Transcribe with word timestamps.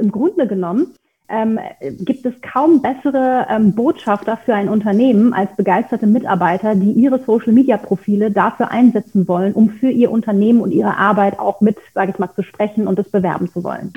Im 0.00 0.10
Grunde 0.10 0.46
genommen 0.46 0.94
ähm, 1.28 1.60
gibt 2.00 2.24
es 2.24 2.32
kaum 2.40 2.80
bessere 2.80 3.46
ähm, 3.50 3.74
Botschafter 3.74 4.38
für 4.38 4.54
ein 4.54 4.68
Unternehmen 4.68 5.32
als 5.34 5.54
begeisterte 5.56 6.06
Mitarbeiter, 6.06 6.74
die 6.74 6.92
ihre 6.92 7.22
Social-Media-Profile 7.22 8.30
dafür 8.30 8.70
einsetzen 8.70 9.28
wollen, 9.28 9.52
um 9.52 9.68
für 9.68 9.90
ihr 9.90 10.10
Unternehmen 10.10 10.62
und 10.62 10.72
ihre 10.72 10.96
Arbeit 10.96 11.38
auch 11.38 11.60
mit, 11.60 11.76
sage 11.94 12.12
ich 12.12 12.18
mal, 12.18 12.32
zu 12.34 12.42
sprechen 12.42 12.88
und 12.88 12.98
es 12.98 13.10
bewerben 13.10 13.48
zu 13.52 13.62
wollen. 13.62 13.92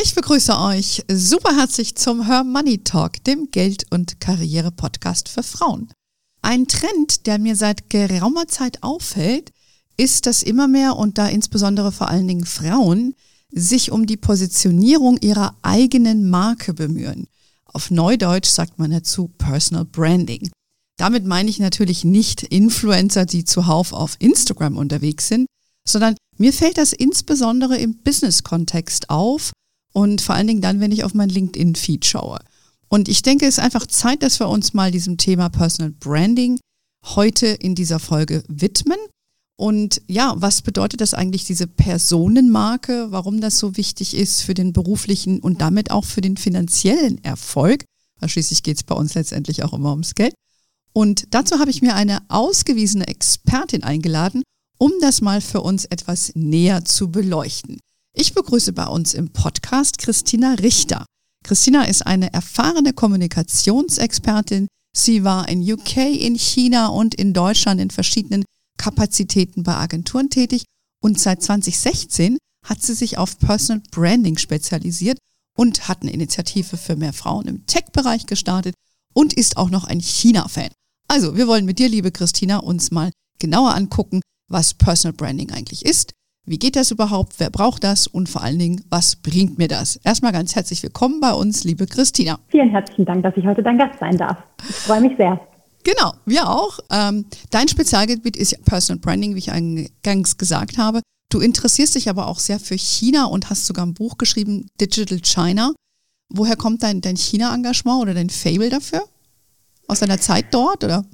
Ich 0.00 0.14
begrüße 0.14 0.52
euch 0.52 1.04
super 1.10 1.56
herzlich 1.56 1.96
zum 1.96 2.26
Her 2.26 2.44
Money 2.44 2.84
Talk, 2.84 3.24
dem 3.24 3.48
Geld- 3.50 3.86
und 3.90 4.20
Karriere-Podcast 4.20 5.28
für 5.28 5.42
Frauen. 5.42 5.88
Ein 6.46 6.68
Trend, 6.68 7.26
der 7.26 7.40
mir 7.40 7.56
seit 7.56 7.90
geraumer 7.90 8.46
Zeit 8.46 8.84
auffällt, 8.84 9.52
ist, 9.96 10.26
dass 10.26 10.44
immer 10.44 10.68
mehr 10.68 10.94
und 10.94 11.18
da 11.18 11.26
insbesondere 11.26 11.90
vor 11.90 12.08
allen 12.08 12.28
Dingen 12.28 12.46
Frauen 12.46 13.16
sich 13.50 13.90
um 13.90 14.06
die 14.06 14.16
Positionierung 14.16 15.18
ihrer 15.20 15.56
eigenen 15.62 16.30
Marke 16.30 16.72
bemühen. 16.72 17.26
Auf 17.64 17.90
Neudeutsch 17.90 18.46
sagt 18.46 18.78
man 18.78 18.92
dazu 18.92 19.26
Personal 19.38 19.86
Branding. 19.86 20.48
Damit 20.96 21.26
meine 21.26 21.50
ich 21.50 21.58
natürlich 21.58 22.04
nicht 22.04 22.44
Influencer, 22.44 23.26
die 23.26 23.44
zuhauf 23.44 23.92
auf 23.92 24.14
Instagram 24.20 24.76
unterwegs 24.76 25.26
sind, 25.26 25.46
sondern 25.84 26.14
mir 26.38 26.52
fällt 26.52 26.78
das 26.78 26.92
insbesondere 26.92 27.76
im 27.76 27.96
Business-Kontext 28.04 29.10
auf 29.10 29.50
und 29.92 30.20
vor 30.20 30.36
allen 30.36 30.46
Dingen 30.46 30.62
dann, 30.62 30.78
wenn 30.78 30.92
ich 30.92 31.02
auf 31.02 31.12
mein 31.12 31.28
LinkedIn-Feed 31.28 32.04
schaue. 32.04 32.38
Und 32.96 33.10
ich 33.10 33.20
denke, 33.20 33.44
es 33.44 33.58
ist 33.58 33.62
einfach 33.62 33.86
Zeit, 33.86 34.22
dass 34.22 34.40
wir 34.40 34.48
uns 34.48 34.72
mal 34.72 34.90
diesem 34.90 35.18
Thema 35.18 35.50
Personal 35.50 35.90
Branding 35.90 36.58
heute 37.04 37.46
in 37.48 37.74
dieser 37.74 37.98
Folge 37.98 38.42
widmen. 38.48 38.96
Und 39.58 40.00
ja, 40.08 40.32
was 40.38 40.62
bedeutet 40.62 41.02
das 41.02 41.12
eigentlich, 41.12 41.44
diese 41.44 41.66
Personenmarke, 41.66 43.08
warum 43.10 43.42
das 43.42 43.58
so 43.58 43.76
wichtig 43.76 44.16
ist 44.16 44.40
für 44.40 44.54
den 44.54 44.72
beruflichen 44.72 45.40
und 45.40 45.60
damit 45.60 45.90
auch 45.90 46.06
für 46.06 46.22
den 46.22 46.38
finanziellen 46.38 47.22
Erfolg? 47.22 47.84
Weil 48.18 48.30
schließlich 48.30 48.62
geht 48.62 48.78
es 48.78 48.82
bei 48.82 48.94
uns 48.94 49.12
letztendlich 49.12 49.62
auch 49.62 49.74
immer 49.74 49.90
ums 49.90 50.14
Geld. 50.14 50.32
Und 50.94 51.34
dazu 51.34 51.58
habe 51.58 51.70
ich 51.70 51.82
mir 51.82 51.96
eine 51.96 52.20
ausgewiesene 52.28 53.08
Expertin 53.08 53.82
eingeladen, 53.82 54.42
um 54.78 54.90
das 55.02 55.20
mal 55.20 55.42
für 55.42 55.60
uns 55.60 55.84
etwas 55.84 56.32
näher 56.34 56.86
zu 56.86 57.10
beleuchten. 57.10 57.78
Ich 58.14 58.32
begrüße 58.32 58.72
bei 58.72 58.86
uns 58.86 59.12
im 59.12 59.34
Podcast 59.34 59.98
Christina 59.98 60.54
Richter. 60.54 61.04
Christina 61.46 61.84
ist 61.84 62.04
eine 62.04 62.32
erfahrene 62.32 62.92
Kommunikationsexpertin. 62.92 64.66
Sie 64.92 65.22
war 65.22 65.48
in 65.48 65.62
UK, 65.62 65.96
in 65.96 66.34
China 66.34 66.88
und 66.88 67.14
in 67.14 67.34
Deutschland 67.34 67.80
in 67.80 67.90
verschiedenen 67.90 68.44
Kapazitäten 68.78 69.62
bei 69.62 69.76
Agenturen 69.76 70.28
tätig 70.28 70.64
und 71.00 71.20
seit 71.20 71.44
2016 71.44 72.36
hat 72.64 72.82
sie 72.82 72.94
sich 72.94 73.16
auf 73.16 73.38
Personal 73.38 73.80
Branding 73.92 74.38
spezialisiert 74.38 75.18
und 75.56 75.86
hat 75.86 76.02
eine 76.02 76.10
Initiative 76.10 76.76
für 76.76 76.96
mehr 76.96 77.12
Frauen 77.12 77.46
im 77.46 77.64
Tech-Bereich 77.66 78.26
gestartet 78.26 78.74
und 79.14 79.32
ist 79.32 79.56
auch 79.56 79.70
noch 79.70 79.84
ein 79.84 80.00
China-Fan. 80.00 80.70
Also, 81.06 81.36
wir 81.36 81.46
wollen 81.46 81.64
mit 81.64 81.78
dir, 81.78 81.88
liebe 81.88 82.10
Christina, 82.10 82.58
uns 82.58 82.90
mal 82.90 83.12
genauer 83.38 83.72
angucken, 83.72 84.20
was 84.48 84.74
Personal 84.74 85.16
Branding 85.16 85.52
eigentlich 85.52 85.86
ist, 85.86 86.10
wie 86.46 86.58
geht 86.58 86.76
das 86.76 86.92
überhaupt? 86.92 87.34
Wer 87.38 87.50
braucht 87.50 87.82
das? 87.82 88.06
Und 88.06 88.28
vor 88.28 88.42
allen 88.42 88.58
Dingen, 88.58 88.84
was 88.88 89.16
bringt 89.16 89.58
mir 89.58 89.66
das? 89.66 89.96
Erstmal 90.04 90.30
ganz 90.32 90.54
herzlich 90.54 90.80
willkommen 90.82 91.20
bei 91.20 91.32
uns, 91.32 91.64
liebe 91.64 91.86
Christina. 91.86 92.38
Vielen 92.48 92.70
herzlichen 92.70 93.04
Dank, 93.04 93.24
dass 93.24 93.36
ich 93.36 93.44
heute 93.44 93.64
dein 93.64 93.76
Gast 93.76 93.98
sein 93.98 94.16
darf. 94.16 94.38
Ich 94.68 94.76
freue 94.76 95.00
mich 95.00 95.16
sehr. 95.16 95.40
Genau, 95.82 96.14
wir 96.24 96.48
auch. 96.48 96.78
Ähm, 96.90 97.26
dein 97.50 97.66
Spezialgebiet 97.68 98.36
ist 98.36 98.64
Personal 98.64 99.00
Branding, 99.00 99.34
wie 99.34 99.38
ich 99.38 99.50
eingangs 99.50 100.36
gesagt 100.36 100.78
habe. 100.78 101.00
Du 101.30 101.40
interessierst 101.40 101.96
dich 101.96 102.08
aber 102.08 102.28
auch 102.28 102.38
sehr 102.38 102.60
für 102.60 102.78
China 102.78 103.24
und 103.24 103.50
hast 103.50 103.66
sogar 103.66 103.84
ein 103.84 103.94
Buch 103.94 104.16
geschrieben, 104.16 104.68
Digital 104.80 105.18
China. 105.22 105.72
Woher 106.28 106.56
kommt 106.56 106.82
dein, 106.84 107.00
dein 107.00 107.16
China-Engagement 107.16 108.02
oder 108.02 108.14
dein 108.14 108.30
Fable 108.30 108.70
dafür? 108.70 109.02
Aus 109.88 110.00
deiner 110.00 110.20
Zeit 110.20 110.46
dort 110.52 110.84
oder? 110.84 111.04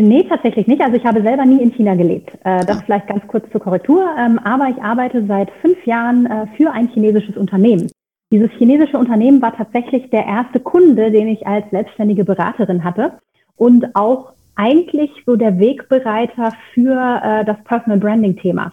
Nee, 0.00 0.22
tatsächlich 0.28 0.68
nicht. 0.68 0.80
Also 0.80 0.96
ich 0.96 1.04
habe 1.04 1.22
selber 1.22 1.44
nie 1.44 1.60
in 1.60 1.72
China 1.72 1.96
gelebt. 1.96 2.30
Äh, 2.44 2.64
das 2.64 2.78
ah. 2.78 2.82
vielleicht 2.84 3.08
ganz 3.08 3.26
kurz 3.26 3.50
zur 3.50 3.60
Korrektur. 3.60 4.08
Ähm, 4.16 4.38
aber 4.38 4.68
ich 4.68 4.80
arbeite 4.80 5.26
seit 5.26 5.50
fünf 5.60 5.84
Jahren 5.86 6.26
äh, 6.26 6.46
für 6.56 6.70
ein 6.70 6.86
chinesisches 6.88 7.36
Unternehmen. 7.36 7.90
Dieses 8.30 8.50
chinesische 8.52 8.96
Unternehmen 8.96 9.42
war 9.42 9.56
tatsächlich 9.56 10.08
der 10.10 10.24
erste 10.24 10.60
Kunde, 10.60 11.10
den 11.10 11.26
ich 11.26 11.44
als 11.48 11.68
selbstständige 11.70 12.24
Beraterin 12.24 12.84
hatte 12.84 13.18
und 13.56 13.96
auch 13.96 14.34
eigentlich 14.54 15.10
so 15.26 15.34
der 15.34 15.58
Wegbereiter 15.58 16.52
für 16.74 17.20
äh, 17.24 17.44
das 17.44 17.56
Personal 17.64 17.98
Branding 17.98 18.36
Thema. 18.36 18.72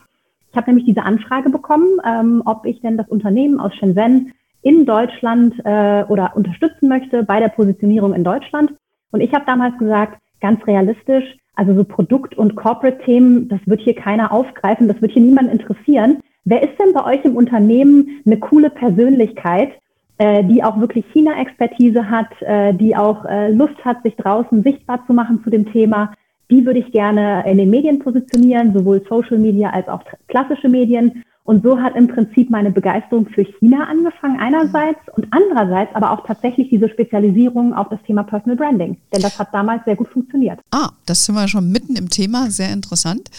Ich 0.52 0.58
habe 0.58 0.70
nämlich 0.70 0.86
diese 0.86 1.02
Anfrage 1.02 1.50
bekommen, 1.50 2.00
ähm, 2.08 2.44
ob 2.46 2.68
ich 2.68 2.82
denn 2.82 2.98
das 2.98 3.08
Unternehmen 3.08 3.60
aus 3.60 3.74
Shenzhen 3.76 4.32
in 4.62 4.86
Deutschland 4.86 5.54
oder 5.64 6.32
unterstützen 6.36 6.90
möchte 6.90 7.22
bei 7.22 7.40
der 7.40 7.50
Positionierung 7.50 8.16
in 8.16 8.24
Deutschland. 8.24 8.74
Und 9.12 9.22
ich 9.22 9.32
habe 9.32 9.46
damals 9.46 9.78
gesagt, 9.78 10.18
ganz 10.42 10.66
realistisch, 10.68 11.38
also 11.56 11.74
so 11.74 11.84
Produkt- 11.84 12.38
und 12.38 12.56
Corporate-Themen, 12.56 13.48
das 13.48 13.60
wird 13.66 13.82
hier 13.82 13.96
keiner 13.96 14.32
aufgreifen, 14.32 14.88
das 14.88 15.02
wird 15.02 15.14
hier 15.14 15.22
niemand 15.22 15.52
interessieren. 15.52 16.20
Wer 16.44 16.62
ist 16.62 16.78
denn 16.80 16.94
bei 16.94 17.04
euch 17.06 17.26
im 17.26 17.36
Unternehmen 17.36 18.22
eine 18.26 18.38
coole 18.38 18.70
Persönlichkeit, 18.70 19.72
äh, 20.18 20.44
die 20.44 20.64
auch 20.64 20.80
wirklich 20.80 21.06
China-Expertise 21.12 22.10
hat, 22.10 22.30
äh, 22.42 22.74
die 22.74 22.96
auch 22.96 23.26
äh, 23.26 23.52
Lust 23.52 23.84
hat, 23.84 24.04
sich 24.04 24.16
draußen 24.16 24.64
sichtbar 24.64 25.06
zu 25.08 25.14
machen 25.14 25.42
zu 25.44 25.50
dem 25.50 25.72
Thema? 25.72 26.14
Die 26.52 26.66
würde 26.66 26.80
ich 26.80 26.92
gerne 26.92 27.44
in 27.48 27.58
den 27.58 27.72
Medien 27.72 28.00
positionieren, 28.00 28.74
sowohl 28.74 29.04
Social 29.10 29.40
Media 29.40 29.72
als 29.72 29.88
auch 29.88 30.04
klassische 30.28 30.70
Medien. 30.70 31.24
Und 31.46 31.64
so 31.64 31.80
hat 31.80 31.96
im 31.96 32.08
Prinzip 32.08 32.50
meine 32.50 32.72
Begeisterung 32.72 33.28
für 33.28 33.44
China 33.44 33.86
angefangen 33.88 34.40
einerseits 34.40 35.00
und 35.16 35.28
andererseits 35.30 35.94
aber 35.96 36.12
auch 36.12 36.26
tatsächlich 36.26 36.70
diese 36.70 36.90
Spezialisierung 36.90 37.74
auf 37.74 37.88
das 37.90 38.02
Thema 38.02 38.24
Personal 38.24 38.58
Branding. 38.58 38.98
Denn 39.14 39.22
das 39.22 39.38
hat 39.38 39.54
damals 39.54 39.86
sehr 39.86 39.96
gut 39.96 40.10
funktioniert. 40.10 40.60
Ah, 40.72 40.90
das 41.06 41.26
sind 41.26 41.36
wir 41.36 41.48
schon 41.48 41.72
mitten 41.72 41.96
im 41.96 42.10
Thema, 42.10 42.50
sehr 42.50 42.74
interessant. 42.74 43.30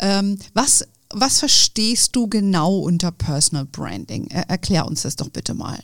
Ähm, 0.00 0.38
was, 0.54 0.88
was 1.12 1.40
verstehst 1.40 2.14
du 2.14 2.28
genau 2.28 2.78
unter 2.78 3.10
Personal 3.10 3.64
Branding? 3.64 4.28
Er, 4.30 4.48
erklär 4.48 4.86
uns 4.86 5.02
das 5.02 5.16
doch 5.16 5.28
bitte 5.28 5.52
mal. 5.52 5.78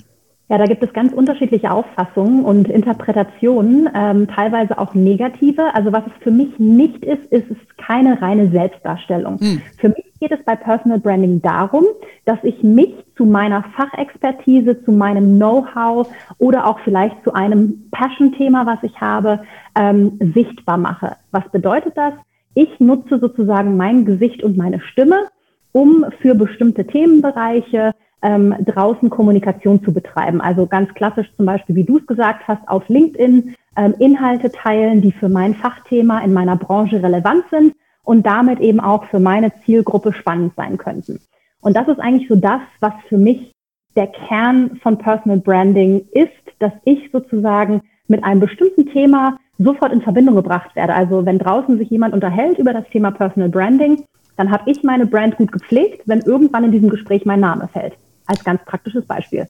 Ja, 0.52 0.58
da 0.58 0.66
gibt 0.66 0.82
es 0.82 0.92
ganz 0.92 1.14
unterschiedliche 1.14 1.70
Auffassungen 1.70 2.44
und 2.44 2.68
Interpretationen, 2.68 3.88
ähm, 3.94 4.28
teilweise 4.28 4.76
auch 4.76 4.92
negative. 4.92 5.74
Also 5.74 5.94
was 5.94 6.02
es 6.06 6.12
für 6.22 6.30
mich 6.30 6.58
nicht 6.58 7.02
ist, 7.06 7.24
ist 7.32 7.50
es 7.50 7.56
keine 7.78 8.20
reine 8.20 8.50
Selbstdarstellung. 8.50 9.40
Hm. 9.40 9.62
Für 9.78 9.88
mich 9.88 10.04
geht 10.20 10.30
es 10.30 10.44
bei 10.44 10.54
Personal 10.54 11.00
Branding 11.00 11.40
darum, 11.40 11.86
dass 12.26 12.36
ich 12.42 12.62
mich 12.62 12.92
zu 13.16 13.24
meiner 13.24 13.64
Fachexpertise, 13.74 14.84
zu 14.84 14.92
meinem 14.92 15.38
Know-how 15.38 16.06
oder 16.36 16.66
auch 16.66 16.80
vielleicht 16.80 17.24
zu 17.24 17.32
einem 17.32 17.88
Passion-Thema, 17.90 18.66
was 18.66 18.82
ich 18.82 19.00
habe, 19.00 19.44
ähm, 19.74 20.18
sichtbar 20.34 20.76
mache. 20.76 21.16
Was 21.30 21.48
bedeutet 21.50 21.96
das? 21.96 22.12
Ich 22.52 22.78
nutze 22.78 23.18
sozusagen 23.18 23.78
mein 23.78 24.04
Gesicht 24.04 24.42
und 24.42 24.58
meine 24.58 24.80
Stimme, 24.80 25.28
um 25.72 26.04
für 26.20 26.34
bestimmte 26.34 26.86
Themenbereiche 26.86 27.94
ähm, 28.22 28.54
draußen 28.64 29.10
Kommunikation 29.10 29.82
zu 29.84 29.92
betreiben. 29.92 30.40
Also 30.40 30.66
ganz 30.66 30.92
klassisch 30.94 31.30
zum 31.36 31.46
Beispiel, 31.46 31.74
wie 31.74 31.84
du 31.84 31.98
es 31.98 32.06
gesagt 32.06 32.46
hast, 32.46 32.66
auf 32.68 32.88
LinkedIn 32.88 33.54
ähm, 33.76 33.94
Inhalte 33.98 34.50
teilen, 34.50 35.00
die 35.00 35.12
für 35.12 35.28
mein 35.28 35.54
Fachthema 35.54 36.20
in 36.20 36.32
meiner 36.32 36.56
Branche 36.56 37.02
relevant 37.02 37.44
sind 37.50 37.74
und 38.04 38.24
damit 38.24 38.60
eben 38.60 38.80
auch 38.80 39.04
für 39.06 39.20
meine 39.20 39.52
Zielgruppe 39.64 40.12
spannend 40.12 40.54
sein 40.56 40.78
könnten. 40.78 41.20
Und 41.60 41.76
das 41.76 41.88
ist 41.88 42.00
eigentlich 42.00 42.28
so 42.28 42.36
das, 42.36 42.60
was 42.80 42.92
für 43.08 43.18
mich 43.18 43.52
der 43.94 44.06
Kern 44.06 44.78
von 44.82 44.98
Personal 44.98 45.38
Branding 45.38 46.06
ist, 46.12 46.30
dass 46.58 46.72
ich 46.84 47.10
sozusagen 47.12 47.82
mit 48.08 48.24
einem 48.24 48.40
bestimmten 48.40 48.86
Thema 48.86 49.36
sofort 49.58 49.92
in 49.92 50.00
Verbindung 50.00 50.34
gebracht 50.34 50.74
werde. 50.74 50.94
Also 50.94 51.24
wenn 51.26 51.38
draußen 51.38 51.78
sich 51.78 51.90
jemand 51.90 52.14
unterhält 52.14 52.58
über 52.58 52.72
das 52.72 52.88
Thema 52.88 53.10
Personal 53.10 53.48
Branding, 53.48 54.04
dann 54.36 54.50
habe 54.50 54.70
ich 54.70 54.82
meine 54.82 55.06
Brand 55.06 55.36
gut 55.36 55.52
gepflegt, 55.52 56.02
wenn 56.06 56.20
irgendwann 56.20 56.64
in 56.64 56.72
diesem 56.72 56.88
Gespräch 56.88 57.26
mein 57.26 57.40
Name 57.40 57.68
fällt 57.68 57.94
als 58.32 58.44
ganz 58.44 58.64
praktisches 58.64 59.06
Beispiel. 59.06 59.46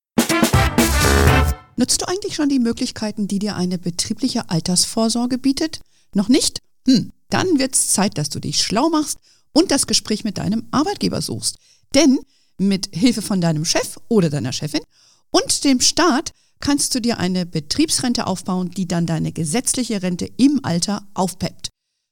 Nutzt 1.76 2.02
du 2.02 2.08
eigentlich 2.08 2.34
schon 2.34 2.48
die 2.48 2.58
Möglichkeiten, 2.58 3.28
die 3.28 3.38
dir 3.38 3.56
eine 3.56 3.78
betriebliche 3.78 4.50
Altersvorsorge 4.50 5.38
bietet? 5.38 5.80
Noch 6.14 6.28
nicht? 6.28 6.60
Hm, 6.86 7.12
dann 7.30 7.58
wird 7.58 7.74
es 7.74 7.88
Zeit, 7.88 8.18
dass 8.18 8.28
du 8.28 8.40
dich 8.40 8.60
schlau 8.62 8.90
machst 8.90 9.18
und 9.52 9.70
das 9.70 9.86
Gespräch 9.86 10.24
mit 10.24 10.38
deinem 10.38 10.66
Arbeitgeber 10.70 11.22
suchst. 11.22 11.58
Denn 11.94 12.18
mit 12.58 12.90
Hilfe 12.92 13.22
von 13.22 13.40
deinem 13.40 13.64
Chef 13.64 13.96
oder 14.08 14.30
deiner 14.30 14.52
Chefin 14.52 14.82
und 15.30 15.64
dem 15.64 15.80
Staat 15.80 16.32
kannst 16.60 16.94
du 16.94 17.00
dir 17.00 17.18
eine 17.18 17.46
Betriebsrente 17.46 18.26
aufbauen, 18.26 18.70
die 18.70 18.86
dann 18.86 19.06
deine 19.06 19.32
gesetzliche 19.32 20.02
Rente 20.02 20.28
im 20.36 20.60
Alter 20.62 21.06
aufpeppt. 21.14 21.70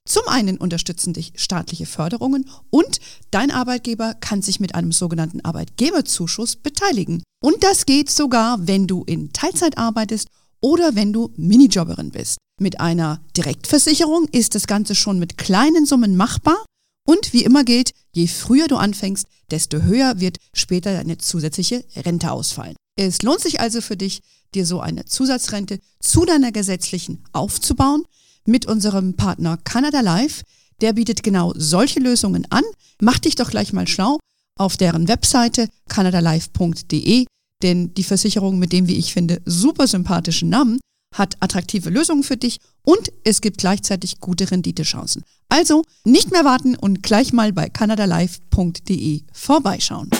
Zum 0.08 0.23
einen 0.26 0.56
unterstützen 0.56 1.12
dich 1.12 1.32
staatliche 1.37 1.87
Förderungen 1.87 2.49
und 2.70 3.00
dein 3.31 3.50
Arbeitgeber 3.50 4.14
kann 4.14 4.43
sich 4.43 4.58
mit 4.58 4.75
einem 4.75 4.93
sogenannten 4.93 5.41
Arbeitgeberzuschuss 5.43 6.56
beteiligen. 6.56 7.23
Und 7.43 7.62
das 7.62 7.87
geht 7.87 8.11
sogar, 8.11 8.67
wenn 8.67 8.87
du 8.87 9.05
in 9.05 9.32
Teilzeit 9.32 9.79
arbeitest 9.79 10.29
oder 10.61 10.94
wenn 10.94 11.12
du 11.12 11.32
Minijobberin 11.37 12.11
bist. 12.11 12.38
Mit 12.61 12.81
einer 12.81 13.23
Direktversicherung 13.37 14.26
ist 14.32 14.55
das 14.55 14.67
Ganze 14.67 14.94
schon 14.94 15.19
mit 15.19 15.38
kleinen 15.38 15.87
Summen 15.87 16.17
machbar 16.17 16.64
und 17.06 17.32
wie 17.32 17.44
immer 17.44 17.64
gilt, 17.64 17.93
je 18.12 18.26
früher 18.26 18.69
du 18.69 18.76
anfängst, 18.76 19.26
desto 19.50 19.82
höher 19.82 20.20
wird 20.20 20.38
später 20.53 20.93
deine 20.93 21.19
zusätzliche 21.19 21.85
Rente 21.96 22.31
ausfallen. 22.31 22.76
Es 22.96 23.23
lohnt 23.23 23.41
sich 23.41 23.61
also 23.61 23.81
für 23.81 23.96
dich, 23.96 24.20
dir 24.55 24.67
so 24.67 24.81
eine 24.81 25.05
Zusatzrente 25.05 25.81
zu 26.00 26.25
deiner 26.25 26.53
gesetzlichen 26.53 27.25
aufzubauen 27.32 28.05
mit 28.44 28.66
unserem 28.66 29.14
Partner 29.14 29.58
Canada 29.64 30.00
Life. 30.00 30.42
Der 30.81 30.92
bietet 30.94 31.22
genau 31.22 31.52
solche 31.56 32.00
Lösungen 32.00 32.46
an. 32.50 32.64
Mach 33.00 33.19
dich 33.19 33.34
doch 33.34 33.50
gleich 33.50 33.72
mal 33.72 33.87
schlau 33.87 34.19
auf 34.56 34.76
deren 34.76 35.08
Webseite 35.08 35.69
canadalife.de, 35.88 37.25
denn 37.62 37.94
die 37.94 38.04
Versicherung 38.04 38.58
mit 38.58 38.72
dem, 38.72 38.88
wie 38.88 38.96
ich 38.96 39.12
finde, 39.12 39.40
super 39.46 39.87
sympathischen 39.87 40.50
Namen 40.50 40.81
hat 41.14 41.37
attraktive 41.40 41.90
Lösungen 41.90 42.22
für 42.22 42.37
dich 42.37 42.58
und 42.82 43.10
es 43.25 43.40
gibt 43.40 43.58
gleichzeitig 43.58 44.20
gute 44.20 44.50
Renditechancen. 44.50 45.25
Also 45.48 45.82
nicht 46.04 46.31
mehr 46.31 46.44
warten 46.44 46.76
und 46.76 47.02
gleich 47.02 47.32
mal 47.32 47.52
bei 47.52 47.69
canadalife.de 47.69 49.22
vorbeischauen. 49.32 50.10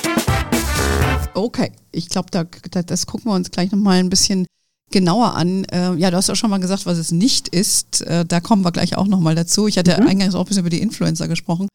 Okay, 1.34 1.73
ich 1.93 2.08
glaube, 2.08 2.28
da, 2.31 2.44
da, 2.70 2.82
das 2.82 3.06
gucken 3.06 3.31
wir 3.31 3.34
uns 3.34 3.50
gleich 3.50 3.70
nochmal 3.70 3.99
ein 3.99 4.11
bisschen 4.11 4.46
genauer 4.90 5.34
an. 5.34 5.64
Äh, 5.64 5.94
ja, 5.94 6.10
du 6.10 6.16
hast 6.16 6.31
auch 6.31 6.37
schon 6.37 6.50
mal 6.50 6.60
gesagt, 6.60 6.87
was 6.87 6.98
es 6.98 7.12
nicht 7.12 7.48
ist. 7.48 8.02
Äh, 8.02 8.25
da 8.25 8.40
kommen 8.40 8.64
wir 8.64 8.72
gleich 8.72 8.96
auch 8.96 9.06
nochmal 9.06 9.34
dazu. 9.34 9.66
Ich 9.66 9.78
hatte 9.78 10.00
mhm. 10.00 10.08
eingangs 10.08 10.34
auch 10.34 10.40
ein 10.40 10.46
bisschen 10.46 10.62
über 10.62 10.70
die 10.70 10.81
Influencer 10.81 11.28
gesprochen. 11.28 11.69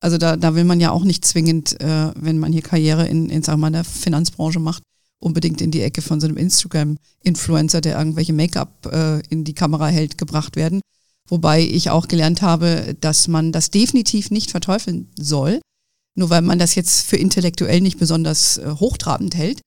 Also 0.00 0.16
da, 0.16 0.36
da 0.36 0.54
will 0.54 0.64
man 0.64 0.80
ja 0.80 0.90
auch 0.90 1.04
nicht 1.04 1.24
zwingend, 1.24 1.80
äh, 1.80 2.12
wenn 2.16 2.38
man 2.38 2.52
hier 2.52 2.62
Karriere 2.62 3.06
in, 3.06 3.28
in 3.28 3.42
sagen 3.42 3.60
wir 3.60 3.70
mal, 3.70 3.72
der 3.72 3.84
Finanzbranche 3.84 4.58
macht, 4.58 4.82
unbedingt 5.20 5.60
in 5.60 5.70
die 5.70 5.82
Ecke 5.82 6.00
von 6.00 6.20
so 6.20 6.26
einem 6.26 6.38
Instagram-Influencer, 6.38 7.82
der 7.82 7.98
irgendwelche 7.98 8.32
Make-up 8.32 8.86
äh, 8.86 9.20
in 9.28 9.44
die 9.44 9.52
Kamera 9.52 9.88
hält, 9.88 10.16
gebracht 10.16 10.56
werden. 10.56 10.80
Wobei 11.28 11.62
ich 11.62 11.90
auch 11.90 12.08
gelernt 12.08 12.40
habe, 12.42 12.96
dass 13.00 13.28
man 13.28 13.52
das 13.52 13.70
definitiv 13.70 14.30
nicht 14.30 14.50
verteufeln 14.50 15.08
soll, 15.16 15.60
nur 16.16 16.30
weil 16.30 16.42
man 16.42 16.58
das 16.58 16.74
jetzt 16.74 17.02
für 17.02 17.16
intellektuell 17.16 17.80
nicht 17.80 17.98
besonders 17.98 18.56
äh, 18.58 18.74
hochtrabend 18.80 19.34
hält. 19.36 19.60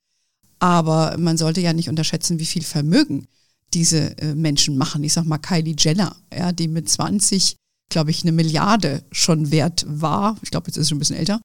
Aber 0.63 1.17
man 1.17 1.35
sollte 1.35 1.59
ja 1.59 1.73
nicht 1.73 1.89
unterschätzen, 1.89 2.39
wie 2.39 2.45
viel 2.45 2.63
Vermögen 2.63 3.27
diese 3.73 4.17
äh, 4.17 4.33
Menschen 4.33 4.77
machen. 4.77 5.03
Ich 5.03 5.11
sag 5.11 5.25
mal 5.25 5.37
Kylie 5.37 5.75
Jenner, 5.77 6.15
ja, 6.33 6.53
die 6.53 6.69
mit 6.69 6.87
20, 6.87 7.57
glaube 7.89 8.11
ich, 8.11 8.23
eine 8.23 8.31
Milliarde 8.31 9.03
schon 9.11 9.51
wert 9.51 9.85
war. 9.89 10.37
Ich 10.41 10.51
glaube, 10.51 10.67
jetzt 10.67 10.77
ist 10.77 10.85
sie 10.85 10.89
schon 10.91 10.99
ein 10.99 10.99
bisschen 10.99 11.17
älter. 11.17 11.41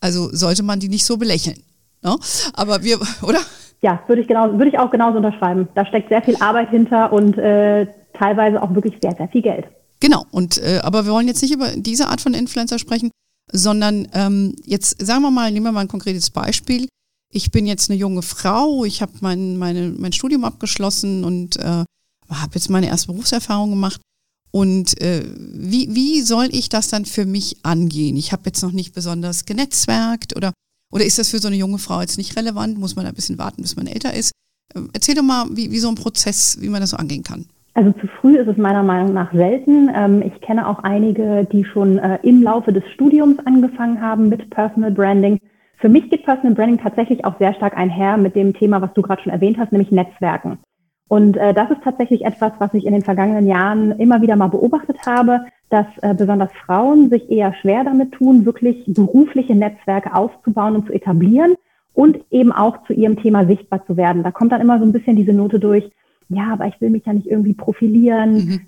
Also 0.00 0.34
sollte 0.34 0.62
man 0.62 0.80
die 0.80 0.88
nicht 0.88 1.04
so 1.04 1.18
belächeln. 1.18 1.62
No? 2.02 2.12
Ne? 2.12 2.18
Aber 2.54 2.82
wir, 2.82 3.00
oder? 3.22 3.40
Ja, 3.82 4.02
würde 4.06 4.22
ich, 4.22 4.28
genau, 4.28 4.50
würde 4.52 4.68
ich 4.68 4.78
auch 4.78 4.90
genauso 4.90 5.18
unterschreiben. 5.18 5.68
Da 5.74 5.84
steckt 5.84 6.08
sehr 6.08 6.22
viel 6.22 6.36
Arbeit 6.36 6.70
hinter 6.70 7.12
und 7.12 7.36
äh, 7.36 7.86
teilweise 8.18 8.62
auch 8.62 8.74
wirklich 8.74 8.94
sehr, 9.02 9.14
sehr 9.14 9.28
viel 9.28 9.42
Geld. 9.42 9.66
Genau, 10.00 10.24
und 10.30 10.56
äh, 10.56 10.80
aber 10.82 11.04
wir 11.04 11.12
wollen 11.12 11.28
jetzt 11.28 11.42
nicht 11.42 11.52
über 11.52 11.68
diese 11.76 12.08
Art 12.08 12.22
von 12.22 12.32
Influencer 12.32 12.78
sprechen, 12.78 13.10
sondern 13.52 14.08
ähm, 14.14 14.56
jetzt 14.64 15.04
sagen 15.04 15.20
wir 15.20 15.30
mal, 15.30 15.52
nehmen 15.52 15.66
wir 15.66 15.72
mal 15.72 15.82
ein 15.82 15.88
konkretes 15.88 16.30
Beispiel. 16.30 16.88
Ich 17.34 17.50
bin 17.50 17.66
jetzt 17.66 17.90
eine 17.90 17.98
junge 17.98 18.22
Frau, 18.22 18.84
ich 18.84 19.02
habe 19.02 19.12
mein, 19.20 19.56
meine, 19.56 19.92
mein 19.98 20.12
Studium 20.12 20.44
abgeschlossen 20.44 21.24
und 21.24 21.56
äh, 21.56 21.84
habe 22.30 22.54
jetzt 22.54 22.70
meine 22.70 22.86
erste 22.86 23.08
Berufserfahrung 23.08 23.70
gemacht. 23.70 24.00
Und 24.52 25.00
äh, 25.02 25.24
wie, 25.36 25.92
wie 25.94 26.20
soll 26.22 26.48
ich 26.52 26.68
das 26.68 26.88
dann 26.88 27.04
für 27.04 27.26
mich 27.26 27.56
angehen? 27.64 28.16
Ich 28.16 28.30
habe 28.30 28.44
jetzt 28.46 28.62
noch 28.62 28.70
nicht 28.70 28.94
besonders 28.94 29.46
genetzwerkt 29.46 30.36
oder 30.36 30.52
oder 30.92 31.04
ist 31.04 31.18
das 31.18 31.30
für 31.30 31.38
so 31.38 31.48
eine 31.48 31.56
junge 31.56 31.78
Frau 31.78 32.00
jetzt 32.00 32.18
nicht 32.18 32.36
relevant? 32.36 32.78
Muss 32.78 32.94
man 32.94 33.04
ein 33.04 33.14
bisschen 33.14 33.36
warten, 33.36 33.62
bis 33.62 33.74
man 33.74 33.88
älter 33.88 34.14
ist? 34.14 34.30
Ähm, 34.76 34.90
erzähl 34.92 35.16
doch 35.16 35.24
mal, 35.24 35.46
wie, 35.50 35.72
wie 35.72 35.80
so 35.80 35.88
ein 35.88 35.96
Prozess, 35.96 36.56
wie 36.60 36.68
man 36.68 36.80
das 36.80 36.90
so 36.90 36.96
angehen 36.96 37.24
kann. 37.24 37.46
Also 37.74 37.90
zu 38.00 38.06
früh 38.20 38.36
ist 38.36 38.46
es 38.46 38.56
meiner 38.56 38.84
Meinung 38.84 39.12
nach 39.12 39.32
selten. 39.32 39.90
Ähm, 39.92 40.22
ich 40.22 40.40
kenne 40.40 40.68
auch 40.68 40.78
einige, 40.84 41.48
die 41.50 41.64
schon 41.64 41.98
äh, 41.98 42.20
im 42.22 42.44
Laufe 42.44 42.72
des 42.72 42.84
Studiums 42.94 43.40
angefangen 43.44 44.00
haben 44.00 44.28
mit 44.28 44.48
Personal 44.50 44.92
Branding. 44.92 45.40
Für 45.84 45.90
mich 45.90 46.08
geht 46.08 46.24
Personal 46.24 46.54
Branding 46.54 46.78
tatsächlich 46.78 47.26
auch 47.26 47.38
sehr 47.38 47.52
stark 47.52 47.76
einher 47.76 48.16
mit 48.16 48.34
dem 48.34 48.54
Thema, 48.54 48.80
was 48.80 48.94
du 48.94 49.02
gerade 49.02 49.20
schon 49.20 49.32
erwähnt 49.32 49.58
hast, 49.58 49.70
nämlich 49.70 49.92
Netzwerken. 49.92 50.56
Und 51.08 51.36
äh, 51.36 51.52
das 51.52 51.70
ist 51.70 51.82
tatsächlich 51.84 52.24
etwas, 52.24 52.52
was 52.58 52.72
ich 52.72 52.86
in 52.86 52.94
den 52.94 53.02
vergangenen 53.02 53.46
Jahren 53.46 53.92
immer 53.98 54.22
wieder 54.22 54.34
mal 54.34 54.48
beobachtet 54.48 54.96
habe, 55.04 55.40
dass 55.68 55.84
äh, 56.00 56.14
besonders 56.14 56.50
Frauen 56.64 57.10
sich 57.10 57.30
eher 57.30 57.52
schwer 57.60 57.84
damit 57.84 58.12
tun, 58.12 58.46
wirklich 58.46 58.82
berufliche 58.86 59.54
Netzwerke 59.54 60.14
aufzubauen 60.14 60.74
und 60.74 60.86
zu 60.86 60.94
etablieren 60.94 61.54
und 61.92 62.18
eben 62.30 62.50
auch 62.50 62.82
zu 62.86 62.94
ihrem 62.94 63.20
Thema 63.20 63.44
sichtbar 63.44 63.84
zu 63.84 63.98
werden. 63.98 64.22
Da 64.22 64.30
kommt 64.30 64.52
dann 64.52 64.62
immer 64.62 64.78
so 64.78 64.86
ein 64.86 64.92
bisschen 64.92 65.16
diese 65.16 65.34
Note 65.34 65.60
durch, 65.60 65.90
ja, 66.30 66.50
aber 66.50 66.66
ich 66.66 66.80
will 66.80 66.88
mich 66.88 67.04
ja 67.04 67.12
nicht 67.12 67.26
irgendwie 67.26 67.52
profilieren, 67.52 68.32
mhm. 68.32 68.60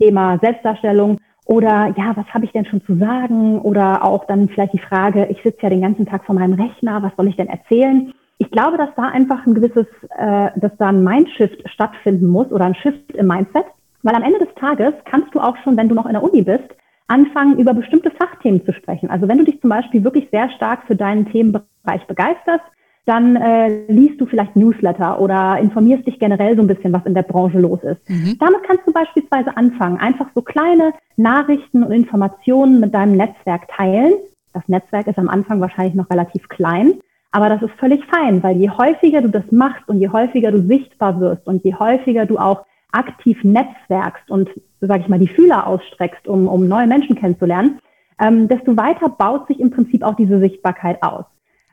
Thema 0.00 0.40
Selbstdarstellung 0.40 1.20
oder 1.44 1.92
ja, 1.96 2.16
was 2.16 2.26
habe 2.32 2.44
ich 2.46 2.52
denn 2.52 2.64
schon 2.64 2.84
zu 2.84 2.96
sagen? 2.96 3.60
Oder 3.60 4.02
auch 4.02 4.24
dann 4.26 4.48
vielleicht 4.48 4.72
die 4.72 4.78
Frage, 4.78 5.26
ich 5.26 5.42
sitze 5.42 5.62
ja 5.62 5.68
den 5.68 5.82
ganzen 5.82 6.06
Tag 6.06 6.24
vor 6.24 6.34
meinem 6.34 6.54
Rechner, 6.54 7.02
was 7.02 7.12
soll 7.16 7.28
ich 7.28 7.36
denn 7.36 7.48
erzählen? 7.48 8.12
Ich 8.38 8.50
glaube, 8.50 8.78
dass 8.78 8.88
da 8.96 9.04
einfach 9.04 9.46
ein 9.46 9.54
gewisses, 9.54 9.86
äh, 10.16 10.50
dass 10.56 10.72
da 10.78 10.88
ein 10.88 11.04
Mindshift 11.04 11.68
stattfinden 11.68 12.26
muss 12.26 12.50
oder 12.50 12.64
ein 12.64 12.74
Shift 12.74 13.12
im 13.12 13.26
Mindset, 13.26 13.66
weil 14.02 14.14
am 14.14 14.22
Ende 14.22 14.38
des 14.38 14.54
Tages 14.56 14.94
kannst 15.04 15.34
du 15.34 15.40
auch 15.40 15.56
schon, 15.58 15.76
wenn 15.76 15.88
du 15.88 15.94
noch 15.94 16.06
in 16.06 16.12
der 16.12 16.22
Uni 16.22 16.42
bist, 16.42 16.68
anfangen, 17.06 17.58
über 17.58 17.74
bestimmte 17.74 18.10
Fachthemen 18.10 18.64
zu 18.64 18.72
sprechen. 18.72 19.10
Also 19.10 19.28
wenn 19.28 19.38
du 19.38 19.44
dich 19.44 19.60
zum 19.60 19.70
Beispiel 19.70 20.02
wirklich 20.02 20.28
sehr 20.32 20.50
stark 20.50 20.84
für 20.86 20.96
deinen 20.96 21.30
Themenbereich 21.30 22.06
begeisterst, 22.08 22.64
dann 23.06 23.36
äh, 23.36 23.86
liest 23.88 24.20
du 24.20 24.26
vielleicht 24.26 24.56
Newsletter 24.56 25.20
oder 25.20 25.58
informierst 25.58 26.06
dich 26.06 26.18
generell 26.18 26.56
so 26.56 26.62
ein 26.62 26.66
bisschen, 26.66 26.92
was 26.92 27.04
in 27.04 27.14
der 27.14 27.22
Branche 27.22 27.58
los 27.58 27.82
ist. 27.82 28.08
Mhm. 28.08 28.36
Damit 28.38 28.62
kannst 28.66 28.86
du 28.86 28.92
beispielsweise 28.92 29.56
anfangen, 29.56 29.98
einfach 29.98 30.26
so 30.34 30.40
kleine 30.40 30.94
Nachrichten 31.16 31.82
und 31.82 31.92
Informationen 31.92 32.80
mit 32.80 32.94
deinem 32.94 33.16
Netzwerk 33.16 33.68
teilen. 33.68 34.14
Das 34.54 34.62
Netzwerk 34.68 35.06
ist 35.06 35.18
am 35.18 35.28
Anfang 35.28 35.60
wahrscheinlich 35.60 35.94
noch 35.94 36.08
relativ 36.08 36.48
klein, 36.48 36.94
aber 37.30 37.48
das 37.48 37.60
ist 37.62 37.74
völlig 37.78 38.04
fein, 38.06 38.42
weil 38.42 38.56
je 38.56 38.70
häufiger 38.70 39.20
du 39.20 39.28
das 39.28 39.50
machst 39.50 39.86
und 39.88 39.98
je 39.98 40.08
häufiger 40.08 40.50
du 40.50 40.62
sichtbar 40.62 41.20
wirst 41.20 41.46
und 41.46 41.62
je 41.64 41.74
häufiger 41.74 42.24
du 42.24 42.38
auch 42.38 42.64
aktiv 42.92 43.42
netzwerkst 43.42 44.30
und, 44.30 44.48
sage 44.80 45.02
ich 45.02 45.08
mal, 45.08 45.18
die 45.18 45.28
Fühler 45.28 45.66
ausstreckst, 45.66 46.26
um, 46.28 46.46
um 46.46 46.68
neue 46.68 46.86
Menschen 46.86 47.16
kennenzulernen, 47.16 47.80
ähm, 48.20 48.48
desto 48.48 48.76
weiter 48.76 49.08
baut 49.08 49.48
sich 49.48 49.58
im 49.60 49.70
Prinzip 49.70 50.04
auch 50.04 50.14
diese 50.14 50.38
Sichtbarkeit 50.38 51.02
aus. 51.02 51.24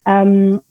Ähm, 0.06 0.62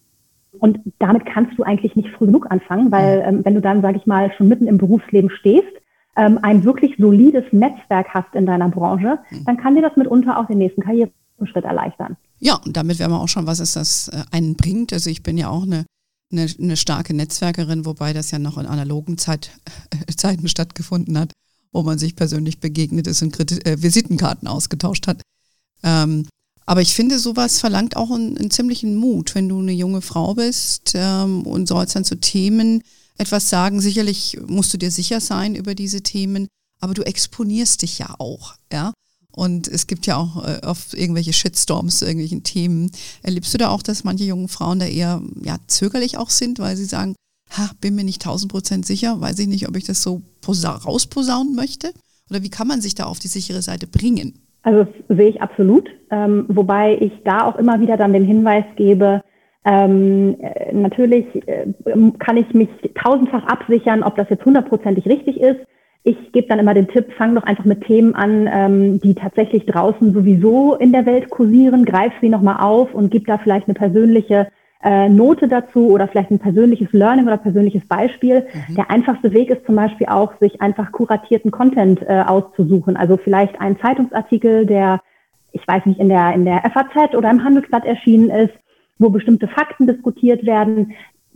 und 0.58 0.78
damit 0.98 1.26
kannst 1.26 1.58
du 1.58 1.62
eigentlich 1.62 1.96
nicht 1.96 2.08
früh 2.10 2.26
genug 2.26 2.50
anfangen, 2.50 2.90
weil 2.90 3.22
ähm, 3.24 3.44
wenn 3.44 3.54
du 3.54 3.60
dann, 3.60 3.82
sage 3.82 3.98
ich 3.98 4.06
mal, 4.06 4.32
schon 4.36 4.48
mitten 4.48 4.66
im 4.66 4.78
Berufsleben 4.78 5.30
stehst, 5.30 5.68
ähm, 6.16 6.38
ein 6.42 6.64
wirklich 6.64 6.96
solides 6.98 7.44
Netzwerk 7.52 8.08
hast 8.08 8.34
in 8.34 8.46
deiner 8.46 8.68
Branche, 8.68 9.18
mhm. 9.30 9.44
dann 9.44 9.56
kann 9.56 9.74
dir 9.74 9.82
das 9.82 9.96
mitunter 9.96 10.38
auch 10.38 10.46
den 10.46 10.58
nächsten 10.58 10.82
Karriereschritt 10.82 11.64
erleichtern. 11.64 12.16
Ja, 12.40 12.56
und 12.64 12.76
damit 12.76 12.98
wären 12.98 13.12
wir 13.12 13.20
auch 13.20 13.28
schon, 13.28 13.46
was 13.46 13.60
es 13.60 13.74
das 13.74 14.08
äh, 14.08 14.22
einen 14.32 14.56
bringt. 14.56 14.92
Also 14.92 15.08
ich 15.08 15.22
bin 15.22 15.38
ja 15.38 15.48
auch 15.48 15.62
eine 15.62 15.84
eine, 16.32 16.46
eine 16.58 16.76
starke 16.76 17.14
Netzwerkerin, 17.14 17.86
wobei 17.86 18.12
das 18.12 18.30
ja 18.30 18.38
noch 18.38 18.58
in 18.58 18.66
analogen 18.66 19.18
Zeit, 19.18 19.50
äh, 19.90 20.12
Zeiten 20.14 20.48
stattgefunden 20.48 21.18
hat, 21.18 21.32
wo 21.72 21.82
man 21.82 21.98
sich 21.98 22.16
persönlich 22.16 22.60
begegnet 22.60 23.06
ist 23.06 23.22
und 23.22 23.32
Kredit, 23.32 23.66
äh, 23.66 23.82
Visitenkarten 23.82 24.48
ausgetauscht 24.48 25.06
hat. 25.06 25.22
Ähm, 25.82 26.26
aber 26.70 26.82
ich 26.82 26.94
finde, 26.94 27.18
sowas 27.18 27.58
verlangt 27.58 27.96
auch 27.96 28.12
einen, 28.12 28.38
einen, 28.38 28.52
ziemlichen 28.52 28.94
Mut, 28.94 29.34
wenn 29.34 29.48
du 29.48 29.58
eine 29.58 29.72
junge 29.72 30.02
Frau 30.02 30.34
bist 30.34 30.92
ähm, 30.94 31.42
und 31.42 31.66
sollst 31.66 31.96
dann 31.96 32.04
zu 32.04 32.14
Themen 32.14 32.84
etwas 33.18 33.50
sagen. 33.50 33.80
Sicherlich 33.80 34.38
musst 34.46 34.72
du 34.72 34.78
dir 34.78 34.92
sicher 34.92 35.20
sein 35.20 35.56
über 35.56 35.74
diese 35.74 36.02
Themen, 36.02 36.46
aber 36.78 36.94
du 36.94 37.02
exponierst 37.02 37.82
dich 37.82 37.98
ja 37.98 38.14
auch, 38.20 38.54
ja. 38.72 38.92
Und 39.32 39.66
es 39.66 39.88
gibt 39.88 40.06
ja 40.06 40.16
auch 40.16 40.44
äh, 40.44 40.60
oft 40.64 40.94
irgendwelche 40.94 41.32
Shitstorms 41.32 41.98
zu 41.98 42.04
irgendwelchen 42.04 42.44
Themen. 42.44 42.92
Erlebst 43.22 43.52
du 43.52 43.58
da 43.58 43.70
auch, 43.70 43.82
dass 43.82 44.04
manche 44.04 44.22
jungen 44.22 44.46
Frauen 44.46 44.78
da 44.78 44.86
eher 44.86 45.20
ja, 45.42 45.58
zögerlich 45.66 46.18
auch 46.18 46.30
sind, 46.30 46.60
weil 46.60 46.76
sie 46.76 46.84
sagen, 46.84 47.16
ha, 47.50 47.72
bin 47.80 47.96
mir 47.96 48.04
nicht 48.04 48.22
tausend 48.22 48.52
Prozent 48.52 48.86
sicher, 48.86 49.20
weiß 49.20 49.40
ich 49.40 49.48
nicht, 49.48 49.66
ob 49.66 49.74
ich 49.74 49.86
das 49.86 50.02
so 50.02 50.22
rausposaunen 50.46 51.56
möchte? 51.56 51.92
Oder 52.28 52.44
wie 52.44 52.50
kann 52.50 52.68
man 52.68 52.80
sich 52.80 52.94
da 52.94 53.06
auf 53.06 53.18
die 53.18 53.26
sichere 53.26 53.60
Seite 53.60 53.88
bringen? 53.88 54.38
Also 54.62 54.84
das 54.84 55.16
sehe 55.16 55.28
ich 55.28 55.42
absolut, 55.42 55.88
ähm, 56.10 56.44
wobei 56.48 56.96
ich 57.00 57.12
da 57.24 57.44
auch 57.44 57.56
immer 57.56 57.80
wieder 57.80 57.96
dann 57.96 58.12
den 58.12 58.24
Hinweis 58.24 58.64
gebe, 58.76 59.22
ähm, 59.64 60.36
äh, 60.40 60.72
natürlich 60.72 61.26
äh, 61.46 61.66
kann 62.18 62.36
ich 62.36 62.52
mich 62.54 62.68
tausendfach 62.94 63.44
absichern, 63.44 64.02
ob 64.02 64.16
das 64.16 64.30
jetzt 64.30 64.44
hundertprozentig 64.44 65.06
richtig 65.06 65.40
ist. 65.40 65.60
Ich 66.02 66.32
gebe 66.32 66.48
dann 66.48 66.58
immer 66.58 66.72
den 66.72 66.88
Tipp, 66.88 67.12
fang 67.18 67.34
doch 67.34 67.42
einfach 67.42 67.66
mit 67.66 67.84
Themen 67.84 68.14
an, 68.14 68.48
ähm, 68.50 69.00
die 69.00 69.14
tatsächlich 69.14 69.66
draußen 69.66 70.14
sowieso 70.14 70.76
in 70.76 70.92
der 70.92 71.04
Welt 71.04 71.28
kursieren, 71.28 71.84
greif 71.84 72.12
sie 72.22 72.30
nochmal 72.30 72.60
auf 72.60 72.94
und 72.94 73.10
gib 73.10 73.26
da 73.26 73.36
vielleicht 73.36 73.68
eine 73.68 73.74
persönliche 73.74 74.48
äh, 74.82 75.08
Note 75.08 75.48
dazu 75.48 75.90
oder 75.90 76.08
vielleicht 76.08 76.30
ein 76.30 76.38
persönliches 76.38 76.92
Learning 76.92 77.26
oder 77.26 77.36
persönliches 77.36 77.86
Beispiel. 77.86 78.46
Mhm. 78.68 78.74
Der 78.76 78.90
einfachste 78.90 79.32
Weg 79.32 79.50
ist 79.50 79.66
zum 79.66 79.76
Beispiel 79.76 80.06
auch, 80.08 80.32
sich 80.40 80.60
einfach 80.60 80.92
kuratierten 80.92 81.50
Content 81.50 82.00
äh, 82.02 82.22
auszusuchen. 82.26 82.96
Also 82.96 83.16
vielleicht 83.16 83.60
ein 83.60 83.78
Zeitungsartikel, 83.80 84.66
der, 84.66 85.00
ich 85.52 85.66
weiß 85.66 85.86
nicht, 85.86 86.00
in 86.00 86.08
der, 86.08 86.32
in 86.32 86.44
der 86.44 86.62
FAZ 86.70 87.14
oder 87.14 87.30
im 87.30 87.44
Handelsblatt 87.44 87.84
erschienen 87.84 88.30
ist, 88.30 88.54
wo 88.98 89.10
bestimmte 89.10 89.48
Fakten 89.48 89.86
diskutiert 89.86 90.44
werden 90.44 90.94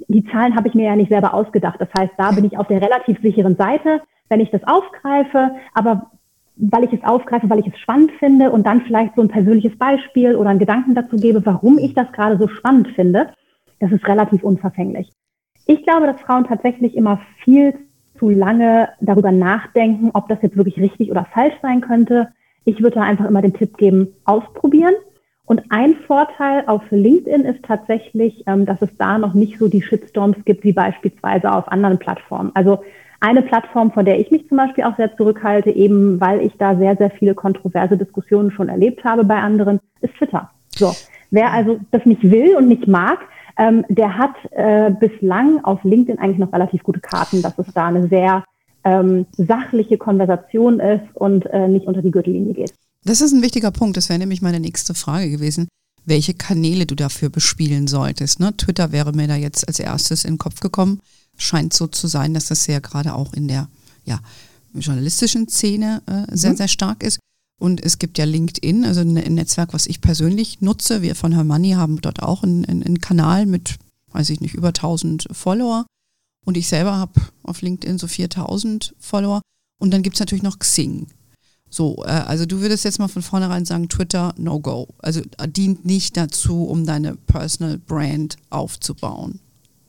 die 0.09 0.25
Zahlen 0.27 0.57
habe 0.57 0.69
ich 0.69 0.75
mir 0.75 0.87
ja 0.87 0.97
nicht 0.97 1.11
selber 1.11 1.35
ausgedacht. 1.35 1.81
Das 1.81 1.89
heißt, 1.97 2.13
da 2.17 2.33
bin 2.33 2.45
ich 2.45 2.59
auf 2.59 2.67
der 2.67 2.83
relativ 2.83 3.21
sicheren 3.21 3.57
Seite, 3.57 4.03
wenn 4.29 4.41
ich 4.41 4.51
das 4.51 4.65
aufgreife, 4.65 5.53
aber 5.75 6.11
weil 6.57 6.85
ich 6.85 6.93
es 6.93 7.03
aufgreife, 7.03 7.51
weil 7.51 7.61
ich 7.61 7.67
es 7.67 7.79
spannend 7.79 8.13
finde 8.19 8.51
und 8.51 8.65
dann 8.67 8.83
vielleicht 8.83 9.17
so 9.17 9.23
ein 9.23 9.29
persönliches 9.29 9.77
Beispiel 9.77 10.37
oder 10.37 10.51
einen 10.51 10.59
Gedanken 10.59 10.95
dazu 10.95 11.17
gebe, 11.17 11.45
warum 11.45 11.79
ich 11.79 11.95
das 11.95 12.11
gerade 12.13 12.39
so 12.39 12.49
spannend 12.49 12.89
finde, 12.95 13.31
das 13.81 13.91
ist 13.91 14.07
relativ 14.07 14.43
unverfänglich. 14.43 15.13
Ich 15.67 15.83
glaube, 15.83 16.07
dass 16.07 16.21
Frauen 16.21 16.45
tatsächlich 16.45 16.97
immer 16.97 17.21
viel 17.43 17.75
zu 18.19 18.31
lange 18.31 18.91
darüber 19.01 19.33
nachdenken, 19.33 20.11
ob 20.15 20.29
das 20.29 20.41
jetzt 20.43 20.57
wirklich 20.57 20.79
richtig 20.79 21.11
oder 21.11 21.25
falsch 21.25 21.55
sein 21.63 21.81
könnte. 21.81 22.29
Ich 22.65 22.81
würde 22.81 22.97
da 22.97 23.03
einfach 23.03 23.27
immer 23.27 23.43
den 23.43 23.55
Tipp 23.55 23.77
geben, 23.77 24.09
ausprobieren. 24.25 24.95
Und 25.47 25.63
ein 25.71 25.95
Vorteil 26.07 26.65
auf 26.67 26.83
LinkedIn 26.91 27.43
ist 27.43 27.63
tatsächlich, 27.65 28.45
ähm, 28.47 28.65
dass 28.65 28.81
es 28.81 28.97
da 28.97 29.19
noch 29.19 29.35
nicht 29.35 29.59
so 29.59 29.69
die 29.69 29.83
Shitstorms 29.83 30.39
gibt 30.45 30.65
wie 30.65 30.73
beispielsweise 30.73 31.53
auf 31.53 31.69
anderen 31.69 31.99
Plattformen. 31.99 32.53
Also 32.55 32.83
eine 33.25 33.41
Plattform, 33.41 33.91
von 33.91 34.05
der 34.05 34.21
ich 34.21 34.31
mich 34.31 34.47
zum 34.49 34.59
Beispiel 34.59 34.85
auch 34.85 34.97
sehr 34.97 35.17
zurückhalte, 35.17 35.71
eben 35.71 36.21
weil 36.21 36.41
ich 36.43 36.53
da 36.59 36.77
sehr, 36.77 36.95
sehr 36.97 37.11
viele 37.11 37.35
kontroverse 37.35 37.97
Diskussionen 37.97 38.51
schon 38.51 38.69
erlebt 38.69 39.03
habe 39.03 39.25
bei 39.25 39.37
anderen, 39.37 39.81
ist 40.03 40.15
Twitter. 40.17 40.51
So. 40.77 40.95
Wer 41.31 41.51
also 41.51 41.81
das 41.91 42.05
nicht 42.05 42.23
will 42.23 42.55
und 42.55 42.69
nicht 42.69 42.87
mag, 42.87 43.19
ähm, 43.57 43.85
der 43.89 44.19
hat 44.19 44.35
äh, 44.51 44.91
bislang 44.91 45.65
auf 45.65 45.83
LinkedIn 45.85 46.19
eigentlich 46.19 46.39
noch 46.39 46.53
relativ 46.53 46.83
gute 46.83 47.01
Karten, 47.01 47.41
dass 47.41 47.59
es 47.59 47.73
da 47.73 47.87
eine 47.87 48.09
sehr 48.09 48.45
ähm, 48.85 49.25
sachliche 49.39 49.97
Konversation 49.97 50.79
ist 50.81 51.05
und 51.15 51.47
äh, 51.47 51.67
nicht 51.67 51.87
unter 51.87 52.03
die 52.03 52.11
Gürtellinie 52.11 52.53
geht. 52.53 52.75
Das 53.05 53.23
ist 53.23 53.33
ein 53.33 53.43
wichtiger 53.43 53.71
Punkt. 53.71 53.97
Das 53.97 54.11
wäre 54.11 54.19
nämlich 54.19 54.43
meine 54.43 54.61
nächste 54.61 54.93
Frage 54.93 55.31
gewesen, 55.31 55.69
welche 56.05 56.35
Kanäle 56.35 56.85
du 56.85 56.95
dafür 56.95 57.31
bespielen 57.31 57.87
solltest. 57.87 58.39
Ne? 58.39 58.55
Twitter 58.57 58.93
wäre 58.93 59.13
mir 59.13 59.29
da 59.29 59.37
jetzt 59.37 59.67
als 59.67 59.79
erstes 59.81 60.27
in 60.27 60.35
den 60.35 60.39
Kopf 60.39 60.61
gekommen. 60.61 61.01
Scheint 61.37 61.73
so 61.73 61.87
zu 61.87 62.07
sein, 62.07 62.35
dass 62.35 62.47
das 62.47 62.67
ja 62.67 62.79
gerade 62.79 63.15
auch 63.15 63.33
in 63.33 63.49
der 63.49 63.69
ja, 64.05 64.21
journalistischen 64.73 65.49
Szene 65.49 66.03
äh, 66.07 66.37
sehr, 66.37 66.53
mhm. 66.53 66.57
sehr 66.57 66.69
stark 66.69 67.03
ist. 67.03 67.19
Und 67.61 67.83
es 67.83 67.99
gibt 67.99 68.19
ja 68.19 68.25
LinkedIn, 68.25 68.85
also 68.85 69.01
ein 69.01 69.13
Netzwerk, 69.13 69.73
was 69.73 69.87
ich 69.87 70.01
persönlich 70.01 70.61
nutze. 70.61 71.03
Wir 71.03 71.15
von 71.15 71.33
Hermanni 71.33 71.73
haben 71.73 72.01
dort 72.01 72.23
auch 72.23 72.43
einen, 72.43 72.65
einen 72.65 73.01
Kanal 73.01 73.47
mit, 73.47 73.77
weiß 74.13 74.31
ich 74.31 74.41
nicht, 74.41 74.55
über 74.55 74.69
1000 74.69 75.29
Follower. 75.31 75.87
Und 76.45 76.57
ich 76.57 76.69
selber 76.69 76.97
habe 76.97 77.21
auf 77.43 77.63
LinkedIn 77.63 77.99
so 77.99 78.07
4000 78.07 78.95
Follower. 78.99 79.41
Und 79.81 79.93
dann 79.93 80.03
gibt 80.03 80.17
es 80.17 80.21
natürlich 80.21 80.43
noch 80.43 80.59
Xing. 80.59 81.07
So, 81.71 82.05
äh, 82.05 82.11
also 82.11 82.47
du 82.47 82.61
würdest 82.61 82.85
jetzt 82.85 82.99
mal 82.99 83.09
von 83.09 83.23
vornherein 83.23 83.65
sagen, 83.65 83.89
Twitter, 83.89 84.35
no 84.37 84.61
go. 84.61 84.89
Also 84.99 85.23
äh, 85.39 85.49
dient 85.49 85.85
nicht 85.85 86.17
dazu, 86.17 86.65
um 86.65 86.87
deine 86.87 87.17
Personal 87.17 87.79
Brand 87.79 88.37
aufzubauen. 88.51 89.41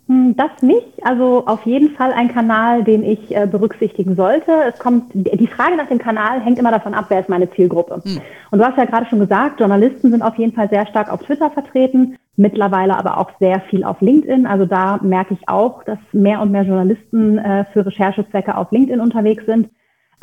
Hm, 0.08 0.36
das 0.36 0.62
nicht. 0.62 1.04
Also 1.04 1.48
auf 1.48 1.66
jeden 1.66 1.90
Fall 1.92 2.14
ein 2.14 2.32
Kanal, 2.32 2.84
den 2.84 3.04
ich 3.04 3.36
äh, 3.36 3.48
berücksichtigen 3.48 4.16
sollte. 4.16 4.52
Es 4.68 4.78
kommt, 4.78 5.12
die 5.14 5.48
Frage 5.48 5.76
nach 5.76 5.88
dem 5.88 5.98
Kanal 5.98 6.42
hängt 6.42 6.60
immer 6.60 6.72
davon 6.72 6.94
ab, 6.94 7.06
wer 7.10 7.22
ist 7.22 7.30
meine 7.30 7.50
Zielgruppe. 7.50 8.02
Hm. 8.04 8.22
Und 8.52 8.60
du 8.60 8.66
hast 8.66 8.78
ja 8.78 8.86
gerade 8.86 9.08
schon 9.08 9.20
gesagt, 9.20 9.60
Journalisten 9.60 10.12
sind 10.12 10.22
auf 10.22 10.36
jeden 10.36 10.54
Fall 10.54 10.70
sehr 10.70 10.86
stark 10.86 11.12
auf 11.12 11.24
Twitter 11.24 11.50
vertreten, 11.50 12.18
mittlerweile 12.36 12.98
aber 12.98 13.18
auch 13.18 13.32
sehr 13.40 13.62
viel 13.62 13.84
auf 13.84 14.00
LinkedIn. 14.00 14.46
Also 14.46 14.66
da 14.66 15.00
merke 15.02 15.34
ich 15.34 15.50
auch, 15.50 15.84
dass 15.84 15.98
mehr 16.12 16.40
und 16.40 16.52
mehr 16.52 16.64
Journalisten 16.64 17.40
äh, 17.40 17.66
für 17.74 17.84
Recherchezwecke 17.84 18.56
auf 18.56 18.72
LinkedIn 18.72 19.00
unterwegs 19.00 19.46
sind. 19.48 19.70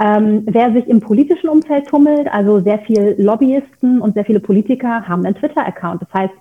Ähm, 0.00 0.44
wer 0.46 0.72
sich 0.72 0.86
im 0.88 1.00
politischen 1.00 1.48
Umfeld 1.48 1.88
tummelt, 1.88 2.32
also 2.32 2.60
sehr 2.60 2.78
viele 2.78 3.14
Lobbyisten 3.14 4.00
und 4.00 4.14
sehr 4.14 4.24
viele 4.24 4.40
Politiker 4.40 5.08
haben 5.08 5.24
einen 5.24 5.34
Twitter-Account. 5.34 6.02
Das 6.02 6.14
heißt, 6.14 6.34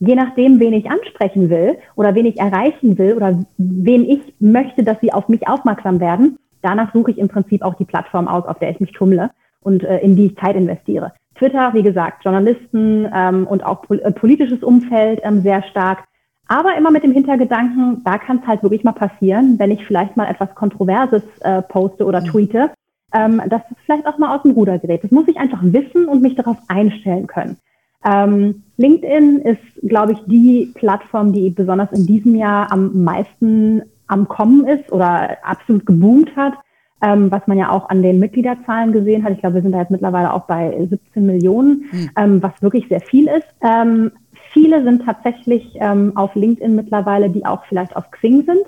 je 0.00 0.14
nachdem, 0.14 0.60
wen 0.60 0.72
ich 0.72 0.90
ansprechen 0.90 1.50
will 1.50 1.78
oder 1.96 2.14
wen 2.14 2.26
ich 2.26 2.38
erreichen 2.38 2.98
will 2.98 3.14
oder 3.14 3.44
wen 3.56 4.04
ich 4.04 4.20
möchte, 4.38 4.84
dass 4.84 5.00
sie 5.00 5.12
auf 5.12 5.28
mich 5.28 5.48
aufmerksam 5.48 6.00
werden, 6.00 6.38
danach 6.62 6.92
suche 6.92 7.10
ich 7.10 7.18
im 7.18 7.28
Prinzip 7.28 7.62
auch 7.62 7.74
die 7.74 7.84
Plattform 7.84 8.28
aus, 8.28 8.46
auf 8.46 8.58
der 8.58 8.70
ich 8.70 8.80
mich 8.80 8.92
tummle 8.92 9.30
und 9.60 9.84
äh, 9.84 9.98
in 9.98 10.16
die 10.16 10.26
ich 10.26 10.36
Zeit 10.36 10.56
investiere. 10.56 11.12
Twitter, 11.36 11.72
wie 11.74 11.82
gesagt, 11.82 12.24
Journalisten 12.24 13.08
ähm, 13.14 13.46
und 13.46 13.64
auch 13.64 13.82
pol 13.82 14.00
äh, 14.00 14.10
politisches 14.10 14.62
Umfeld 14.62 15.20
ähm, 15.22 15.42
sehr 15.42 15.62
stark. 15.64 16.04
Aber 16.48 16.76
immer 16.76 16.90
mit 16.90 17.04
dem 17.04 17.12
Hintergedanken, 17.12 18.02
da 18.04 18.18
kann 18.18 18.38
es 18.38 18.46
halt 18.46 18.62
wirklich 18.62 18.82
mal 18.82 18.92
passieren, 18.92 19.58
wenn 19.58 19.70
ich 19.70 19.84
vielleicht 19.86 20.16
mal 20.16 20.28
etwas 20.28 20.54
Kontroverses 20.54 21.22
äh, 21.40 21.62
poste 21.62 22.04
oder 22.06 22.24
tweete, 22.24 22.70
ähm, 23.12 23.42
dass 23.48 23.62
es 23.70 23.76
vielleicht 23.84 24.06
auch 24.06 24.18
mal 24.18 24.34
aus 24.34 24.42
dem 24.42 24.52
Ruder 24.52 24.78
gerät. 24.78 25.04
Das 25.04 25.10
muss 25.10 25.28
ich 25.28 25.36
einfach 25.36 25.60
wissen 25.62 26.06
und 26.06 26.22
mich 26.22 26.34
darauf 26.34 26.56
einstellen 26.68 27.26
können. 27.26 27.58
Ähm, 28.04 28.62
LinkedIn 28.76 29.40
ist, 29.40 29.88
glaube 29.88 30.12
ich, 30.12 30.18
die 30.26 30.70
Plattform, 30.74 31.32
die 31.32 31.50
besonders 31.50 31.90
in 31.92 32.06
diesem 32.06 32.34
Jahr 32.36 32.70
am 32.70 33.02
meisten 33.02 33.82
am 34.06 34.28
Kommen 34.28 34.66
ist 34.66 34.90
oder 34.90 35.36
absolut 35.42 35.84
geboomt 35.84 36.34
hat, 36.36 36.54
ähm, 37.02 37.30
was 37.30 37.46
man 37.46 37.58
ja 37.58 37.70
auch 37.70 37.88
an 37.90 38.02
den 38.02 38.18
Mitgliederzahlen 38.18 38.92
gesehen 38.92 39.24
hat. 39.24 39.32
Ich 39.32 39.40
glaube, 39.40 39.56
wir 39.56 39.62
sind 39.62 39.72
da 39.72 39.80
jetzt 39.80 39.90
mittlerweile 39.90 40.32
auch 40.32 40.46
bei 40.46 40.74
17 40.88 41.26
Millionen, 41.26 41.84
mhm. 41.90 42.10
ähm, 42.16 42.42
was 42.42 42.60
wirklich 42.62 42.88
sehr 42.88 43.00
viel 43.00 43.28
ist. 43.28 43.46
Ähm, 43.62 44.12
viele 44.52 44.82
sind 44.82 45.04
tatsächlich 45.04 45.76
ähm, 45.80 46.16
auf 46.16 46.34
LinkedIn 46.34 46.74
mittlerweile, 46.74 47.30
die 47.30 47.44
auch 47.44 47.64
vielleicht 47.68 47.94
auf 47.96 48.10
Xing 48.10 48.44
sind. 48.44 48.64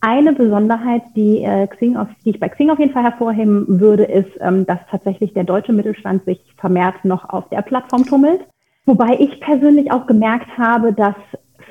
Eine 0.00 0.32
Besonderheit, 0.32 1.02
die, 1.16 1.42
äh, 1.42 1.66
Xing 1.66 1.96
auf, 1.96 2.06
die 2.24 2.30
ich 2.30 2.40
bei 2.40 2.48
Xing 2.48 2.70
auf 2.70 2.78
jeden 2.78 2.92
Fall 2.92 3.02
hervorheben 3.02 3.80
würde, 3.80 4.04
ist, 4.04 4.30
ähm, 4.40 4.64
dass 4.64 4.78
tatsächlich 4.90 5.34
der 5.34 5.44
deutsche 5.44 5.72
Mittelstand 5.72 6.24
sich 6.24 6.40
vermehrt 6.56 7.04
noch 7.04 7.28
auf 7.28 7.48
der 7.48 7.62
Plattform 7.62 8.04
tummelt. 8.04 8.40
Wobei 8.88 9.18
ich 9.18 9.38
persönlich 9.40 9.92
auch 9.92 10.06
gemerkt 10.06 10.56
habe, 10.56 10.94
dass 10.94 11.14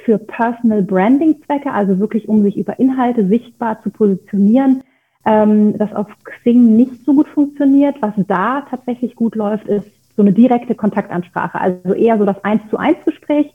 für 0.05 0.19
Personal 0.19 0.83
Branding 0.83 1.41
Zwecke, 1.43 1.74
also 1.74 1.97
wirklich 1.97 2.29
um 2.29 2.43
sich 2.43 2.55
über 2.55 2.77
Inhalte 2.77 3.25
sichtbar 3.25 3.81
zu 3.81 3.89
positionieren, 3.89 4.83
ähm, 5.25 5.75
das 5.79 5.91
auf 5.95 6.05
Xing 6.24 6.77
nicht 6.77 7.03
so 7.05 7.15
gut 7.15 7.27
funktioniert. 7.27 7.95
Was 8.01 8.13
da 8.27 8.62
tatsächlich 8.69 9.15
gut 9.15 9.33
läuft, 9.33 9.67
ist 9.67 9.88
so 10.15 10.21
eine 10.21 10.31
direkte 10.31 10.75
Kontaktansprache, 10.75 11.59
also 11.59 11.95
eher 11.95 12.19
so 12.19 12.25
das 12.25 12.43
Eins 12.43 12.62
zu 12.69 12.77
eins 12.77 13.03
Gespräch. 13.03 13.51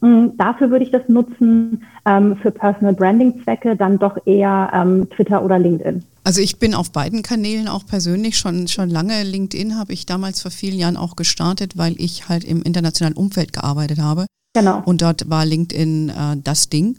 Mm, 0.00 0.28
dafür 0.36 0.70
würde 0.70 0.84
ich 0.84 0.90
das 0.90 1.02
nutzen, 1.08 1.84
ähm, 2.06 2.36
für 2.36 2.50
Personal 2.50 2.94
Branding 2.94 3.42
Zwecke 3.42 3.76
dann 3.76 3.98
doch 3.98 4.16
eher 4.26 4.70
ähm, 4.72 5.08
Twitter 5.10 5.44
oder 5.44 5.58
LinkedIn. 5.58 6.02
Also 6.24 6.40
ich 6.40 6.58
bin 6.58 6.74
auf 6.74 6.90
beiden 6.90 7.22
Kanälen 7.22 7.68
auch 7.68 7.86
persönlich 7.86 8.38
schon, 8.38 8.68
schon 8.68 8.90
lange. 8.90 9.22
LinkedIn 9.22 9.78
habe 9.78 9.92
ich 9.92 10.06
damals 10.06 10.42
vor 10.42 10.50
vielen 10.50 10.78
Jahren 10.78 10.96
auch 10.96 11.16
gestartet, 11.16 11.76
weil 11.76 11.94
ich 11.98 12.28
halt 12.28 12.44
im 12.44 12.62
internationalen 12.62 13.16
Umfeld 13.16 13.52
gearbeitet 13.52 13.98
habe. 13.98 14.26
Genau. 14.54 14.82
Und 14.84 15.02
dort 15.02 15.28
war 15.28 15.44
LinkedIn 15.44 16.08
äh, 16.08 16.36
das 16.42 16.68
Ding. 16.68 16.96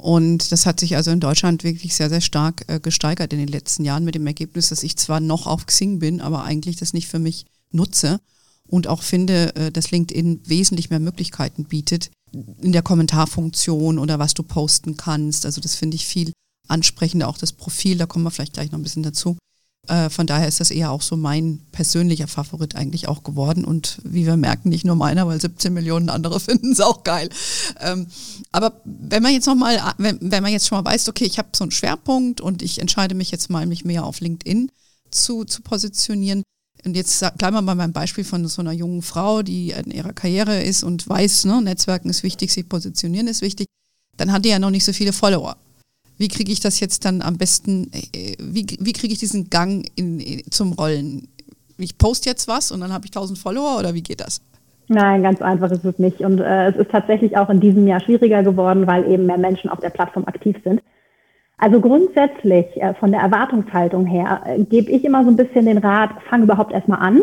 Und 0.00 0.52
das 0.52 0.66
hat 0.66 0.80
sich 0.80 0.96
also 0.96 1.10
in 1.10 1.20
Deutschland 1.20 1.64
wirklich 1.64 1.94
sehr, 1.94 2.08
sehr 2.08 2.20
stark 2.20 2.64
äh, 2.66 2.80
gesteigert 2.80 3.32
in 3.32 3.38
den 3.38 3.48
letzten 3.48 3.84
Jahren 3.84 4.04
mit 4.04 4.14
dem 4.14 4.26
Ergebnis, 4.26 4.70
dass 4.70 4.82
ich 4.82 4.96
zwar 4.96 5.20
noch 5.20 5.46
auf 5.46 5.66
Xing 5.66 5.98
bin, 6.00 6.20
aber 6.20 6.44
eigentlich 6.44 6.76
das 6.76 6.92
nicht 6.92 7.08
für 7.08 7.18
mich 7.18 7.46
nutze 7.70 8.18
und 8.66 8.88
auch 8.88 9.02
finde, 9.02 9.54
äh, 9.54 9.70
dass 9.70 9.90
LinkedIn 9.90 10.40
wesentlich 10.44 10.90
mehr 10.90 11.00
Möglichkeiten 11.00 11.64
bietet 11.64 12.10
in 12.32 12.72
der 12.72 12.82
Kommentarfunktion 12.82 13.98
oder 13.98 14.18
was 14.18 14.34
du 14.34 14.42
posten 14.42 14.96
kannst. 14.96 15.46
Also 15.46 15.60
das 15.60 15.74
finde 15.74 15.96
ich 15.96 16.06
viel 16.06 16.32
ansprechender, 16.68 17.28
auch 17.28 17.38
das 17.38 17.52
Profil, 17.52 17.98
da 17.98 18.06
kommen 18.06 18.24
wir 18.24 18.30
vielleicht 18.30 18.54
gleich 18.54 18.70
noch 18.70 18.78
ein 18.78 18.82
bisschen 18.82 19.02
dazu. 19.02 19.36
Äh, 19.88 20.10
von 20.10 20.28
daher 20.28 20.46
ist 20.46 20.60
das 20.60 20.70
eher 20.70 20.92
auch 20.92 21.02
so 21.02 21.16
mein 21.16 21.60
persönlicher 21.72 22.28
Favorit 22.28 22.76
eigentlich 22.76 23.08
auch 23.08 23.24
geworden 23.24 23.64
und 23.64 23.98
wie 24.04 24.26
wir 24.26 24.36
merken, 24.36 24.68
nicht 24.68 24.84
nur 24.84 24.94
meiner, 24.94 25.26
weil 25.26 25.40
17 25.40 25.72
Millionen 25.72 26.08
andere 26.08 26.38
finden 26.40 26.72
es 26.72 26.80
auch 26.80 27.02
geil. 27.02 27.28
Ähm, 27.80 28.06
aber 28.52 28.80
wenn 28.84 29.22
man 29.22 29.32
jetzt 29.32 29.46
noch 29.46 29.56
mal, 29.56 29.94
wenn, 29.98 30.18
wenn 30.20 30.42
man 30.42 30.52
jetzt 30.52 30.68
schon 30.68 30.82
mal 30.82 30.90
weiß, 30.90 31.08
okay, 31.08 31.24
ich 31.24 31.38
habe 31.38 31.48
so 31.52 31.64
einen 31.64 31.72
Schwerpunkt 31.72 32.40
und 32.40 32.62
ich 32.62 32.80
entscheide 32.80 33.16
mich 33.16 33.32
jetzt 33.32 33.50
mal, 33.50 33.66
mich 33.66 33.84
mehr 33.84 34.04
auf 34.04 34.20
LinkedIn 34.20 34.70
zu, 35.10 35.44
zu 35.44 35.62
positionieren, 35.62 36.42
und 36.84 36.96
jetzt 36.96 37.20
bleiben 37.38 37.56
wir 37.56 37.62
bei 37.62 37.74
meinem 37.74 37.92
Beispiel 37.92 38.24
von 38.24 38.46
so 38.48 38.60
einer 38.60 38.72
jungen 38.72 39.02
Frau, 39.02 39.42
die 39.42 39.70
in 39.70 39.90
ihrer 39.90 40.12
Karriere 40.12 40.62
ist 40.62 40.82
und 40.82 41.08
weiß, 41.08 41.44
ne, 41.44 41.62
Netzwerken 41.62 42.10
ist 42.10 42.22
wichtig, 42.22 42.52
sich 42.52 42.68
positionieren 42.68 43.28
ist 43.28 43.42
wichtig, 43.42 43.66
dann 44.16 44.32
hat 44.32 44.44
die 44.44 44.50
ja 44.50 44.58
noch 44.58 44.70
nicht 44.70 44.84
so 44.84 44.92
viele 44.92 45.12
Follower 45.12 45.56
wie 46.22 46.28
kriege 46.28 46.52
ich 46.52 46.60
das 46.60 46.78
jetzt 46.78 47.04
dann 47.04 47.20
am 47.20 47.36
besten, 47.36 47.90
äh, 47.92 48.36
wie, 48.38 48.64
wie 48.78 48.92
kriege 48.92 49.12
ich 49.12 49.18
diesen 49.18 49.50
Gang 49.50 49.84
in, 49.96 50.42
zum 50.50 50.72
Rollen? 50.72 51.28
Ich 51.78 51.98
poste 51.98 52.30
jetzt 52.30 52.46
was 52.46 52.70
und 52.70 52.80
dann 52.80 52.92
habe 52.92 53.04
ich 53.04 53.10
1000 53.10 53.38
Follower 53.38 53.78
oder 53.78 53.92
wie 53.92 54.02
geht 54.02 54.20
das? 54.20 54.40
Nein, 54.88 55.22
ganz 55.22 55.42
einfach 55.42 55.70
ist 55.72 55.84
es 55.84 55.98
nicht. 55.98 56.20
Und 56.20 56.38
äh, 56.38 56.68
es 56.68 56.76
ist 56.76 56.90
tatsächlich 56.90 57.36
auch 57.36 57.50
in 57.50 57.60
diesem 57.60 57.88
Jahr 57.88 58.00
schwieriger 58.00 58.42
geworden, 58.42 58.86
weil 58.86 59.10
eben 59.10 59.26
mehr 59.26 59.38
Menschen 59.38 59.68
auf 59.68 59.80
der 59.80 59.90
Plattform 59.90 60.24
aktiv 60.26 60.56
sind. 60.62 60.80
Also 61.62 61.80
grundsätzlich 61.80 62.66
äh, 62.82 62.92
von 62.94 63.12
der 63.12 63.20
Erwartungshaltung 63.20 64.04
her 64.04 64.42
äh, 64.46 64.64
gebe 64.64 64.90
ich 64.90 65.04
immer 65.04 65.22
so 65.22 65.30
ein 65.30 65.36
bisschen 65.36 65.66
den 65.66 65.78
Rat, 65.78 66.10
fang 66.28 66.42
überhaupt 66.42 66.72
erstmal 66.72 66.98
an. 66.98 67.22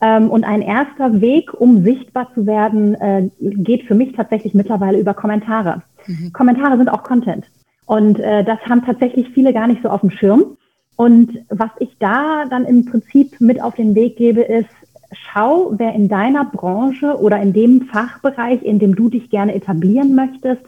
Ähm, 0.00 0.30
und 0.30 0.44
ein 0.44 0.62
erster 0.62 1.20
Weg, 1.20 1.52
um 1.52 1.82
sichtbar 1.82 2.32
zu 2.32 2.46
werden, 2.46 2.94
äh, 2.94 3.28
geht 3.40 3.82
für 3.82 3.96
mich 3.96 4.12
tatsächlich 4.12 4.54
mittlerweile 4.54 5.00
über 5.00 5.14
Kommentare. 5.14 5.82
Mhm. 6.06 6.32
Kommentare 6.32 6.76
sind 6.76 6.90
auch 6.90 7.02
Content. 7.02 7.44
Und 7.86 8.20
äh, 8.20 8.44
das 8.44 8.60
haben 8.70 8.84
tatsächlich 8.84 9.30
viele 9.30 9.52
gar 9.52 9.66
nicht 9.66 9.82
so 9.82 9.88
auf 9.88 10.02
dem 10.02 10.10
Schirm. 10.10 10.56
Und 10.94 11.40
was 11.48 11.70
ich 11.80 11.96
da 11.98 12.44
dann 12.48 12.64
im 12.64 12.84
Prinzip 12.84 13.40
mit 13.40 13.60
auf 13.60 13.74
den 13.74 13.96
Weg 13.96 14.16
gebe, 14.16 14.42
ist, 14.42 14.70
schau, 15.10 15.72
wer 15.76 15.92
in 15.92 16.06
deiner 16.06 16.44
Branche 16.44 17.18
oder 17.18 17.42
in 17.42 17.52
dem 17.52 17.88
Fachbereich, 17.88 18.62
in 18.62 18.78
dem 18.78 18.94
du 18.94 19.08
dich 19.08 19.28
gerne 19.28 19.56
etablieren 19.56 20.14
möchtest, 20.14 20.62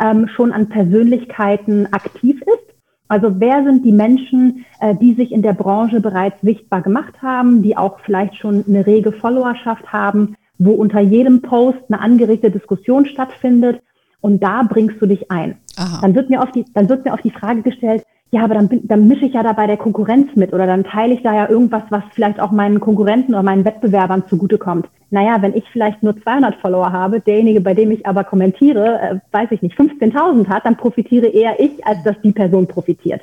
ähm, 0.00 0.28
schon 0.28 0.52
an 0.52 0.68
Persönlichkeiten 0.68 1.92
aktiv 1.92 2.40
ist. 2.42 2.74
Also 3.08 3.40
wer 3.40 3.64
sind 3.64 3.84
die 3.84 3.92
Menschen, 3.92 4.66
äh, 4.80 4.94
die 4.94 5.14
sich 5.14 5.32
in 5.32 5.42
der 5.42 5.54
Branche 5.54 6.00
bereits 6.00 6.40
sichtbar 6.42 6.82
gemacht 6.82 7.22
haben, 7.22 7.62
die 7.62 7.76
auch 7.76 8.00
vielleicht 8.00 8.36
schon 8.36 8.64
eine 8.68 8.86
rege 8.86 9.12
Followerschaft 9.12 9.92
haben, 9.92 10.36
wo 10.58 10.72
unter 10.72 11.00
jedem 11.00 11.40
Post 11.40 11.78
eine 11.88 12.00
angeregte 12.00 12.50
Diskussion 12.50 13.06
stattfindet 13.06 13.82
und 14.20 14.42
da 14.42 14.62
bringst 14.62 15.00
du 15.00 15.06
dich 15.06 15.30
ein. 15.30 15.56
Aha. 15.76 16.00
Dann 16.02 16.14
wird 16.14 16.28
mir 16.28 16.42
auf 16.42 16.52
die, 16.52 16.64
dann 16.74 16.88
wird 16.88 17.04
mir 17.04 17.14
auf 17.14 17.22
die 17.22 17.30
Frage 17.30 17.62
gestellt, 17.62 18.04
ja, 18.30 18.44
aber 18.44 18.54
dann, 18.54 18.68
dann 18.84 19.08
mische 19.08 19.24
ich 19.24 19.32
ja 19.32 19.42
da 19.42 19.54
bei 19.54 19.66
der 19.66 19.78
Konkurrenz 19.78 20.36
mit 20.36 20.52
oder 20.52 20.66
dann 20.66 20.84
teile 20.84 21.14
ich 21.14 21.22
da 21.22 21.34
ja 21.34 21.48
irgendwas, 21.48 21.84
was 21.88 22.02
vielleicht 22.12 22.40
auch 22.40 22.50
meinen 22.50 22.78
Konkurrenten 22.78 23.34
oder 23.34 23.42
meinen 23.42 23.64
Wettbewerbern 23.64 24.24
zugutekommt. 24.28 24.88
Naja, 25.10 25.40
wenn 25.40 25.54
ich 25.54 25.64
vielleicht 25.72 26.02
nur 26.02 26.20
200 26.20 26.56
Follower 26.56 26.92
habe, 26.92 27.20
derjenige, 27.20 27.62
bei 27.62 27.72
dem 27.72 27.90
ich 27.90 28.06
aber 28.06 28.24
kommentiere, 28.24 29.00
äh, 29.00 29.18
weiß 29.32 29.50
ich 29.52 29.62
nicht, 29.62 29.78
15.000 29.78 30.46
hat, 30.48 30.66
dann 30.66 30.76
profitiere 30.76 31.26
eher 31.26 31.58
ich, 31.58 31.86
als 31.86 32.02
dass 32.04 32.20
die 32.22 32.32
Person 32.32 32.66
profitiert. 32.66 33.22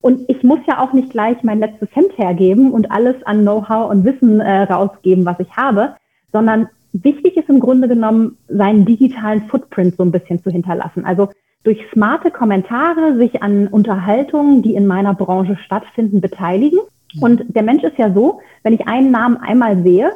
Und 0.00 0.28
ich 0.28 0.44
muss 0.44 0.60
ja 0.68 0.80
auch 0.80 0.92
nicht 0.92 1.10
gleich 1.10 1.42
mein 1.42 1.58
letztes 1.58 1.88
Hemd 1.96 2.16
hergeben 2.16 2.70
und 2.70 2.92
alles 2.92 3.16
an 3.24 3.40
Know-how 3.40 3.90
und 3.90 4.04
Wissen 4.04 4.38
äh, 4.40 4.62
rausgeben, 4.64 5.24
was 5.24 5.40
ich 5.40 5.50
habe, 5.56 5.96
sondern 6.30 6.68
wichtig 6.92 7.36
ist 7.36 7.48
im 7.48 7.58
Grunde 7.58 7.88
genommen, 7.88 8.36
seinen 8.46 8.84
digitalen 8.84 9.48
Footprint 9.48 9.96
so 9.96 10.04
ein 10.04 10.12
bisschen 10.12 10.40
zu 10.42 10.50
hinterlassen. 10.50 11.04
Also 11.04 11.30
durch 11.64 11.80
smarte 11.92 12.30
Kommentare 12.30 13.16
sich 13.16 13.42
an 13.42 13.66
Unterhaltungen, 13.66 14.62
die 14.62 14.74
in 14.74 14.86
meiner 14.86 15.14
Branche 15.14 15.56
stattfinden, 15.64 16.20
beteiligen. 16.20 16.78
Und 17.20 17.44
der 17.48 17.62
Mensch 17.62 17.82
ist 17.82 17.98
ja 17.98 18.12
so, 18.12 18.40
wenn 18.62 18.74
ich 18.74 18.86
einen 18.86 19.10
Namen 19.10 19.38
einmal 19.38 19.82
sehe, 19.82 20.12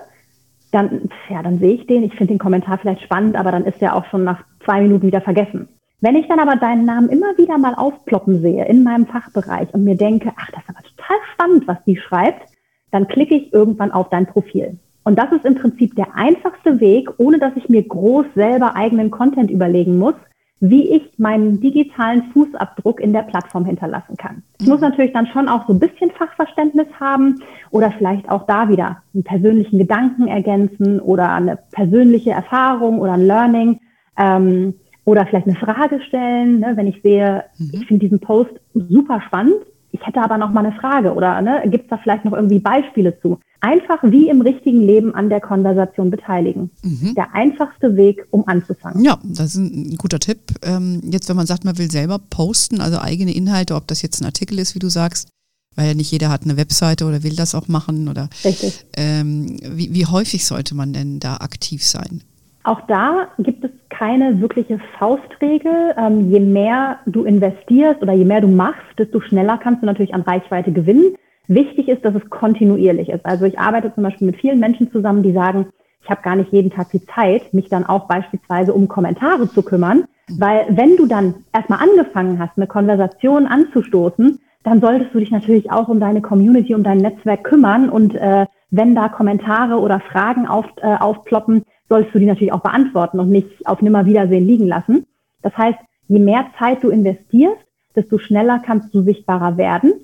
dann, 0.73 1.09
ja, 1.31 1.43
dann 1.43 1.59
sehe 1.59 1.75
ich 1.75 1.87
den, 1.87 2.02
ich 2.02 2.14
finde 2.14 2.35
den 2.35 2.38
Kommentar 2.38 2.78
vielleicht 2.78 3.02
spannend, 3.02 3.37
aber 3.37 3.50
dann 3.50 3.64
ist 3.64 3.81
er 3.81 3.97
auch 3.97 4.05
schon 4.07 4.25
nach 4.25 4.45
zwei 4.64 4.83
Minuten 4.83 5.07
wieder 5.07 5.23
vergessen. 5.23 5.69
Wenn 6.00 6.17
ich 6.17 6.28
dann 6.28 6.38
aber 6.38 6.57
deinen 6.57 6.85
Namen 6.85 7.09
immer 7.09 7.37
wieder 7.38 7.59
mal 7.59 7.75
aufploppen 7.75 8.40
sehe 8.43 8.67
in 8.67 8.85
meinem 8.85 9.07
Fachbereich 9.07 9.73
und 9.73 9.85
mir 9.85 9.97
denke, 9.97 10.33
ach, 10.37 10.50
das 10.52 10.62
ist 10.62 10.69
aber 10.69 10.83
total 10.83 11.17
spannend, 11.33 11.67
was 11.67 11.83
die 11.87 11.97
schreibt, 11.97 12.43
dann 12.90 13.09
klicke 13.09 13.35
ich 13.35 13.52
irgendwann 13.52 13.90
auf 13.90 14.09
dein 14.11 14.26
Profil. 14.26 14.78
Und 15.05 15.19
das 15.19 15.33
ist 15.33 15.45
im 15.45 15.55
Prinzip 15.55 15.97
der 15.97 16.14
einfachste 16.14 16.81
Weg, 16.81 17.09
ohne 17.17 17.38
dass 17.38 17.57
ich 17.57 17.69
mir 17.69 17.83
groß 17.83 18.26
selber 18.35 18.76
eigenen 18.76 19.11
Content 19.11 19.50
überlegen 19.50 19.99
muss, 19.99 20.14
wie 20.61 20.88
ich 20.88 21.19
meinen 21.19 21.61
digitalen 21.61 22.25
Fußabdruck 22.33 23.00
in 23.00 23.12
der 23.12 23.23
Plattform 23.23 23.65
hinterlassen 23.65 24.17
kann. 24.17 24.43
Ich 24.61 24.67
muss 24.67 24.81
mhm. 24.81 24.88
natürlich 24.88 25.12
dann 25.12 25.27
schon 25.29 25.49
auch 25.49 25.67
so 25.67 25.73
ein 25.73 25.79
bisschen 25.79 26.11
Fachverständnis 26.11 26.88
haben 26.99 27.43
oder 27.71 27.93
vielleicht 27.93 28.29
auch 28.29 28.47
da 28.47 28.69
wieder 28.69 29.03
einen 29.15 29.23
persönlichen 29.23 29.79
Gedanken 29.79 30.27
ergänzen 30.27 31.00
oder 31.00 31.33
eine 31.33 31.59
persönliche 31.71 32.31
Erfahrung 32.31 33.00
oder 33.00 33.12
ein 33.12 33.27
Learning 33.27 33.81
ähm, 34.17 34.75
oder 35.05 35.27
vielleicht 35.27 35.47
eine 35.47 35.57
Frage 35.57 36.00
stellen, 36.03 36.61
ne, 36.61 36.73
wenn 36.75 36.88
ich 36.88 37.00
sehe, 37.03 37.45
mhm. 37.59 37.71
ich 37.73 37.87
finde 37.87 38.05
diesen 38.05 38.21
Post 38.21 38.53
super 38.75 39.21
spannend, 39.21 39.57
ich 39.93 40.07
hätte 40.07 40.21
aber 40.21 40.38
noch 40.38 40.50
mal 40.50 40.67
eine 40.67 40.75
Frage 40.75 41.15
oder 41.15 41.41
ne, 41.41 41.62
gibt 41.67 41.85
es 41.85 41.91
da 41.91 41.99
vielleicht 41.99 42.25
noch 42.25 42.33
irgendwie 42.33 42.59
Beispiele 42.59 43.19
zu? 43.21 43.38
Einfach 43.61 43.99
wie 44.03 44.29
im 44.29 44.41
richtigen 44.41 44.83
Leben 44.83 45.15
an 45.15 45.29
der 45.29 45.41
Konversation 45.41 46.11
beteiligen. 46.11 46.71
Mhm. 46.83 47.15
Der 47.17 47.35
einfachste 47.35 47.97
Weg, 47.97 48.27
um 48.31 48.47
anzufangen. 48.47 49.05
Ja, 49.05 49.19
das 49.25 49.55
ist 49.55 49.57
ein 49.57 49.97
guter 49.97 50.21
Tipp. 50.21 50.38
Ähm, 50.62 51.00
jetzt, 51.05 51.29
wenn 51.29 51.37
man 51.37 51.47
sagt, 51.47 51.65
man 51.65 51.77
will 51.77 51.91
selber 51.91 52.19
posten, 52.19 52.81
also 52.81 52.99
eigene 52.99 53.35
Inhalte, 53.35 53.75
ob 53.75 53.88
das 53.88 54.03
jetzt 54.03 54.21
ein 54.21 54.27
Artikel 54.27 54.59
ist, 54.59 54.75
wie 54.75 54.79
du 54.79 54.88
sagst, 54.88 55.29
weil 55.75 55.88
ja 55.88 55.95
nicht 55.95 56.11
jeder 56.11 56.29
hat 56.29 56.43
eine 56.45 56.57
Webseite 56.57 57.05
oder 57.05 57.23
will 57.23 57.37
das 57.37 57.55
auch 57.55 57.69
machen 57.69 58.09
oder 58.09 58.29
Richtig. 58.45 58.85
Ähm, 58.97 59.59
wie, 59.62 59.95
wie 59.95 60.07
häufig 60.07 60.45
sollte 60.45 60.75
man 60.75 60.93
denn 60.93 61.21
da 61.21 61.37
aktiv 61.37 61.85
sein? 61.85 62.23
Auch 62.65 62.81
da 62.87 63.29
gibt 63.38 63.65
es 63.65 63.71
keine 63.88 64.41
wirkliche 64.41 64.81
Faustregel. 64.99 65.95
Ähm, 65.97 66.31
je 66.31 66.41
mehr 66.41 66.99
du 67.07 67.25
investierst 67.25 68.03
oder 68.03 68.12
je 68.12 68.25
mehr 68.25 68.41
du 68.41 68.49
machst, 68.49 68.99
desto 68.99 69.21
schneller 69.21 69.59
kannst 69.59 69.83
du 69.83 69.87
natürlich 69.87 70.15
an 70.15 70.23
Reichweite 70.23 70.73
gewinnen. 70.73 71.15
Wichtig 71.49 71.88
ist, 71.88 72.05
dass 72.05 72.14
es 72.14 72.28
kontinuierlich 72.31 73.09
ist. 73.09 73.25
Also 73.25 73.47
ich 73.47 73.59
arbeite 73.59 73.93
zum 73.95 74.05
Beispiel 74.05 74.26
mit 74.26 74.37
vielen 74.37 74.61
Menschen 74.61 74.93
zusammen, 74.93 75.23
die 75.23 75.33
sagen, 75.33 75.67
ich 76.02 76.11
habe 76.11 76.23
gar 76.23 76.37
nicht 76.37 76.52
jeden 76.52 76.71
Tag 76.71 76.90
die 76.90 77.05
Zeit, 77.05 77.52
mich 77.52 77.69
dann 77.69 77.85
auch 77.85 78.07
beispielsweise 78.07 78.73
um 78.73 78.87
Kommentare 78.87 79.49
zu 79.49 79.62
kümmern. 79.62 80.05
Weil 80.38 80.66
wenn 80.68 80.96
du 80.96 81.07
dann 81.07 81.35
erstmal 81.53 81.81
angefangen 81.81 82.38
hast, 82.38 82.57
eine 82.57 82.66
Konversation 82.66 83.46
anzustoßen, 83.46 84.38
dann 84.62 84.81
solltest 84.81 85.14
du 85.14 85.18
dich 85.18 85.31
natürlich 85.31 85.70
auch 85.70 85.88
um 85.88 86.01
deine 86.01 86.20
Community, 86.20 86.75
um 86.75 86.83
dein 86.83 86.99
Netzwerk 86.99 87.44
kümmern. 87.44 87.88
Und 87.88 88.14
äh, 88.14 88.46
wenn 88.70 88.94
da 88.94 89.09
Kommentare 89.09 89.79
oder 89.81 90.01
Fragen 90.01 90.46
auf, 90.46 90.66
äh, 90.83 90.96
aufploppen, 90.96 91.64
sollst 91.88 92.14
du 92.14 92.18
die 92.18 92.27
natürlich 92.27 92.53
auch 92.53 92.62
beantworten 92.62 93.18
und 93.18 93.31
nicht 93.31 93.66
auf 93.66 93.81
Nimmerwiedersehen 93.81 94.46
liegen 94.46 94.66
lassen. 94.66 95.07
Das 95.40 95.57
heißt, 95.57 95.79
je 96.09 96.18
mehr 96.18 96.46
Zeit 96.59 96.83
du 96.83 96.90
investierst, 96.90 97.64
desto 97.96 98.18
schneller 98.18 98.61
kannst 98.64 98.94
du 98.94 99.03
sichtbarer 99.03 99.57
werden. 99.57 99.94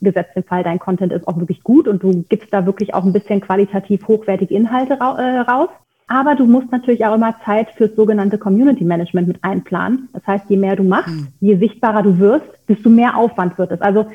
Gesetzt 0.00 0.32
im 0.36 0.44
Fall, 0.44 0.62
dein 0.62 0.78
Content 0.78 1.12
ist 1.12 1.26
auch 1.26 1.38
wirklich 1.38 1.62
gut 1.62 1.88
und 1.88 2.02
du 2.02 2.24
gibst 2.28 2.52
da 2.52 2.66
wirklich 2.66 2.94
auch 2.94 3.04
ein 3.04 3.12
bisschen 3.12 3.40
qualitativ 3.40 4.06
hochwertige 4.06 4.54
Inhalte 4.54 4.94
äh, 4.94 5.40
raus. 5.40 5.68
Aber 6.06 6.34
du 6.34 6.46
musst 6.46 6.72
natürlich 6.72 7.04
auch 7.04 7.14
immer 7.14 7.34
Zeit 7.44 7.70
fürs 7.72 7.94
sogenannte 7.94 8.38
Community 8.38 8.84
Management 8.84 9.28
mit 9.28 9.44
einplanen. 9.44 10.08
Das 10.12 10.26
heißt, 10.26 10.44
je 10.48 10.56
mehr 10.56 10.76
du 10.76 10.84
machst, 10.84 11.14
mhm. 11.14 11.28
je 11.40 11.56
sichtbarer 11.56 12.02
du 12.02 12.18
wirst, 12.18 12.46
desto 12.68 12.88
mehr 12.88 13.16
Aufwand 13.16 13.58
wird 13.58 13.72
es. 13.72 13.80
Also 13.82 14.06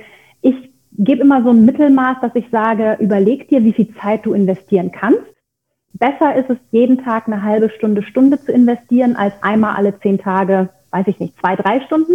ich 0.42 0.72
gebe 0.94 1.22
immer 1.22 1.44
so 1.44 1.52
ein 1.52 1.66
Mittelmaß, 1.66 2.18
dass 2.22 2.36
ich 2.36 2.50
sage, 2.52 2.98
überleg 3.00 3.48
dir, 3.50 3.64
wie 3.64 3.74
viel 3.74 3.94
Zeit 3.96 4.26
du 4.26 4.34
investieren 4.34 4.92
kannst 4.92 5.34
besser 5.94 6.36
ist 6.36 6.50
es, 6.50 6.58
jeden 6.72 7.04
Tag 7.04 7.28
eine 7.28 7.44
halbe 7.44 7.70
Stunde, 7.70 8.04
Stunde 8.04 8.42
zu 8.44 8.52
investieren, 8.52 9.16
als 9.16 9.34
einmal 9.42 9.76
alle 9.76 9.98
zehn 10.00 10.18
Tage, 10.18 10.70
weiß 10.92 11.08
ich 11.08 11.20
nicht, 11.20 11.40
zwei, 11.40 11.56
drei 11.56 11.82
Stunden, 11.82 12.14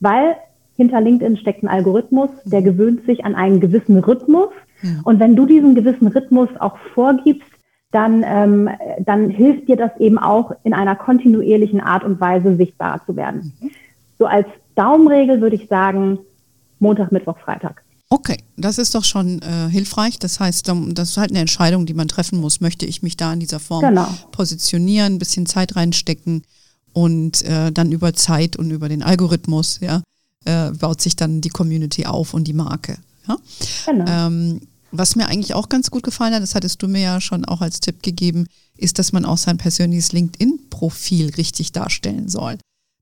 weil 0.00 0.36
hinter 0.76 1.00
LinkedIn 1.00 1.36
steckt 1.36 1.62
ein 1.62 1.68
Algorithmus, 1.68 2.30
der 2.44 2.60
mhm. 2.60 2.64
gewöhnt 2.64 3.06
sich 3.06 3.24
an 3.24 3.34
einen 3.34 3.60
gewissen 3.60 3.98
Rhythmus. 3.98 4.50
Ja. 4.82 4.90
Und 5.04 5.20
wenn 5.20 5.36
du 5.36 5.46
diesen 5.46 5.74
gewissen 5.74 6.08
Rhythmus 6.08 6.48
auch 6.58 6.76
vorgibst, 6.94 7.48
dann, 7.92 8.24
ähm, 8.26 8.70
dann 9.00 9.28
hilft 9.28 9.68
dir 9.68 9.76
das 9.76 9.90
eben 9.98 10.18
auch 10.18 10.52
in 10.64 10.72
einer 10.72 10.96
kontinuierlichen 10.96 11.80
Art 11.80 12.04
und 12.04 12.20
Weise 12.20 12.56
sichtbarer 12.56 13.04
zu 13.04 13.16
werden. 13.16 13.52
Mhm. 13.60 13.70
So 14.18 14.26
als 14.26 14.46
Daumenregel 14.74 15.40
würde 15.40 15.56
ich 15.56 15.68
sagen, 15.68 16.18
Montag, 16.78 17.12
Mittwoch, 17.12 17.38
Freitag. 17.38 17.82
Okay, 18.08 18.36
das 18.56 18.78
ist 18.78 18.94
doch 18.94 19.04
schon 19.04 19.40
äh, 19.40 19.70
hilfreich. 19.70 20.18
Das 20.18 20.38
heißt, 20.38 20.68
das 20.68 21.10
ist 21.10 21.16
halt 21.16 21.30
eine 21.30 21.40
Entscheidung, 21.40 21.86
die 21.86 21.94
man 21.94 22.08
treffen 22.08 22.40
muss. 22.40 22.60
Möchte 22.60 22.84
ich 22.84 23.02
mich 23.02 23.16
da 23.16 23.32
in 23.32 23.40
dieser 23.40 23.60
Form 23.60 23.80
genau. 23.80 24.06
positionieren, 24.32 25.14
ein 25.14 25.18
bisschen 25.18 25.46
Zeit 25.46 25.76
reinstecken 25.76 26.42
und 26.92 27.42
äh, 27.44 27.72
dann 27.72 27.90
über 27.90 28.12
Zeit 28.12 28.56
und 28.56 28.70
über 28.70 28.88
den 28.88 29.02
Algorithmus, 29.02 29.80
ja, 29.80 30.02
äh, 30.44 30.70
baut 30.70 31.00
sich 31.00 31.16
dann 31.16 31.40
die 31.40 31.48
Community 31.48 32.06
auf 32.06 32.34
und 32.34 32.44
die 32.44 32.52
Marke. 32.52 32.98
Ja? 33.28 33.36
Genau. 33.86 34.04
Ähm, 34.08 34.60
was 34.92 35.16
mir 35.16 35.26
eigentlich 35.26 35.54
auch 35.54 35.68
ganz 35.68 35.90
gut 35.90 36.02
gefallen 36.02 36.34
hat, 36.34 36.42
das 36.42 36.54
hattest 36.54 36.82
du 36.82 36.88
mir 36.88 37.00
ja 37.00 37.20
schon 37.20 37.44
auch 37.46 37.62
als 37.62 37.80
Tipp 37.80 38.02
gegeben, 38.02 38.46
ist, 38.76 38.98
dass 38.98 39.12
man 39.12 39.24
auch 39.24 39.38
sein 39.38 39.56
persönliches 39.56 40.12
LinkedIn-Profil 40.12 41.30
richtig 41.36 41.72
darstellen 41.72 42.28
soll. 42.28 42.58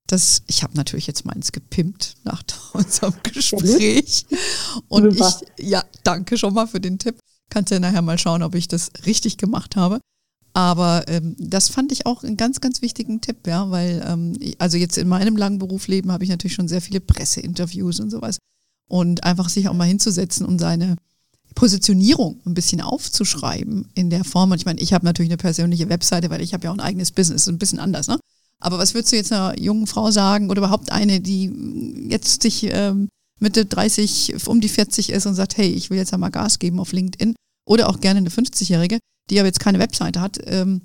Das, 0.06 0.42
ich 0.46 0.62
habe 0.62 0.76
natürlich 0.76 1.06
jetzt 1.06 1.24
meins 1.24 1.52
gepimpt 1.52 2.16
nach 2.24 2.42
unserem 2.72 3.14
Gespräch. 3.22 4.26
Und 4.88 5.14
ich, 5.14 5.66
ja, 5.66 5.84
danke 6.04 6.38
schon 6.38 6.54
mal 6.54 6.66
für 6.66 6.80
den 6.80 6.98
Tipp. 6.98 7.18
Kannst 7.48 7.72
ja 7.72 7.80
nachher 7.80 8.02
mal 8.02 8.18
schauen, 8.18 8.42
ob 8.42 8.54
ich 8.54 8.68
das 8.68 8.90
richtig 9.06 9.36
gemacht 9.36 9.74
habe. 9.74 10.00
Aber 10.52 11.04
ähm, 11.08 11.36
das 11.38 11.68
fand 11.68 11.92
ich 11.92 12.06
auch 12.06 12.24
einen 12.24 12.36
ganz, 12.36 12.60
ganz 12.60 12.82
wichtigen 12.82 13.20
Tipp, 13.20 13.46
ja, 13.46 13.70
weil, 13.70 14.04
ähm, 14.06 14.36
also 14.58 14.76
jetzt 14.76 14.98
in 14.98 15.08
meinem 15.08 15.36
langen 15.36 15.58
Berufsleben 15.58 16.10
habe 16.10 16.24
ich 16.24 16.30
natürlich 16.30 16.54
schon 16.54 16.68
sehr 16.68 16.80
viele 16.80 17.00
Presseinterviews 17.00 18.00
und 18.00 18.10
sowas. 18.10 18.38
Und 18.88 19.22
einfach 19.22 19.48
sich 19.48 19.68
auch 19.68 19.74
mal 19.74 19.86
hinzusetzen 19.86 20.44
und 20.44 20.58
seine 20.58 20.96
Positionierung 21.54 22.40
ein 22.44 22.54
bisschen 22.54 22.80
aufzuschreiben 22.80 23.88
in 23.94 24.10
der 24.10 24.24
Form. 24.24 24.50
Und 24.50 24.58
ich 24.58 24.66
meine, 24.66 24.80
ich 24.80 24.92
habe 24.92 25.04
natürlich 25.04 25.30
eine 25.30 25.36
persönliche 25.36 25.88
Webseite, 25.88 26.30
weil 26.30 26.40
ich 26.40 26.52
habe 26.54 26.64
ja 26.64 26.70
auch 26.70 26.74
ein 26.74 26.80
eigenes 26.80 27.12
Business, 27.12 27.46
ein 27.48 27.58
bisschen 27.58 27.78
anders, 27.78 28.08
ne? 28.08 28.18
Aber 28.60 28.78
was 28.78 28.92
würdest 28.94 29.12
du 29.12 29.16
jetzt 29.16 29.32
einer 29.32 29.58
jungen 29.58 29.86
Frau 29.86 30.10
sagen 30.10 30.50
oder 30.50 30.60
überhaupt 30.60 30.92
eine, 30.92 31.20
die 31.20 32.08
jetzt 32.10 32.42
sich 32.42 32.68
ähm, 32.70 33.08
Mitte 33.38 33.64
30, 33.64 34.46
um 34.46 34.60
die 34.60 34.68
40 34.68 35.10
ist 35.10 35.26
und 35.26 35.34
sagt, 35.34 35.56
hey, 35.56 35.68
ich 35.68 35.88
will 35.88 35.96
jetzt 35.96 36.12
einmal 36.12 36.30
Gas 36.30 36.58
geben 36.58 36.78
auf 36.78 36.92
LinkedIn 36.92 37.34
oder 37.66 37.88
auch 37.88 38.00
gerne 38.00 38.18
eine 38.18 38.28
50-Jährige, 38.28 38.98
die 39.30 39.38
aber 39.38 39.46
jetzt 39.46 39.60
keine 39.60 39.78
Webseite 39.78 40.20
hat, 40.20 40.38
ähm, 40.44 40.82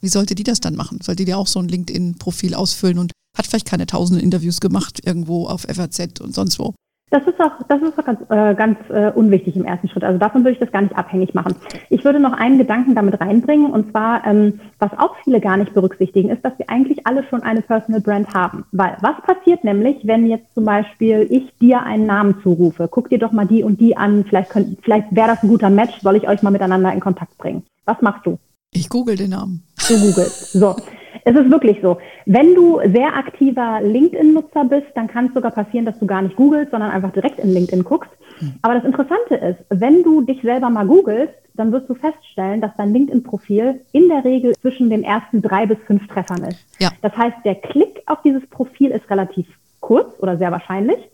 wie 0.00 0.08
sollte 0.08 0.34
die 0.34 0.44
das 0.44 0.60
dann 0.60 0.76
machen? 0.76 1.00
Sollte 1.02 1.24
die 1.24 1.34
auch 1.34 1.46
so 1.46 1.58
ein 1.58 1.68
LinkedIn-Profil 1.68 2.54
ausfüllen 2.54 2.98
und 2.98 3.12
hat 3.36 3.46
vielleicht 3.46 3.66
keine 3.66 3.86
tausende 3.86 4.22
Interviews 4.22 4.60
gemacht 4.60 5.00
irgendwo 5.04 5.46
auf 5.46 5.62
FAZ 5.62 6.20
und 6.20 6.34
sonst 6.34 6.58
wo? 6.58 6.74
Das 7.10 7.22
ist 7.26 7.40
auch, 7.40 7.52
das 7.68 7.80
ist 7.80 7.98
auch 7.98 8.04
ganz, 8.04 8.20
äh, 8.28 8.54
ganz 8.54 8.78
äh, 8.90 9.10
unwichtig 9.14 9.56
im 9.56 9.64
ersten 9.64 9.88
Schritt. 9.88 10.04
Also 10.04 10.18
davon 10.18 10.42
würde 10.42 10.52
ich 10.52 10.58
das 10.58 10.70
gar 10.72 10.82
nicht 10.82 10.96
abhängig 10.96 11.32
machen. 11.32 11.54
Ich 11.88 12.04
würde 12.04 12.20
noch 12.20 12.32
einen 12.32 12.58
Gedanken 12.58 12.94
damit 12.94 13.20
reinbringen 13.20 13.70
und 13.70 13.90
zwar, 13.90 14.26
ähm, 14.26 14.60
was 14.78 14.92
auch 14.98 15.16
viele 15.24 15.40
gar 15.40 15.56
nicht 15.56 15.72
berücksichtigen, 15.72 16.28
ist, 16.28 16.44
dass 16.44 16.58
wir 16.58 16.68
eigentlich 16.68 17.06
alle 17.06 17.24
schon 17.24 17.42
eine 17.42 17.62
Personal 17.62 18.00
Brand 18.00 18.34
haben. 18.34 18.66
Weil 18.72 18.96
was 19.00 19.16
passiert 19.22 19.64
nämlich, 19.64 19.96
wenn 20.06 20.26
jetzt 20.26 20.52
zum 20.54 20.64
Beispiel 20.64 21.26
ich 21.30 21.56
dir 21.58 21.82
einen 21.82 22.06
Namen 22.06 22.36
zurufe? 22.42 22.88
Guck 22.90 23.08
dir 23.08 23.18
doch 23.18 23.32
mal 23.32 23.46
die 23.46 23.62
und 23.62 23.80
die 23.80 23.96
an. 23.96 24.24
Vielleicht, 24.28 24.50
könnt, 24.50 24.78
vielleicht 24.82 25.14
wäre 25.14 25.28
das 25.28 25.42
ein 25.42 25.48
guter 25.48 25.70
Match. 25.70 26.00
Soll 26.02 26.16
ich 26.16 26.28
euch 26.28 26.42
mal 26.42 26.50
miteinander 26.50 26.92
in 26.92 27.00
Kontakt 27.00 27.38
bringen? 27.38 27.64
Was 27.86 28.02
machst 28.02 28.26
du? 28.26 28.38
Ich 28.72 28.88
google 28.90 29.16
den 29.16 29.30
Namen. 29.30 29.62
Du 29.88 29.94
googelst. 29.98 30.52
So. 30.52 30.76
Es 31.28 31.36
ist 31.36 31.50
wirklich 31.50 31.78
so. 31.82 31.98
Wenn 32.24 32.54
du 32.54 32.80
sehr 32.86 33.14
aktiver 33.14 33.82
LinkedIn-Nutzer 33.82 34.64
bist, 34.64 34.86
dann 34.94 35.08
kann 35.08 35.26
es 35.26 35.34
sogar 35.34 35.50
passieren, 35.50 35.84
dass 35.84 35.98
du 35.98 36.06
gar 36.06 36.22
nicht 36.22 36.36
googelst, 36.36 36.70
sondern 36.70 36.90
einfach 36.90 37.12
direkt 37.12 37.38
in 37.38 37.52
LinkedIn 37.52 37.84
guckst. 37.84 38.10
Hm. 38.38 38.54
Aber 38.62 38.72
das 38.72 38.84
Interessante 38.84 39.34
ist, 39.34 39.58
wenn 39.68 40.02
du 40.02 40.22
dich 40.22 40.40
selber 40.40 40.70
mal 40.70 40.86
googelst, 40.86 41.34
dann 41.52 41.70
wirst 41.70 41.90
du 41.90 41.94
feststellen, 41.94 42.62
dass 42.62 42.70
dein 42.78 42.94
LinkedIn-Profil 42.94 43.82
in 43.92 44.08
der 44.08 44.24
Regel 44.24 44.54
zwischen 44.54 44.88
den 44.88 45.04
ersten 45.04 45.42
drei 45.42 45.66
bis 45.66 45.76
fünf 45.86 46.06
Treffern 46.06 46.44
ist. 46.44 46.64
Ja. 46.80 46.92
Das 47.02 47.14
heißt, 47.14 47.36
der 47.44 47.56
Klick 47.56 48.00
auf 48.06 48.22
dieses 48.22 48.46
Profil 48.46 48.90
ist 48.90 49.10
relativ 49.10 49.46
kurz 49.80 50.18
oder 50.20 50.38
sehr 50.38 50.50
wahrscheinlich. 50.50 51.10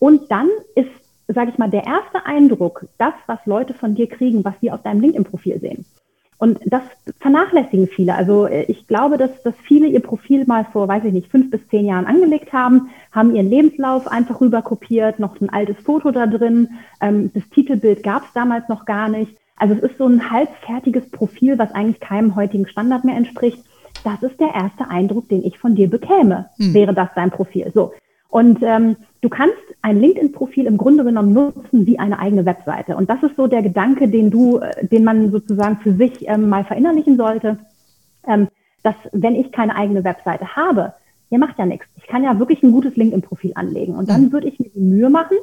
Und 0.00 0.28
dann 0.28 0.48
ist, 0.74 0.90
sage 1.28 1.52
ich 1.52 1.58
mal, 1.58 1.70
der 1.70 1.84
erste 1.84 2.26
Eindruck 2.26 2.86
das, 2.98 3.14
was 3.28 3.38
Leute 3.46 3.74
von 3.74 3.94
dir 3.94 4.08
kriegen, 4.08 4.44
was 4.44 4.54
sie 4.60 4.72
auf 4.72 4.82
deinem 4.82 5.02
LinkedIn-Profil 5.02 5.60
sehen. 5.60 5.84
Und 6.42 6.58
das 6.66 6.82
vernachlässigen 7.20 7.86
viele. 7.86 8.16
Also 8.16 8.46
äh, 8.46 8.64
ich 8.64 8.88
glaube, 8.88 9.16
dass, 9.16 9.30
dass 9.44 9.54
viele 9.62 9.86
ihr 9.86 10.00
Profil 10.00 10.44
mal 10.44 10.64
vor, 10.72 10.88
weiß 10.88 11.04
ich 11.04 11.12
nicht, 11.12 11.30
fünf 11.30 11.52
bis 11.52 11.60
zehn 11.68 11.86
Jahren 11.86 12.04
angelegt 12.04 12.52
haben, 12.52 12.90
haben 13.12 13.32
ihren 13.32 13.48
Lebenslauf 13.48 14.08
einfach 14.08 14.40
rüber 14.40 14.60
kopiert, 14.60 15.20
noch 15.20 15.40
ein 15.40 15.50
altes 15.50 15.76
Foto 15.84 16.10
da 16.10 16.26
drin. 16.26 16.70
Ähm, 17.00 17.30
das 17.32 17.48
Titelbild 17.50 18.02
gab 18.02 18.24
es 18.24 18.32
damals 18.34 18.68
noch 18.68 18.86
gar 18.86 19.08
nicht. 19.08 19.36
Also 19.56 19.74
es 19.74 19.82
ist 19.84 19.98
so 19.98 20.06
ein 20.08 20.32
halbfertiges 20.32 21.08
Profil, 21.12 21.60
was 21.60 21.70
eigentlich 21.76 22.00
keinem 22.00 22.34
heutigen 22.34 22.66
Standard 22.66 23.04
mehr 23.04 23.16
entspricht. 23.16 23.62
Das 24.02 24.20
ist 24.24 24.40
der 24.40 24.52
erste 24.52 24.90
Eindruck, 24.90 25.28
den 25.28 25.44
ich 25.44 25.58
von 25.58 25.76
dir 25.76 25.88
bekäme, 25.88 26.46
hm. 26.56 26.74
wäre 26.74 26.92
das 26.92 27.10
dein 27.14 27.30
Profil. 27.30 27.70
So. 27.72 27.92
Und 28.32 28.62
ähm, 28.62 28.96
du 29.20 29.28
kannst 29.28 29.58
ein 29.82 30.00
LinkedIn-Profil 30.00 30.64
im 30.64 30.78
Grunde 30.78 31.04
genommen 31.04 31.34
nutzen 31.34 31.86
wie 31.86 31.98
eine 31.98 32.18
eigene 32.18 32.46
Webseite. 32.46 32.96
Und 32.96 33.10
das 33.10 33.22
ist 33.22 33.36
so 33.36 33.46
der 33.46 33.62
Gedanke, 33.62 34.08
den 34.08 34.30
du, 34.30 34.58
äh, 34.58 34.86
den 34.86 35.04
man 35.04 35.30
sozusagen 35.30 35.76
für 35.82 35.92
sich 35.92 36.26
ähm, 36.26 36.48
mal 36.48 36.64
verinnerlichen 36.64 37.18
sollte, 37.18 37.58
ähm, 38.26 38.48
dass 38.82 38.94
wenn 39.12 39.34
ich 39.34 39.52
keine 39.52 39.76
eigene 39.76 40.02
Webseite 40.02 40.56
habe, 40.56 40.94
ihr 41.28 41.38
macht 41.38 41.58
ja 41.58 41.66
nichts. 41.66 41.86
Ich 41.98 42.06
kann 42.06 42.24
ja 42.24 42.38
wirklich 42.38 42.62
ein 42.62 42.72
gutes 42.72 42.96
LinkedIn-Profil 42.96 43.52
anlegen. 43.54 43.96
Und 43.96 44.08
dann 44.08 44.32
würde 44.32 44.48
ich 44.48 44.58
mir 44.58 44.70
die 44.70 44.80
Mühe 44.80 45.10
machen 45.10 45.36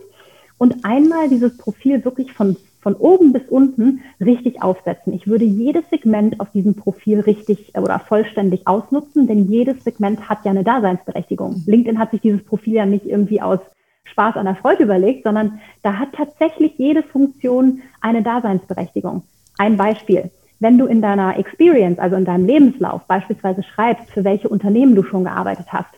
und 0.58 0.84
einmal 0.84 1.30
dieses 1.30 1.56
Profil 1.58 2.04
wirklich 2.04 2.34
von 2.34 2.58
von 2.81 2.95
oben 2.95 3.33
bis 3.33 3.43
unten 3.49 4.01
richtig 4.19 4.61
aufsetzen. 4.61 5.13
Ich 5.13 5.27
würde 5.27 5.45
jedes 5.45 5.89
Segment 5.89 6.39
auf 6.39 6.51
diesem 6.51 6.75
Profil 6.75 7.19
richtig 7.19 7.75
äh, 7.75 7.79
oder 7.79 7.99
vollständig 7.99 8.67
ausnutzen, 8.67 9.27
denn 9.27 9.49
jedes 9.49 9.83
Segment 9.83 10.29
hat 10.29 10.45
ja 10.45 10.51
eine 10.51 10.63
Daseinsberechtigung. 10.63 11.63
LinkedIn 11.65 11.99
hat 11.99 12.11
sich 12.11 12.21
dieses 12.21 12.43
Profil 12.43 12.73
ja 12.73 12.85
nicht 12.85 13.05
irgendwie 13.05 13.41
aus 13.41 13.59
Spaß 14.05 14.37
an 14.37 14.45
der 14.45 14.55
Freude 14.55 14.83
überlegt, 14.83 15.23
sondern 15.23 15.59
da 15.83 15.99
hat 15.99 16.13
tatsächlich 16.13 16.77
jede 16.77 17.03
Funktion 17.03 17.81
eine 18.01 18.23
Daseinsberechtigung. 18.23 19.23
Ein 19.57 19.77
Beispiel. 19.77 20.31
Wenn 20.61 20.77
du 20.77 20.87
in 20.87 21.01
deiner 21.01 21.37
Experience, 21.37 21.99
also 21.99 22.15
in 22.15 22.25
deinem 22.25 22.45
Lebenslauf 22.45 23.03
beispielsweise 23.07 23.63
schreibst, 23.63 24.09
für 24.11 24.23
welche 24.23 24.49
Unternehmen 24.49 24.95
du 24.95 25.03
schon 25.03 25.23
gearbeitet 25.23 25.67
hast, 25.69 25.89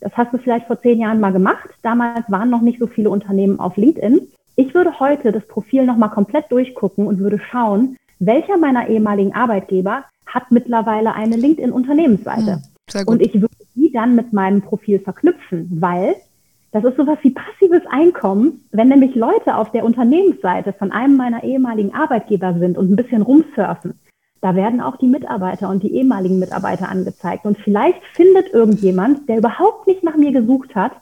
das 0.00 0.16
hast 0.16 0.32
du 0.32 0.38
vielleicht 0.38 0.66
vor 0.66 0.80
zehn 0.80 1.00
Jahren 1.00 1.20
mal 1.20 1.32
gemacht. 1.32 1.70
Damals 1.82 2.28
waren 2.28 2.50
noch 2.50 2.60
nicht 2.60 2.80
so 2.80 2.88
viele 2.88 3.08
Unternehmen 3.08 3.60
auf 3.60 3.76
LinkedIn. 3.76 4.28
Ich 4.56 4.74
würde 4.74 5.00
heute 5.00 5.32
das 5.32 5.46
Profil 5.46 5.84
nochmal 5.86 6.10
komplett 6.10 6.50
durchgucken 6.50 7.06
und 7.06 7.18
würde 7.18 7.38
schauen, 7.38 7.96
welcher 8.18 8.58
meiner 8.58 8.88
ehemaligen 8.88 9.34
Arbeitgeber 9.34 10.04
hat 10.26 10.50
mittlerweile 10.50 11.14
eine 11.14 11.36
LinkedIn-Unternehmensseite. 11.36 12.62
Hm, 12.92 13.02
und 13.06 13.22
ich 13.22 13.34
würde 13.34 13.54
die 13.74 13.90
dann 13.90 14.14
mit 14.14 14.32
meinem 14.32 14.62
Profil 14.62 14.98
verknüpfen, 15.00 15.68
weil 15.80 16.14
das 16.72 16.84
ist 16.84 16.96
sowas 16.96 17.18
wie 17.22 17.30
passives 17.30 17.82
Einkommen, 17.90 18.64
wenn 18.70 18.88
nämlich 18.88 19.14
Leute 19.14 19.56
auf 19.56 19.70
der 19.72 19.84
Unternehmensseite 19.84 20.72
von 20.72 20.90
einem 20.90 21.16
meiner 21.16 21.44
ehemaligen 21.44 21.94
Arbeitgeber 21.94 22.54
sind 22.58 22.78
und 22.78 22.90
ein 22.90 22.96
bisschen 22.96 23.22
rumsurfen. 23.22 24.00
Da 24.40 24.56
werden 24.56 24.80
auch 24.80 24.96
die 24.96 25.06
Mitarbeiter 25.06 25.68
und 25.68 25.82
die 25.82 25.94
ehemaligen 25.94 26.38
Mitarbeiter 26.38 26.88
angezeigt. 26.88 27.44
Und 27.44 27.58
vielleicht 27.58 28.02
findet 28.14 28.52
irgendjemand, 28.52 29.28
der 29.28 29.38
überhaupt 29.38 29.86
nicht 29.86 30.02
nach 30.02 30.16
mir 30.16 30.32
gesucht 30.32 30.74
hat, 30.74 30.92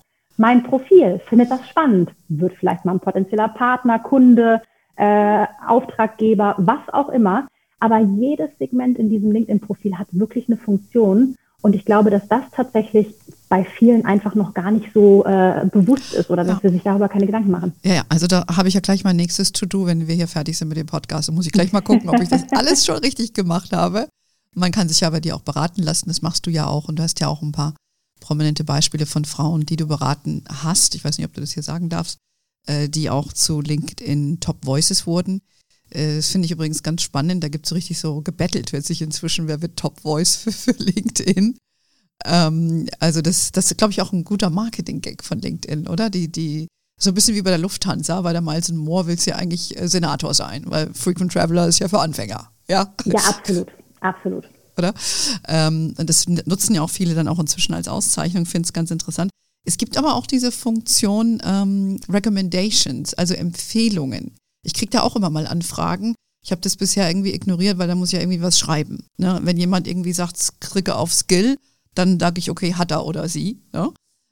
mein 0.41 0.63
Profil, 0.63 1.21
findet 1.29 1.51
das 1.51 1.69
spannend, 1.69 2.13
wird 2.29 2.55
vielleicht 2.59 2.87
mal 2.87 2.93
ein 2.93 3.01
potenzieller 3.01 3.49
Partner, 3.49 3.99
Kunde, 3.99 4.63
äh, 4.97 5.45
Auftraggeber, 5.69 6.55
was 6.57 6.81
auch 6.95 7.11
immer. 7.11 7.47
Aber 7.79 7.99
jedes 7.99 8.49
Segment 8.59 8.99
in 8.99 9.11
diesem 9.11 9.33
LinkedIn-Profil 9.33 9.99
hat 9.99 10.09
wirklich 10.13 10.49
eine 10.49 10.57
Funktion. 10.57 11.37
Und 11.61 11.75
ich 11.75 11.85
glaube, 11.85 12.09
dass 12.09 12.27
das 12.27 12.45
tatsächlich 12.53 13.15
bei 13.51 13.65
vielen 13.65 14.07
einfach 14.07 14.35
noch 14.35 14.55
gar 14.55 14.71
nicht 14.71 14.95
so 14.95 15.27
äh, 15.27 15.67
bewusst 15.71 16.15
ist 16.15 16.31
oder 16.31 16.43
dass 16.43 16.57
ja. 16.57 16.63
wir 16.63 16.71
sich 16.71 16.85
darüber 16.85 17.11
keine 17.11 17.27
Gedanken 17.27 17.51
machen. 17.51 17.75
Ja, 17.83 17.97
ja, 17.97 18.03
also 18.09 18.27
da 18.27 18.47
habe 18.57 18.69
ich 18.69 18.73
ja 18.73 18.81
gleich 18.81 19.05
mein 19.05 19.17
nächstes 19.17 19.53
To-Do, 19.53 19.85
wenn 19.85 20.09
wir 20.09 20.15
hier 20.15 20.29
fertig 20.29 20.57
sind 20.57 20.69
mit 20.69 20.79
dem 20.79 20.87
Podcast. 20.87 21.29
Da 21.29 21.33
muss 21.33 21.45
ich 21.45 21.53
gleich 21.53 21.73
mal 21.73 21.83
gucken, 21.83 22.09
ob 22.09 22.19
ich 22.19 22.31
das 22.31 22.45
alles 22.53 22.87
schon 22.87 22.97
richtig 22.97 23.35
gemacht 23.35 23.75
habe. 23.75 24.09
Man 24.55 24.73
kann 24.73 24.89
sich 24.89 25.01
ja 25.01 25.11
bei 25.11 25.21
dir 25.21 25.37
auch 25.37 25.43
beraten 25.43 25.83
lassen, 25.83 26.09
das 26.09 26.23
machst 26.23 26.47
du 26.47 26.51
ja 26.51 26.67
auch 26.67 26.89
und 26.89 26.99
du 26.99 27.03
hast 27.03 27.21
ja 27.21 27.29
auch 27.29 27.43
ein 27.43 27.53
paar 27.53 27.75
prominente 28.21 28.65
Beispiele 28.65 29.07
von 29.07 29.25
Frauen, 29.25 29.67
die 29.67 29.77
du 29.77 29.87
beraten 29.87 30.45
hast. 30.49 30.95
Ich 30.95 31.05
weiß 31.05 31.19
nicht, 31.19 31.27
ob 31.27 31.35
du 31.35 31.41
das 31.41 31.53
hier 31.53 31.63
sagen 31.63 31.89
darfst, 31.89 32.19
äh, 32.67 32.89
die 32.89 33.11
auch 33.11 33.33
zu 33.33 33.61
LinkedIn 33.61 34.41
Top 34.41 34.65
Voices 34.65 35.07
wurden. 35.07 35.43
Äh, 35.91 36.17
das 36.17 36.29
finde 36.29 36.47
ich 36.47 36.53
übrigens 36.53 36.83
ganz 36.83 37.03
spannend. 37.03 37.43
Da 37.43 37.49
gibt 37.49 37.67
es 37.67 37.75
richtig 37.75 37.99
so 37.99 38.21
gebettelt, 38.21 38.73
wird 38.73 38.85
sich 38.85 39.03
inzwischen, 39.03 39.49
wer 39.49 39.63
wird 39.63 39.77
Top 39.77 40.01
Voice 40.01 40.37
für, 40.37 40.53
für 40.53 40.73
LinkedIn. 40.73 41.57
Ähm, 42.25 42.87
also 42.99 43.23
das, 43.23 43.51
das 43.53 43.71
ist, 43.71 43.79
glaube 43.79 43.93
ich, 43.93 44.03
auch 44.03 44.13
ein 44.13 44.25
guter 44.25 44.51
Marketing-Gag 44.51 45.25
von 45.25 45.41
LinkedIn, 45.41 45.89
oder? 45.89 46.11
Die, 46.11 46.31
die, 46.31 46.69
so 46.99 47.11
ein 47.11 47.15
bisschen 47.15 47.35
wie 47.35 47.43
bei 47.43 47.51
der 47.51 47.59
Lufthansa, 47.59 48.25
weil 48.25 48.35
der 48.35 48.43
Miles 48.43 48.71
Moore 48.71 49.07
will 49.07 49.19
ja 49.25 49.37
eigentlich 49.37 49.79
äh, 49.79 49.89
Senator 49.89 50.35
sein, 50.35 50.65
weil 50.67 50.93
Frequent 50.93 51.33
Traveler 51.33 51.67
ist 51.67 51.79
ja 51.79 51.89
für 51.89 52.01
Anfänger. 52.01 52.53
Ja, 52.69 52.95
ja 53.07 53.21
absolut, 53.27 53.69
absolut 54.01 54.45
oder? 54.79 54.95
Ähm, 55.49 55.95
das 55.97 56.29
nutzen 56.29 56.75
ja 56.75 56.83
auch 56.83 56.91
viele 56.91 57.15
dann 57.15 57.29
auch 57.29 57.39
inzwischen 57.39 57.75
als 57.75 57.89
Auszeichnung, 57.89 58.47
finde 58.47 58.67
es 58.67 58.73
ganz 58.73 58.91
interessant. 58.91 59.31
Es 59.65 59.77
gibt 59.77 59.99
aber 59.99 60.15
auch 60.15 60.27
diese 60.27 60.53
Funktion 60.53 61.41
ähm, 61.45 62.01
Recommendations, 62.09 63.15
also 63.15 63.35
Empfehlungen. 63.35 64.35
Ich 64.63 64.75
kriege 64.75 64.91
da 64.91 65.03
auch 65.03 65.17
immer 65.17 65.31
mal 65.31 65.47
Anfragen. 65.47 66.15
Ich 66.43 66.51
habe 66.53 66.63
das 66.63 66.77
bisher 66.77 67.09
irgendwie 67.09 67.35
ignoriert, 67.35 67.79
weil 67.79 67.89
da 67.89 67.95
muss 67.95 68.09
ich 68.09 68.15
ja 68.15 68.21
irgendwie 68.21 68.43
was 68.43 68.59
schreiben. 68.59 69.07
Ne? 69.19 69.39
Wenn 69.43 69.59
jemand 69.59 69.87
irgendwie 69.87 70.13
sagt, 70.13 70.61
klicke 70.61 70.97
auf 70.97 71.13
Skill, 71.13 71.57
dann 71.95 72.19
sage 72.19 72.39
ich, 72.39 72.51
okay, 72.51 72.75
hat 72.75 72.91
er 72.91 73.05
oder 73.05 73.29
sie. 73.29 73.61
Ne? 73.73 73.91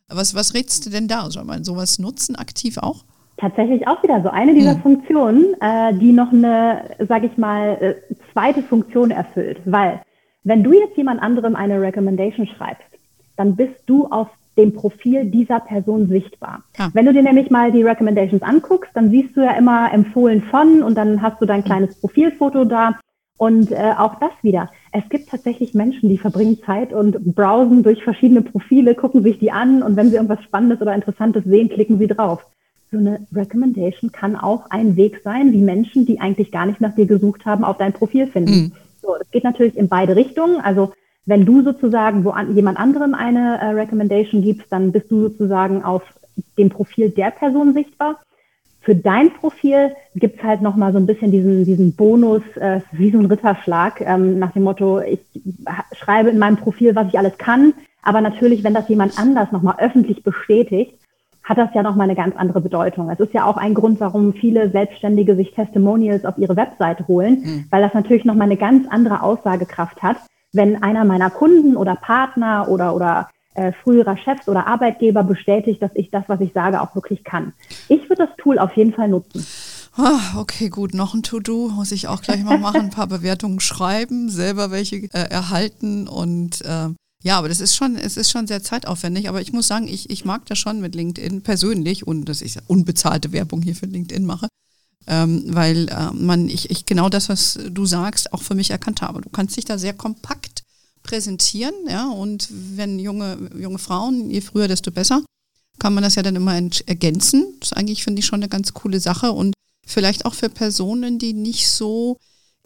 Was, 0.08 0.34
was 0.34 0.54
rätst 0.54 0.86
du 0.86 0.90
denn 0.90 1.08
da? 1.08 1.30
Soll 1.30 1.44
man 1.44 1.64
sowas 1.64 1.98
nutzen, 1.98 2.36
aktiv 2.36 2.78
auch? 2.78 3.04
Tatsächlich 3.36 3.86
auch 3.86 4.02
wieder 4.02 4.22
so 4.22 4.30
eine 4.30 4.54
dieser 4.54 4.74
hm. 4.74 4.82
Funktionen, 4.82 5.54
äh, 5.60 5.94
die 5.94 6.12
noch 6.12 6.32
eine, 6.32 6.96
sage 7.06 7.26
ich 7.26 7.36
mal, 7.36 7.76
äh, 7.80 8.14
zweite 8.32 8.62
Funktion 8.62 9.10
erfüllt. 9.10 9.60
Weil 9.64 10.00
wenn 10.48 10.62
du 10.62 10.72
jetzt 10.72 10.96
jemand 10.96 11.22
anderem 11.22 11.54
eine 11.54 11.80
Recommendation 11.80 12.46
schreibst, 12.46 12.88
dann 13.36 13.54
bist 13.54 13.82
du 13.86 14.06
auf 14.06 14.28
dem 14.56 14.74
Profil 14.74 15.26
dieser 15.26 15.60
Person 15.60 16.08
sichtbar. 16.08 16.64
Ah. 16.78 16.88
Wenn 16.92 17.06
du 17.06 17.12
dir 17.12 17.22
nämlich 17.22 17.50
mal 17.50 17.70
die 17.70 17.82
Recommendations 17.82 18.42
anguckst, 18.42 18.90
dann 18.94 19.10
siehst 19.10 19.36
du 19.36 19.42
ja 19.42 19.52
immer 19.52 19.92
empfohlen 19.92 20.42
von 20.42 20.82
und 20.82 20.96
dann 20.96 21.22
hast 21.22 21.40
du 21.40 21.46
dein 21.46 21.62
kleines 21.62 22.00
Profilfoto 22.00 22.64
da. 22.64 22.98
Und 23.36 23.70
äh, 23.70 23.92
auch 23.96 24.16
das 24.18 24.32
wieder. 24.42 24.68
Es 24.90 25.08
gibt 25.10 25.28
tatsächlich 25.28 25.72
Menschen, 25.72 26.08
die 26.08 26.18
verbringen 26.18 26.58
Zeit 26.66 26.92
und 26.92 27.36
browsen 27.36 27.84
durch 27.84 28.02
verschiedene 28.02 28.42
Profile, 28.42 28.96
gucken 28.96 29.22
sich 29.22 29.38
die 29.38 29.52
an 29.52 29.84
und 29.84 29.94
wenn 29.94 30.08
sie 30.08 30.16
irgendwas 30.16 30.42
Spannendes 30.42 30.80
oder 30.80 30.92
Interessantes 30.92 31.44
sehen, 31.44 31.68
klicken 31.68 31.98
sie 31.98 32.08
drauf. 32.08 32.44
So 32.90 32.98
eine 32.98 33.24
Recommendation 33.32 34.10
kann 34.10 34.34
auch 34.34 34.70
ein 34.70 34.96
Weg 34.96 35.20
sein, 35.22 35.52
wie 35.52 35.60
Menschen, 35.60 36.04
die 36.04 36.18
eigentlich 36.20 36.50
gar 36.50 36.66
nicht 36.66 36.80
nach 36.80 36.96
dir 36.96 37.06
gesucht 37.06 37.46
haben, 37.46 37.62
auf 37.62 37.78
dein 37.78 37.92
Profil 37.92 38.26
finden. 38.26 38.50
Mhm. 38.50 38.72
So, 39.00 39.14
das 39.18 39.30
geht 39.30 39.44
natürlich 39.44 39.76
in 39.76 39.88
beide 39.88 40.16
Richtungen. 40.16 40.60
Also 40.60 40.92
wenn 41.26 41.44
du 41.44 41.62
sozusagen 41.62 42.24
wo 42.24 42.30
an, 42.30 42.54
jemand 42.54 42.78
anderem 42.78 43.14
eine 43.14 43.58
äh, 43.60 43.66
Recommendation 43.66 44.42
gibst, 44.42 44.66
dann 44.70 44.92
bist 44.92 45.10
du 45.10 45.28
sozusagen 45.28 45.84
auf 45.84 46.02
dem 46.56 46.70
Profil 46.70 47.10
der 47.10 47.30
Person 47.30 47.74
sichtbar. 47.74 48.18
Für 48.80 48.94
dein 48.94 49.34
Profil 49.34 49.92
gibt's 50.14 50.42
halt 50.42 50.62
nochmal 50.62 50.92
so 50.92 50.98
ein 50.98 51.06
bisschen 51.06 51.30
diesen, 51.30 51.64
diesen 51.64 51.94
Bonus, 51.94 52.42
äh, 52.56 52.80
wie 52.92 53.10
so 53.10 53.18
ein 53.18 53.26
Ritterschlag, 53.26 54.00
ähm, 54.00 54.38
nach 54.38 54.52
dem 54.52 54.62
Motto, 54.62 55.00
ich 55.00 55.20
schreibe 55.92 56.30
in 56.30 56.38
meinem 56.38 56.56
Profil, 56.56 56.94
was 56.94 57.08
ich 57.08 57.18
alles 57.18 57.36
kann. 57.36 57.74
Aber 58.02 58.22
natürlich, 58.22 58.64
wenn 58.64 58.72
das 58.72 58.88
jemand 58.88 59.18
anders 59.18 59.52
nochmal 59.52 59.76
öffentlich 59.78 60.22
bestätigt, 60.22 60.94
hat 61.48 61.56
das 61.56 61.70
ja 61.74 61.82
nochmal 61.82 62.04
eine 62.04 62.14
ganz 62.14 62.36
andere 62.36 62.60
Bedeutung. 62.60 63.08
Es 63.08 63.18
ist 63.20 63.32
ja 63.32 63.46
auch 63.46 63.56
ein 63.56 63.72
Grund, 63.72 64.00
warum 64.00 64.34
viele 64.34 64.70
Selbstständige 64.70 65.34
sich 65.34 65.52
Testimonials 65.52 66.26
auf 66.26 66.36
ihre 66.36 66.56
Webseite 66.56 67.08
holen, 67.08 67.40
mhm. 67.40 67.64
weil 67.70 67.80
das 67.80 67.94
natürlich 67.94 68.26
nochmal 68.26 68.48
eine 68.48 68.58
ganz 68.58 68.86
andere 68.90 69.22
Aussagekraft 69.22 70.02
hat, 70.02 70.18
wenn 70.52 70.82
einer 70.82 71.06
meiner 71.06 71.30
Kunden 71.30 71.74
oder 71.74 71.96
Partner 71.96 72.68
oder, 72.68 72.94
oder 72.94 73.30
äh, 73.54 73.72
früherer 73.82 74.18
Chefs 74.18 74.46
oder 74.46 74.66
Arbeitgeber 74.66 75.24
bestätigt, 75.24 75.80
dass 75.80 75.90
ich 75.94 76.10
das, 76.10 76.24
was 76.26 76.40
ich 76.42 76.52
sage, 76.52 76.82
auch 76.82 76.94
wirklich 76.94 77.24
kann. 77.24 77.54
Ich 77.88 78.02
würde 78.10 78.26
das 78.26 78.36
Tool 78.36 78.58
auf 78.58 78.76
jeden 78.76 78.92
Fall 78.92 79.08
nutzen. 79.08 79.46
Ah, 79.96 80.38
okay, 80.38 80.68
gut, 80.68 80.92
noch 80.92 81.14
ein 81.14 81.22
To-Do 81.22 81.70
muss 81.70 81.92
ich 81.92 82.08
auch 82.08 82.20
gleich 82.20 82.44
mal 82.44 82.58
machen, 82.58 82.82
ein 82.82 82.90
paar 82.90 83.06
Bewertungen 83.08 83.58
schreiben, 83.58 84.28
selber 84.28 84.70
welche 84.70 84.96
äh, 84.96 85.30
erhalten 85.30 86.06
und 86.08 86.60
äh, 86.60 86.90
ja, 87.22 87.36
aber 87.36 87.48
das 87.48 87.60
ist 87.60 87.74
schon, 87.74 87.96
es 87.96 88.16
ist 88.16 88.30
schon 88.30 88.46
sehr 88.46 88.62
zeitaufwendig. 88.62 89.28
Aber 89.28 89.40
ich 89.40 89.52
muss 89.52 89.66
sagen, 89.66 89.88
ich, 89.88 90.08
ich 90.10 90.24
mag 90.24 90.46
das 90.46 90.58
schon 90.58 90.80
mit 90.80 90.94
LinkedIn 90.94 91.42
persönlich 91.42 92.06
und 92.06 92.26
dass 92.26 92.42
ich 92.42 92.56
unbezahlte 92.68 93.32
Werbung 93.32 93.62
hier 93.62 93.74
für 93.74 93.86
LinkedIn 93.86 94.24
mache. 94.24 94.48
Ähm, 95.06 95.44
weil 95.48 95.88
äh, 95.88 96.12
man, 96.12 96.48
ich, 96.48 96.70
ich 96.70 96.84
genau 96.84 97.08
das, 97.08 97.28
was 97.28 97.58
du 97.70 97.86
sagst, 97.86 98.32
auch 98.32 98.42
für 98.42 98.54
mich 98.54 98.70
erkannt 98.70 99.02
habe. 99.02 99.20
Du 99.20 99.30
kannst 99.30 99.56
dich 99.56 99.64
da 99.64 99.78
sehr 99.78 99.94
kompakt 99.94 100.62
präsentieren, 101.02 101.74
ja, 101.88 102.10
und 102.10 102.48
wenn 102.50 102.98
junge, 102.98 103.50
junge 103.58 103.78
Frauen, 103.78 104.28
je 104.30 104.42
früher, 104.42 104.68
desto 104.68 104.90
besser, 104.90 105.24
kann 105.78 105.94
man 105.94 106.02
das 106.02 106.16
ja 106.16 106.22
dann 106.22 106.36
immer 106.36 106.54
ergänzen. 106.54 107.46
Das 107.60 107.70
ist 107.70 107.76
eigentlich, 107.78 108.04
finde 108.04 108.20
ich, 108.20 108.26
schon 108.26 108.40
eine 108.40 108.50
ganz 108.50 108.74
coole 108.74 109.00
Sache 109.00 109.32
und 109.32 109.54
vielleicht 109.86 110.26
auch 110.26 110.34
für 110.34 110.50
Personen, 110.50 111.18
die 111.18 111.32
nicht 111.32 111.70
so 111.70 112.18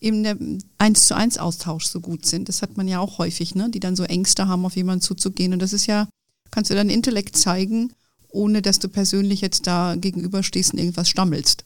im 0.03 0.59
eins 0.79 1.07
zu 1.07 1.17
eins 1.17 1.39
Austausch 1.39 1.87
so 1.87 2.01
gut 2.01 2.27
sind. 2.27 2.49
Das 2.49 2.63
hat 2.63 2.77
man 2.77 2.89
ja 2.89 2.99
auch 2.99 3.19
häufig, 3.19 3.55
ne? 3.55 3.69
die 3.71 3.81
dann 3.81 3.97
so 3.97 4.05
Ängste 4.05 4.49
haben, 4.49 4.67
auf 4.67 4.77
jemanden 4.77 5.01
zuzugehen. 5.01 5.53
Und 5.53 5.63
das 5.63 5.73
ist 5.73 5.87
ja, 5.87 6.09
kannst 6.51 6.71
du 6.71 6.75
dann 6.75 6.91
Intellekt 6.91 7.37
zeigen, 7.37 7.93
ohne 8.31 8.63
dass 8.63 8.79
du 8.79 8.89
persönlich 8.89 9.41
jetzt 9.41 9.67
da 9.67 9.95
gegenüberstehst 9.97 10.73
und 10.73 10.81
irgendwas 10.81 11.09
stammelst. 11.09 11.65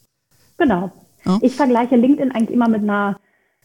Genau. 0.57 0.91
Ja? 1.25 1.39
Ich 1.41 1.55
vergleiche 1.55 1.95
LinkedIn 1.95 2.31
eigentlich 2.31 2.51
immer 2.51 2.69
mit 2.69 2.83
einer 2.83 3.17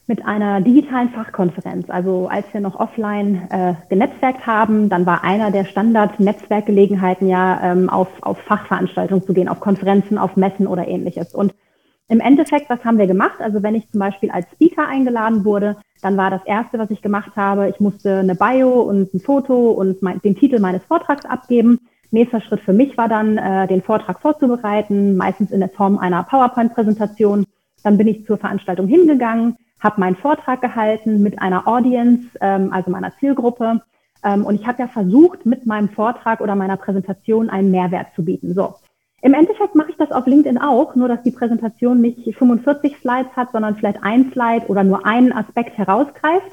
mit 0.09 0.25
einer 0.25 0.61
digitalen 0.61 1.11
Fachkonferenz. 1.11 1.89
Also 1.89 2.27
als 2.29 2.45
wir 2.53 2.61
noch 2.61 2.75
offline 2.79 3.49
äh, 3.51 3.75
genetzwerkt 3.89 4.47
haben, 4.47 4.89
dann 4.89 5.07
war 5.07 5.23
einer 5.23 5.53
der 5.53 5.65
Standard-Netzwerkgelegenheiten 5.65 7.29
ja 7.29 7.73
ähm, 7.73 7.89
auf, 7.89 8.09
auf 8.21 8.39
Fachveranstaltungen 8.41 9.25
zu 9.25 9.33
gehen, 9.33 9.49
auf 9.49 9.61
Konferenzen, 9.61 10.19
auf 10.19 10.37
Messen 10.37 10.67
oder 10.67 10.89
ähnliches. 10.89 11.33
Und 11.35 11.55
im 12.13 12.21
Endeffekt, 12.21 12.69
was 12.69 12.85
haben 12.85 12.99
wir 12.99 13.07
gemacht? 13.07 13.41
Also 13.41 13.63
wenn 13.63 13.75
ich 13.75 13.91
zum 13.91 14.01
Beispiel 14.01 14.31
als 14.31 14.47
Speaker 14.53 14.87
eingeladen 14.87 15.47
wurde, 15.47 15.79
dann 16.03 16.19
war 16.19 16.31
das 16.31 16.45
Erste, 16.45 16.79
was 16.79 16.91
ich 16.91 17.01
gemacht 17.01 17.33
habe, 17.37 17.71
ich 17.71 17.81
musste 17.81 18.19
eine 18.19 18.35
Bio 18.35 18.83
und 18.83 19.15
ein 19.15 19.21
Foto 19.21 19.71
und 19.71 20.03
mein, 20.03 20.21
den 20.21 20.37
Titel 20.37 20.61
meines 20.61 20.83
Vortrags 20.85 21.25
abgeben. 21.25 21.79
Nächster 22.11 22.43
Schritt 22.43 22.61
für 22.61 22.75
mich 22.75 22.99
war 22.99 23.09
dann, 23.09 23.39
äh, 23.39 23.67
den 23.67 23.81
Vortrag 23.81 24.21
vorzubereiten, 24.21 25.17
meistens 25.17 25.51
in 25.53 25.61
der 25.61 25.71
Form 25.71 25.97
einer 25.97 26.23
PowerPoint-Präsentation. 26.25 27.47
Dann 27.83 27.97
bin 27.97 28.09
ich 28.09 28.27
zur 28.27 28.37
Veranstaltung 28.37 28.89
hingegangen, 28.89 29.57
habe 29.81 29.99
meinen 29.99 30.17
Vortrag 30.17 30.61
gehalten 30.61 31.23
mit 31.23 31.41
einer 31.41 31.67
Audience, 31.67 32.29
ähm, 32.43 32.75
also 32.75 32.91
meiner 32.91 33.17
Zielgruppe. 33.17 33.81
Ähm, 34.23 34.45
und 34.45 34.57
ich 34.57 34.67
habe 34.67 34.83
ja 34.83 34.89
versucht, 34.89 35.47
mit 35.47 35.65
meinem 35.65 35.89
Vortrag 35.89 36.43
oder 36.43 36.57
meiner 36.57 36.77
Präsentation 36.77 37.49
einen 37.49 37.71
Mehrwert 37.71 38.09
zu 38.15 38.23
bieten. 38.23 38.53
So. 38.53 38.75
Im 39.25 39.35
Endeffekt 39.35 39.77
mache 39.77 39.93
ich 39.93 39.97
das 39.97 40.11
auf 40.11 40.27
LinkedIn 40.27 40.59
auch, 40.59 40.97
nur 40.97 41.07
dass 41.07 41.23
die 41.23 41.31
Präsentation 41.31 42.01
nicht 42.01 42.37
45 42.37 42.97
Slides 42.97 43.31
hat, 43.37 43.53
sondern 43.53 43.77
vielleicht 43.77 44.03
ein 44.03 44.33
Slide 44.33 44.67
oder 44.67 44.83
nur 44.83 45.07
einen 45.07 45.33
Aspekt 45.33 45.79
herausgreift. 45.79 46.51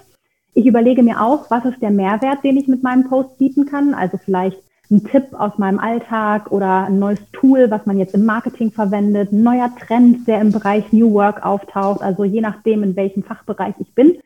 Ich 0.53 0.67
überlege 0.67 1.01
mir 1.01 1.19
auch, 1.19 1.49
was 1.49 1.65
ist 1.65 1.81
der 1.81 1.89
Mehrwert, 1.89 2.43
den 2.43 2.57
ich 2.57 2.67
mit 2.67 2.83
meinem 2.83 3.09
Post 3.09 3.39
bieten 3.39 3.65
kann. 3.65 3.95
Also 3.95 4.19
vielleicht 4.23 4.61
ein 4.91 5.03
Tipp 5.03 5.25
aus 5.33 5.57
meinem 5.57 5.79
Alltag 5.79 6.51
oder 6.51 6.85
ein 6.85 6.99
neues 6.99 7.19
Tool, 7.31 7.71
was 7.71 7.87
man 7.87 7.97
jetzt 7.97 8.13
im 8.13 8.25
Marketing 8.25 8.71
verwendet, 8.71 9.31
ein 9.31 9.41
neuer 9.41 9.71
Trend, 9.75 10.27
der 10.27 10.39
im 10.39 10.51
Bereich 10.51 10.93
New 10.93 11.11
Work 11.13 11.43
auftaucht, 11.43 12.03
also 12.03 12.23
je 12.23 12.41
nachdem, 12.41 12.83
in 12.83 12.95
welchem 12.95 13.23
Fachbereich 13.23 13.75
ich 13.79 13.93
bin. 13.95 14.19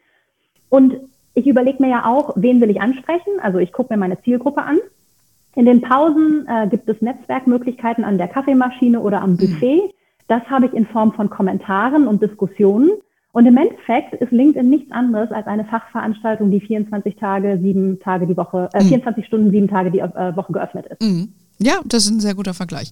Und 0.67 0.95
ich 1.34 1.47
überlege 1.47 1.82
mir 1.82 1.89
ja 1.89 2.06
auch, 2.06 2.34
wen 2.36 2.60
will 2.60 2.69
ich 2.69 2.82
ansprechen. 2.82 3.39
Also 3.41 3.60
ich 3.60 3.71
gucke 3.71 3.93
mir 3.93 3.99
meine 3.99 4.21
Zielgruppe 4.21 4.63
an 4.63 4.79
in 5.56 5.66
den 5.66 5.82
Pausen 5.82 6.48
äh, 6.48 6.68
gibt 6.68 6.89
es 6.89 7.02
Netzwerkmöglichkeiten 7.02 8.04
an 8.04 8.18
der 8.18 8.28
Kaffeemaschine 8.28 9.00
oder 9.00 9.22
am 9.22 9.38
Buffet. 9.38 9.94
Das 10.28 10.42
habe 10.50 10.68
ich 10.68 10.74
in 10.74 10.88
Form 10.88 11.13
von 11.13 11.30
Kommentaren 11.30 12.08
und 12.08 12.22
Diskussionen. 12.22 12.92
Und 13.34 13.48
im 13.48 13.58
Endeffekt 13.58 14.13
ist 14.13 14.32
LinkedIn 14.32 14.70
nichts 14.70 14.92
anderes 14.92 15.32
als 15.32 15.48
eine 15.48 15.66
Fachveranstaltung, 15.66 16.52
die 16.52 16.60
24 16.60 17.16
Tage, 17.16 17.60
sieben 17.62 18.00
Tage 18.00 18.28
die 18.28 18.38
Woche, 18.38 18.70
äh, 18.74 18.84
24 18.84 19.24
mhm. 19.24 19.28
Stunden, 19.28 19.52
sieben 19.52 19.68
Tage 19.68 19.92
die 19.92 20.00
äh, 20.00 20.36
Woche 20.36 20.54
geöffnet 20.54 20.86
ist. 20.88 21.02
Mhm. 21.02 21.34
Ja, 21.60 21.82
das 21.86 22.06
ist 22.06 22.12
ein 22.12 22.20
sehr 22.20 22.36
guter 22.36 22.54
Vergleich. 22.54 22.92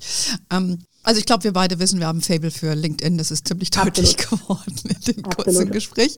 Ähm, 0.52 0.80
also 1.04 1.20
ich 1.20 1.26
glaube, 1.26 1.44
wir 1.44 1.54
beide 1.54 1.80
wissen, 1.80 2.00
wir 2.00 2.08
haben 2.08 2.20
ein 2.20 2.22
Fable 2.22 2.52
für 2.52 2.74
LinkedIn. 2.74 3.18
Das 3.18 3.32
ist 3.32 3.48
ziemlich 3.48 3.70
deutlich 3.72 4.16
Absolut. 4.16 4.42
geworden 4.48 4.76
in 4.84 5.14
dem 5.14 5.26
Absolut. 5.26 5.36
kurzen 5.36 5.72
Gespräch. 5.72 6.16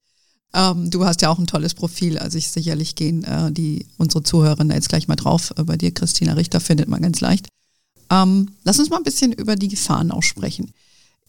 Ähm, 0.56 0.92
du 0.92 1.06
hast 1.06 1.22
ja 1.22 1.30
auch 1.30 1.40
ein 1.40 1.48
tolles 1.48 1.74
Profil. 1.74 2.18
Also 2.18 2.38
ich 2.38 2.50
sicherlich 2.50 2.96
gehen 2.96 3.24
äh, 3.24 3.52
die 3.52 3.88
unsere 3.98 4.24
Zuhörerinnen 4.24 4.76
jetzt 4.76 4.90
gleich 4.90 5.08
mal 5.08 5.16
drauf. 5.16 5.54
Äh, 5.58 5.64
bei 5.64 5.78
dir, 5.78 5.92
Christina 5.92 6.34
Richter, 6.34 6.60
findet 6.60 6.88
man 6.88 7.02
ganz 7.02 7.22
leicht. 7.22 7.48
Ähm, 8.12 8.52
lass 8.64 8.80
uns 8.80 8.90
mal 8.90 8.98
ein 8.98 9.04
bisschen 9.04 9.32
über 9.34 9.56
die 9.56 9.70
Gefahren 9.70 10.12
auch 10.12 10.24
sprechen. 10.24 10.72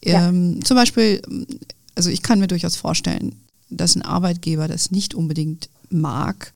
Ähm, 0.01 0.55
ja. 0.55 0.65
Zum 0.65 0.77
Beispiel, 0.77 1.21
also 1.95 2.09
ich 2.09 2.21
kann 2.21 2.39
mir 2.39 2.47
durchaus 2.47 2.75
vorstellen, 2.75 3.35
dass 3.69 3.95
ein 3.95 4.03
Arbeitgeber 4.03 4.67
das 4.67 4.91
nicht 4.91 5.15
unbedingt 5.15 5.69
mag, 5.89 6.53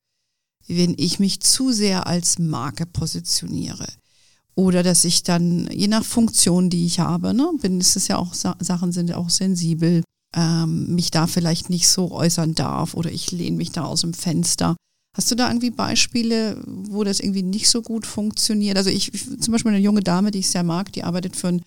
wenn 0.67 0.93
ich 0.97 1.19
mich 1.19 1.39
zu 1.41 1.71
sehr 1.71 2.05
als 2.05 2.38
Marke 2.38 2.86
positioniere. 2.86 3.88
Oder 4.53 4.84
dass 4.84 5.05
ich 5.05 5.23
dann, 5.23 5.69
je 5.71 5.88
nach 5.88 6.03
Funktion, 6.03 6.69
die 6.69 6.86
ich 6.86 6.99
habe, 6.99 7.34
ne, 7.34 7.49
bin, 7.62 7.79
ist 7.79 7.95
es 7.95 8.08
ja 8.08 8.17
auch, 8.17 8.34
Sachen 8.34 8.91
sind 8.91 9.10
ja 9.10 9.17
auch 9.17 9.29
sensibel, 9.29 10.03
ähm, 10.35 10.95
mich 10.95 11.11
da 11.11 11.27
vielleicht 11.27 11.69
nicht 11.69 11.87
so 11.87 12.11
äußern 12.11 12.55
darf 12.55 12.93
oder 12.93 13.11
ich 13.11 13.31
lehne 13.31 13.57
mich 13.57 13.71
da 13.71 13.83
aus 13.83 14.01
dem 14.01 14.13
Fenster. 14.13 14.75
Hast 15.17 15.31
du 15.31 15.35
da 15.35 15.47
irgendwie 15.47 15.71
Beispiele, 15.71 16.61
wo 16.65 17.03
das 17.03 17.19
irgendwie 17.19 17.41
nicht 17.41 17.69
so 17.69 17.81
gut 17.81 18.05
funktioniert? 18.05 18.77
Also 18.77 18.89
ich, 18.89 19.11
zum 19.11 19.51
Beispiel 19.51 19.71
eine 19.71 19.81
junge 19.81 20.01
Dame, 20.01 20.31
die 20.31 20.39
ich 20.39 20.49
sehr 20.49 20.63
mag, 20.63 20.93
die 20.93 21.03
arbeitet 21.03 21.35
für 21.35 21.47
ein 21.47 21.65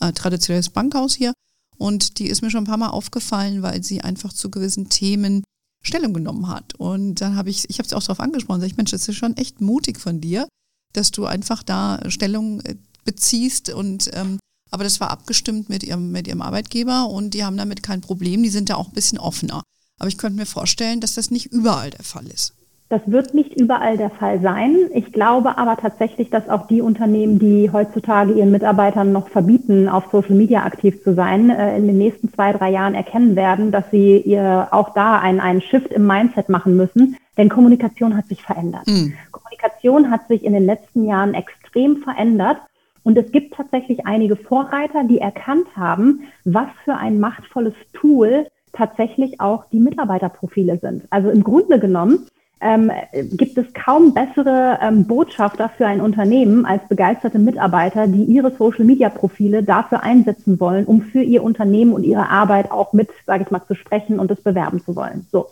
äh, 0.00 0.12
traditionelles 0.12 0.70
Bankhaus 0.70 1.14
hier 1.14 1.32
und 1.76 2.18
die 2.18 2.28
ist 2.28 2.42
mir 2.42 2.50
schon 2.50 2.64
ein 2.64 2.68
paar 2.68 2.76
Mal 2.76 2.90
aufgefallen, 2.90 3.62
weil 3.62 3.82
sie 3.82 4.00
einfach 4.00 4.32
zu 4.32 4.50
gewissen 4.50 4.88
Themen 4.88 5.42
Stellung 5.82 6.14
genommen 6.14 6.48
hat. 6.48 6.74
Und 6.76 7.20
dann 7.20 7.36
habe 7.36 7.50
ich, 7.50 7.68
ich 7.68 7.78
habe 7.78 7.88
sie 7.88 7.96
auch 7.96 8.02
darauf 8.02 8.20
angesprochen, 8.20 8.60
sag 8.60 8.68
ich, 8.68 8.76
Mensch, 8.76 8.92
das 8.92 9.08
ist 9.08 9.16
schon 9.16 9.36
echt 9.36 9.60
mutig 9.60 10.00
von 10.00 10.20
dir, 10.20 10.48
dass 10.92 11.10
du 11.10 11.26
einfach 11.26 11.62
da 11.62 12.00
Stellung 12.08 12.60
äh, 12.60 12.76
beziehst 13.04 13.70
und 13.70 14.10
ähm, 14.14 14.38
aber 14.74 14.84
das 14.84 15.00
war 15.00 15.10
abgestimmt 15.10 15.68
mit 15.68 15.84
ihrem, 15.84 16.10
mit 16.10 16.26
ihrem 16.26 16.42
Arbeitgeber 16.42 17.08
und 17.08 17.32
die 17.32 17.44
haben 17.44 17.56
damit 17.56 17.82
kein 17.82 18.00
Problem, 18.00 18.42
die 18.42 18.48
sind 18.48 18.68
da 18.68 18.74
auch 18.74 18.88
ein 18.88 18.94
bisschen 18.94 19.18
offener. 19.18 19.62
Aber 20.00 20.08
ich 20.08 20.18
könnte 20.18 20.36
mir 20.36 20.46
vorstellen, 20.46 21.00
dass 21.00 21.14
das 21.14 21.30
nicht 21.30 21.52
überall 21.52 21.90
der 21.90 22.04
Fall 22.04 22.26
ist. 22.26 22.54
Das 22.88 23.00
wird 23.06 23.34
nicht 23.34 23.58
überall 23.58 23.96
der 23.96 24.10
Fall 24.10 24.40
sein. 24.40 24.76
Ich 24.92 25.12
glaube 25.12 25.56
aber 25.56 25.76
tatsächlich, 25.76 26.28
dass 26.28 26.48
auch 26.48 26.66
die 26.66 26.82
Unternehmen, 26.82 27.38
die 27.38 27.70
heutzutage 27.72 28.34
ihren 28.34 28.50
Mitarbeitern 28.50 29.10
noch 29.10 29.28
verbieten, 29.28 29.88
auf 29.88 30.04
Social 30.12 30.34
Media 30.34 30.64
aktiv 30.64 31.02
zu 31.02 31.14
sein, 31.14 31.50
äh, 31.50 31.76
in 31.76 31.86
den 31.86 31.96
nächsten 31.96 32.32
zwei, 32.32 32.52
drei 32.52 32.70
Jahren 32.70 32.94
erkennen 32.94 33.36
werden, 33.36 33.72
dass 33.72 33.84
sie 33.90 34.18
ihr 34.18 34.68
auch 34.70 34.92
da 34.92 35.18
einen, 35.18 35.40
einen 35.40 35.62
Shift 35.62 35.92
im 35.92 36.06
Mindset 36.06 36.48
machen 36.48 36.76
müssen. 36.76 37.16
Denn 37.36 37.48
Kommunikation 37.48 38.16
hat 38.16 38.26
sich 38.26 38.42
verändert. 38.42 38.86
Mhm. 38.86 39.14
Kommunikation 39.30 40.10
hat 40.10 40.28
sich 40.28 40.44
in 40.44 40.52
den 40.52 40.66
letzten 40.66 41.06
Jahren 41.06 41.34
extrem 41.34 41.96
verändert. 42.02 42.58
Und 43.04 43.16
es 43.18 43.30
gibt 43.30 43.54
tatsächlich 43.54 44.06
einige 44.06 44.34
Vorreiter, 44.34 45.04
die 45.04 45.18
erkannt 45.18 45.68
haben, 45.76 46.24
was 46.44 46.68
für 46.84 46.94
ein 46.94 47.20
machtvolles 47.20 47.74
Tool 47.92 48.46
tatsächlich 48.72 49.40
auch 49.40 49.66
die 49.70 49.78
Mitarbeiterprofile 49.78 50.78
sind. 50.78 51.04
Also 51.10 51.30
im 51.30 51.44
Grunde 51.44 51.78
genommen 51.78 52.26
ähm, 52.60 52.90
gibt 53.32 53.58
es 53.58 53.72
kaum 53.74 54.14
bessere 54.14 54.78
ähm, 54.80 55.06
Botschafter 55.06 55.68
für 55.68 55.86
ein 55.86 56.00
Unternehmen 56.00 56.64
als 56.64 56.86
begeisterte 56.88 57.38
Mitarbeiter, 57.38 58.06
die 58.06 58.24
ihre 58.24 58.52
Social-Media-Profile 58.52 59.62
dafür 59.62 60.02
einsetzen 60.02 60.58
wollen, 60.58 60.86
um 60.86 61.02
für 61.02 61.22
ihr 61.22 61.42
Unternehmen 61.42 61.92
und 61.92 62.04
ihre 62.04 62.30
Arbeit 62.30 62.70
auch 62.70 62.94
mit, 62.94 63.10
sage 63.26 63.44
ich 63.44 63.50
mal, 63.50 63.64
zu 63.66 63.74
sprechen 63.74 64.18
und 64.18 64.30
es 64.30 64.40
bewerben 64.40 64.80
zu 64.80 64.96
wollen. 64.96 65.26
So. 65.30 65.48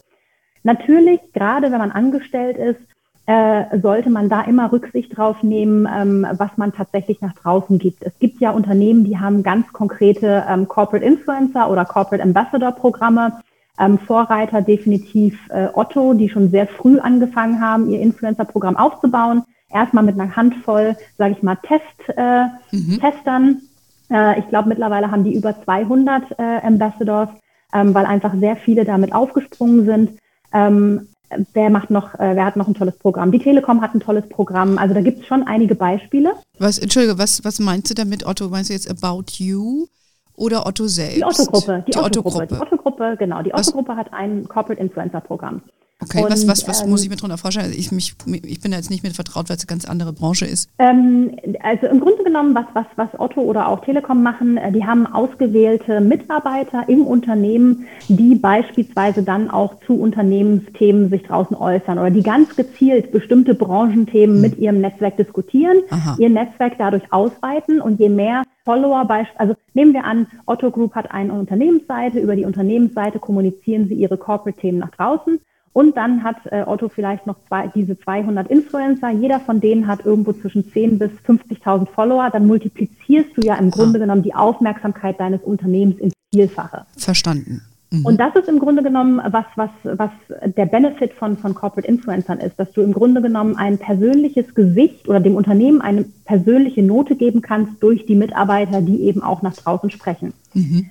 Natürlich, 0.63 1.21
gerade 1.33 1.71
wenn 1.71 1.79
man 1.79 1.91
angestellt 1.91 2.57
ist, 2.57 2.81
äh, 3.27 3.79
sollte 3.81 4.11
man 4.11 4.29
da 4.29 4.43
immer 4.43 4.73
Rücksicht 4.73 5.17
drauf 5.17 5.43
nehmen, 5.43 5.89
ähm, 5.93 6.27
was 6.33 6.51
man 6.57 6.73
tatsächlich 6.73 7.21
nach 7.21 7.35
draußen 7.35 7.79
gibt. 7.79 8.03
Es 8.03 8.19
gibt 8.19 8.41
ja 8.41 8.51
Unternehmen, 8.51 9.05
die 9.05 9.19
haben 9.19 9.43
ganz 9.43 9.73
konkrete 9.73 10.45
ähm, 10.49 10.67
Corporate 10.67 11.05
Influencer 11.05 11.71
oder 11.71 11.85
Corporate 11.85 12.23
Ambassador 12.23 12.73
Programme. 12.73 13.41
Ähm, 13.79 13.99
Vorreiter 13.99 14.61
definitiv 14.61 15.39
äh, 15.49 15.69
Otto, 15.73 16.15
die 16.15 16.29
schon 16.29 16.51
sehr 16.51 16.67
früh 16.67 16.99
angefangen 16.99 17.61
haben, 17.61 17.89
ihr 17.89 18.01
Influencer-Programm 18.01 18.77
aufzubauen. 18.77 19.45
Erstmal 19.71 20.05
mit 20.05 20.21
einer 20.21 20.37
Handvoll, 20.37 20.97
sage 21.17 21.35
ich 21.37 21.43
mal, 21.43 21.57
Test, 21.57 22.17
äh, 22.17 22.47
mhm. 22.71 23.01
Testern. 23.01 23.63
Äh, 24.11 24.41
ich 24.41 24.49
glaube, 24.49 24.69
mittlerweile 24.69 25.11
haben 25.11 25.25
die 25.25 25.35
über 25.35 25.55
200 25.63 26.39
äh, 26.39 26.67
Ambassadors, 26.67 27.31
ähm, 27.73 27.95
weil 27.95 28.05
einfach 28.05 28.35
sehr 28.35 28.57
viele 28.57 28.85
damit 28.85 29.15
aufgesprungen 29.15 29.87
sind. 29.87 30.19
Ähm, 30.53 31.09
wer 31.53 31.71
macht 31.71 31.91
noch, 31.91 32.15
äh, 32.15 32.37
wer 32.37 32.45
hat 32.45 32.57
noch 32.57 32.69
ein 32.69 32.75
tolles 32.75 32.97
Programm? 32.99 33.33
Die 33.33 33.39
Telekom 33.39 33.81
hat 33.81 33.95
ein 33.95 34.01
tolles 34.01 34.29
Programm. 34.29 34.79
Also 34.79 34.95
da 34.95 35.01
gibt 35.01 35.21
es 35.21 35.27
schon 35.27 35.43
einige 35.43 35.75
Beispiele. 35.75 36.35
Was, 36.59 36.79
Entschuldige, 36.79 37.19
was, 37.19 37.45
was 37.45 37.59
meinst 37.59 37.91
du 37.91 37.95
damit, 37.95 38.27
Otto? 38.27 38.49
Meinst 38.49 38.71
du 38.71 38.75
jetzt 38.75 38.91
About 38.91 39.25
You 39.37 39.87
oder 40.35 40.67
Otto 40.67 40.87
selbst? 40.87 41.17
Die 41.17 41.25
Otto-Gruppe. 41.25 41.85
Die, 41.87 41.93
die 41.93 41.99
Otto-Gruppe. 41.99 42.47
Die 42.47 42.61
Otto-Gruppe, 42.61 43.17
genau. 43.19 43.43
Die 43.43 43.55
Otto-Gruppe 43.55 43.97
hat 43.97 44.13
ein 44.13 44.49
Corporate 44.49 44.81
Influencer-Programm. 44.81 45.63
Okay, 46.03 46.25
und, 46.25 46.31
was, 46.31 46.49
was, 46.49 46.67
was 46.67 46.83
ähm, 46.83 46.91
muss 46.91 47.05
ich 47.05 47.11
mir 47.11 47.17
darunter 47.17 47.39
vorstellen? 47.39 47.67
Also 47.67 47.79
ich, 47.79 47.93
mich, 47.93 48.15
ich 48.27 48.61
bin 48.61 48.73
da 48.73 48.77
jetzt 48.77 48.91
nicht 48.91 49.05
mit 49.05 49.15
vertraut, 49.15 49.49
weil 49.49 49.57
es 49.57 49.63
eine 49.63 49.69
ganz 49.69 49.85
andere 49.85 50.13
Branche 50.13 50.47
ist. 50.47 50.69
Ähm, 50.79 51.37
also 51.63 51.87
im 51.87 52.01
Grunde 52.01 52.25
genommen, 52.25 52.55
was, 52.55 52.67
was, 52.75 52.87
was 52.97 53.21
Otto 53.21 53.41
oder 53.41 53.69
auch 53.69 53.85
Telekom 53.85 54.23
machen, 54.23 54.57
äh, 54.57 54.73
die 54.73 54.85
haben 54.85 55.07
ausgewählte 55.07 56.01
Mitarbeiter 56.01 56.89
im 56.89 57.07
Unternehmen, 57.07 57.87
die 58.09 58.35
beispielsweise 58.35 59.23
dann 59.23 59.51
auch 59.51 59.77
zu 59.87 59.95
Unternehmensthemen 59.95 61.11
sich 61.11 61.23
draußen 61.23 61.57
äußern 61.57 61.99
oder 61.99 62.11
die 62.11 62.23
ganz 62.23 62.55
gezielt 62.57 63.13
bestimmte 63.13 63.55
Branchenthemen 63.55 64.37
hm. 64.37 64.43
mit 64.43 64.59
ihrem 64.59 64.81
Netzwerk 64.81 65.17
diskutieren, 65.17 65.79
Aha. 65.91 66.17
ihr 66.19 66.31
Netzwerk 66.31 66.75
dadurch 66.79 67.13
ausweiten 67.13 67.81
und 67.81 68.01
je 68.01 68.09
mehr 68.09 68.43
Follower, 68.65 69.09
also 69.37 69.55
nehmen 69.75 69.93
wir 69.93 70.05
an, 70.05 70.27
Otto 70.47 70.71
Group 70.71 70.95
hat 70.95 71.11
eine 71.11 71.33
Unternehmensseite, 71.33 72.21
über 72.21 72.37
die 72.37 72.45
Unternehmensseite 72.45 73.19
kommunizieren 73.19 73.89
sie 73.89 73.95
ihre 73.95 74.17
Corporate-Themen 74.17 74.79
nach 74.79 74.91
draußen 74.91 75.41
Und 75.73 75.97
dann 75.97 76.23
hat 76.23 76.37
äh, 76.47 76.65
Otto 76.67 76.89
vielleicht 76.89 77.27
noch 77.27 77.37
zwei, 77.49 77.69
diese 77.69 77.99
200 77.99 78.49
Influencer. 78.51 79.11
Jeder 79.11 79.41
von 79.41 79.61
denen 79.61 79.87
hat 79.87 80.05
irgendwo 80.05 80.33
zwischen 80.33 80.71
10 80.71 80.99
bis 80.99 81.11
50.000 81.27 81.89
Follower. 81.89 82.29
Dann 82.31 82.47
multiplizierst 82.47 83.31
du 83.37 83.43
ja 83.43 83.55
im 83.55 83.71
Grunde 83.71 83.99
ah. 83.99 84.03
genommen 84.03 84.23
die 84.23 84.35
Aufmerksamkeit 84.35 85.19
deines 85.19 85.43
Unternehmens 85.43 85.99
ins 85.99 86.13
Vielfache. 86.33 86.85
Verstanden. 86.97 87.63
Mhm. 87.93 88.07
Und 88.07 88.19
das 88.19 88.35
ist 88.37 88.49
im 88.49 88.59
Grunde 88.59 88.83
genommen 88.83 89.21
was, 89.31 89.45
was, 89.57 89.71
was 89.83 90.11
der 90.45 90.67
Benefit 90.67 91.13
von, 91.13 91.37
von 91.37 91.55
Corporate 91.55 91.87
Influencern 91.87 92.41
ist, 92.41 92.59
dass 92.59 92.73
du 92.73 92.81
im 92.81 92.93
Grunde 92.93 93.21
genommen 93.21 93.57
ein 93.57 93.79
persönliches 93.79 94.55
Gesicht 94.55 95.09
oder 95.09 95.21
dem 95.21 95.37
Unternehmen 95.37 95.81
eine 95.81 96.05
persönliche 96.25 96.83
Note 96.83 97.17
geben 97.17 97.43
kannst 97.43 97.83
durch 97.83 98.07
die 98.07 98.15
Mitarbeiter, 98.15 98.81
die 98.81 99.03
eben 99.03 99.23
auch 99.23 99.43
nach 99.43 99.55
draußen 99.55 99.91
sprechen. 99.91 100.33
Mhm. 100.55 100.87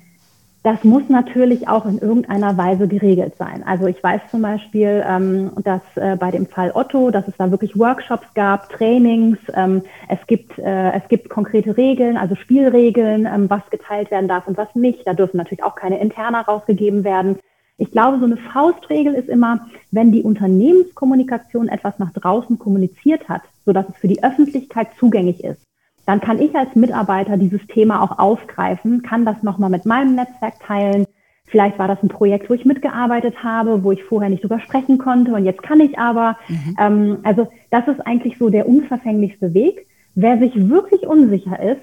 Das 0.63 0.83
muss 0.83 1.09
natürlich 1.09 1.67
auch 1.67 1.87
in 1.87 1.97
irgendeiner 1.97 2.55
Weise 2.55 2.87
geregelt 2.87 3.33
sein. 3.39 3.63
Also 3.65 3.87
ich 3.87 4.01
weiß 4.03 4.21
zum 4.29 4.43
Beispiel, 4.43 5.03
ähm, 5.07 5.51
dass 5.63 5.81
äh, 5.95 6.15
bei 6.17 6.29
dem 6.29 6.45
Fall 6.45 6.71
Otto, 6.75 7.09
dass 7.09 7.27
es 7.27 7.35
da 7.37 7.49
wirklich 7.49 7.77
Workshops 7.79 8.27
gab, 8.35 8.69
Trainings, 8.69 9.39
ähm, 9.55 9.81
es 10.07 10.19
gibt 10.27 10.59
äh, 10.59 10.91
es 10.91 11.07
gibt 11.07 11.29
konkrete 11.29 11.77
Regeln, 11.77 12.15
also 12.15 12.35
Spielregeln, 12.35 13.25
ähm, 13.25 13.49
was 13.49 13.67
geteilt 13.71 14.11
werden 14.11 14.27
darf 14.27 14.47
und 14.47 14.55
was 14.55 14.73
nicht. 14.75 15.07
Da 15.07 15.15
dürfen 15.15 15.37
natürlich 15.37 15.63
auch 15.63 15.75
keine 15.75 15.99
Interna 15.99 16.41
rausgegeben 16.41 17.03
werden. 17.03 17.39
Ich 17.77 17.89
glaube, 17.89 18.19
so 18.19 18.25
eine 18.25 18.37
Faustregel 18.37 19.15
ist 19.15 19.29
immer, 19.29 19.65
wenn 19.89 20.11
die 20.11 20.21
Unternehmenskommunikation 20.21 21.69
etwas 21.69 21.97
nach 21.97 22.13
draußen 22.13 22.59
kommuniziert 22.59 23.27
hat, 23.27 23.41
sodass 23.65 23.89
es 23.89 23.97
für 23.97 24.07
die 24.07 24.23
Öffentlichkeit 24.23 24.89
zugänglich 24.99 25.43
ist, 25.43 25.63
dann 26.05 26.21
kann 26.21 26.39
ich 26.39 26.55
als 26.55 26.75
Mitarbeiter 26.75 27.37
dieses 27.37 27.61
Thema 27.67 28.01
auch 28.01 28.17
aufgreifen, 28.19 29.01
kann 29.01 29.25
das 29.25 29.43
nochmal 29.43 29.69
mit 29.69 29.85
meinem 29.85 30.15
Netzwerk 30.15 30.59
teilen. 30.59 31.05
Vielleicht 31.45 31.77
war 31.79 31.87
das 31.87 32.01
ein 32.01 32.07
Projekt, 32.07 32.49
wo 32.49 32.53
ich 32.53 32.65
mitgearbeitet 32.65 33.43
habe, 33.43 33.83
wo 33.83 33.91
ich 33.91 34.03
vorher 34.03 34.29
nicht 34.29 34.43
drüber 34.43 34.59
sprechen 34.59 34.97
konnte 34.97 35.33
und 35.33 35.45
jetzt 35.45 35.61
kann 35.61 35.81
ich 35.81 35.99
aber. 35.99 36.37
Mhm. 36.47 36.75
Ähm, 36.79 37.17
also 37.23 37.49
das 37.69 37.87
ist 37.87 37.99
eigentlich 38.07 38.37
so 38.37 38.49
der 38.49 38.67
unverfänglichste 38.67 39.53
Weg. 39.53 39.85
Wer 40.15 40.39
sich 40.39 40.53
wirklich 40.55 41.01
unsicher 41.01 41.61
ist, 41.61 41.81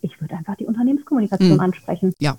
ich 0.00 0.20
würde 0.20 0.36
einfach 0.36 0.56
die 0.56 0.66
Unternehmenskommunikation 0.66 1.54
mhm. 1.54 1.60
ansprechen. 1.60 2.12
Ja. 2.20 2.36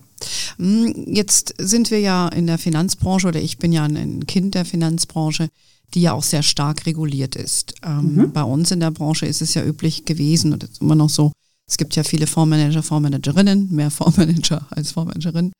Hm, 0.57 0.93
jetzt 1.07 1.53
sind 1.57 1.91
wir 1.91 1.99
ja 1.99 2.29
in 2.29 2.47
der 2.47 2.57
Finanzbranche 2.57 3.27
oder 3.27 3.39
ich 3.39 3.57
bin 3.57 3.71
ja 3.71 3.83
ein 3.83 4.25
Kind 4.27 4.55
der 4.55 4.65
Finanzbranche 4.65 5.49
die 5.93 6.01
ja 6.01 6.13
auch 6.13 6.23
sehr 6.23 6.43
stark 6.43 6.85
reguliert 6.85 7.35
ist. 7.35 7.73
Ähm, 7.83 8.15
mhm. 8.15 8.31
Bei 8.31 8.43
uns 8.43 8.71
in 8.71 8.79
der 8.79 8.91
Branche 8.91 9.25
ist 9.25 9.41
es 9.41 9.53
ja 9.53 9.63
üblich 9.63 10.05
gewesen 10.05 10.53
und 10.53 10.63
ist 10.63 10.81
immer 10.81 10.95
noch 10.95 11.09
so, 11.09 11.31
es 11.67 11.77
gibt 11.77 11.95
ja 11.95 12.03
viele 12.03 12.27
Fondsmanager, 12.27 12.83
Fondsmanagerinnen, 12.83 13.71
mehr 13.71 13.91
Fondsmanager 13.91 14.65
als 14.69 14.91
Fondsmanagerinnen. 14.91 15.51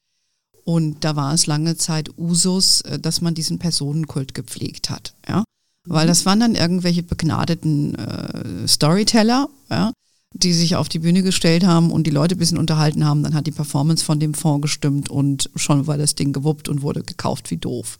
Und 0.66 1.04
da 1.04 1.16
war 1.16 1.34
es 1.34 1.48
lange 1.48 1.78
Zeit 1.78 2.12
Usus, 2.18 2.82
äh, 2.82 3.00
dass 3.00 3.22
man 3.22 3.34
diesen 3.34 3.60
Personenkult 3.60 4.34
gepflegt 4.34 4.90
hat. 4.90 5.14
Ja? 5.28 5.44
Weil 5.88 6.06
mhm. 6.06 6.10
das 6.10 6.26
waren 6.26 6.40
dann 6.40 6.56
irgendwelche 6.56 7.04
begnadeten 7.04 7.96
äh, 7.96 8.68
Storyteller, 8.68 9.50
ja? 9.70 9.92
die 10.34 10.54
sich 10.54 10.76
auf 10.76 10.90
die 10.90 11.00
Bühne 11.00 11.24
gestellt 11.24 11.66
haben 11.66 11.92
und 11.92 12.06
die 12.06 12.12
Leute 12.12 12.36
ein 12.36 12.40
bisschen 12.40 12.60
unterhalten 12.60 13.06
haben. 13.06 13.24
Dann 13.24 13.34
hat 13.34 13.48
die 13.48 13.52
Performance 13.52 14.06
von 14.06 14.20
dem 14.20 14.34
Fonds 14.34 14.62
gestimmt 14.62 15.10
und 15.10 15.50
schon 15.56 15.88
war 15.88 15.98
das 15.98 16.16
Ding 16.16 16.34
gewuppt 16.34 16.70
und 16.70 16.84
wurde 16.84 17.02
gekauft 17.02 17.50
wie 17.50 17.58
doof. 17.58 17.98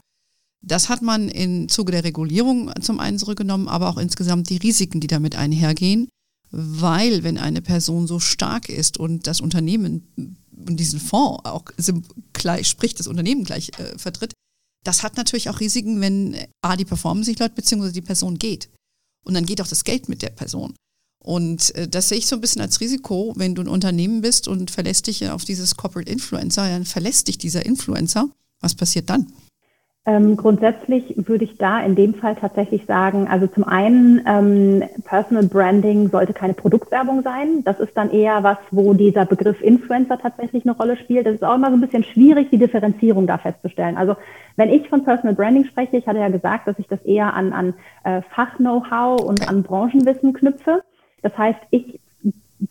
Das 0.62 0.90
hat 0.90 1.02
man 1.02 1.30
im 1.30 1.70
Zuge 1.70 1.92
der 1.92 2.04
Regulierung 2.04 2.72
zum 2.82 3.00
einen 3.00 3.18
zurückgenommen, 3.18 3.68
aber 3.68 3.90
auch 3.90 3.98
insgesamt 3.98 4.50
die 4.50 4.58
Risiken, 4.58 5.00
die 5.00 5.08
damit 5.08 5.36
einhergehen, 5.36 6.10
weil 6.52 7.24
wenn 7.24 7.38
eine 7.38 7.62
Person 7.62 8.08
so 8.08 8.20
stark 8.20 8.70
ist 8.70 8.98
und 8.98 9.28
das 9.28 9.40
Unternehmen 9.40 10.36
und 10.52 10.78
diesen 10.78 11.00
Fonds 11.00 11.46
auch 11.46 11.64
gleich, 12.34 12.68
sprich 12.68 12.96
das 12.96 13.08
Unternehmen 13.08 13.46
gleich 13.46 13.72
äh, 13.80 13.98
vertritt, 13.98 14.34
das 14.84 15.04
hat 15.04 15.18
natürlich 15.18 15.50
auch 15.50 15.60
Risiken, 15.60 16.02
wenn 16.02 16.36
A, 16.62 16.76
die 16.76 16.86
Performance 16.86 17.30
nicht 17.30 17.40
läuft, 17.40 17.56
beziehungsweise 17.56 17.94
die 17.94 18.02
Person 18.02 18.40
geht. 18.40 18.70
Und 19.26 19.34
dann 19.34 19.46
geht 19.46 19.62
auch 19.62 19.68
das 19.68 19.84
Geld 19.84 20.10
mit 20.10 20.22
der 20.22 20.30
Person. 20.30 20.74
Und 21.24 21.76
äh, 21.76 21.88
das 21.88 22.10
sehe 22.10 22.18
ich 22.18 22.28
so 22.28 22.36
ein 22.36 22.42
bisschen 22.42 22.62
als 22.62 22.80
Risiko, 22.80 23.34
wenn 23.36 23.56
du 23.56 23.62
ein 23.62 23.68
Unternehmen 23.68 24.22
bist 24.22 24.48
und 24.48 24.72
verlässt 24.72 25.08
dich 25.08 25.30
auf 25.30 25.44
dieses 25.44 25.76
Corporate 25.76 26.12
Influencer, 26.12 26.68
dann 26.68 26.86
verlässt 26.86 27.28
dich 27.28 27.38
dieser 27.38 27.66
Influencer. 27.66 28.30
Was 28.62 28.76
passiert 28.76 29.10
dann? 29.10 29.32
Ähm, 30.06 30.38
grundsätzlich 30.38 31.14
würde 31.18 31.44
ich 31.44 31.58
da 31.58 31.82
in 31.82 31.94
dem 31.94 32.14
Fall 32.14 32.36
tatsächlich 32.36 32.86
sagen, 32.86 33.28
also 33.28 33.48
zum 33.48 33.66
einen, 33.66 34.22
ähm, 34.26 34.84
Personal 35.04 35.46
Branding 35.46 36.10
sollte 36.10 36.34
keine 36.34 36.54
Produktwerbung 36.54 37.22
sein. 37.22 37.64
Das 37.66 37.80
ist 37.80 37.96
dann 37.96 38.10
eher 38.10 38.42
was, 38.42 38.58
wo 38.72 38.94
dieser 38.94 39.26
Begriff 39.26 39.62
Influencer 39.62 40.18
tatsächlich 40.18 40.64
eine 40.64 40.76
Rolle 40.76 40.96
spielt. 40.96 41.26
Das 41.26 41.36
ist 41.36 41.44
auch 41.44 41.56
immer 41.56 41.70
so 41.70 41.74
ein 41.74 41.82
bisschen 41.82 42.06
schwierig, 42.06 42.50
die 42.50 42.58
Differenzierung 42.58 43.28
da 43.28 43.38
festzustellen. 43.38 43.98
Also 43.98 44.16
wenn 44.56 44.70
ich 44.70 44.88
von 44.88 45.04
Personal 45.04 45.36
Branding 45.36 45.66
spreche, 45.66 45.98
ich 45.98 46.08
hatte 46.08 46.20
ja 46.20 46.30
gesagt, 46.30 46.68
dass 46.68 46.80
ich 46.80 46.88
das 46.88 47.02
eher 47.04 47.34
an, 47.34 47.52
an 47.52 47.74
äh, 48.06 48.22
Fach-Know-how 48.34 49.22
und 49.22 49.48
an 49.50 49.64
Branchenwissen 49.64 50.34
knüpfe. 50.34 50.82
Das 51.22 51.38
heißt, 51.38 51.60
ich 51.72 52.00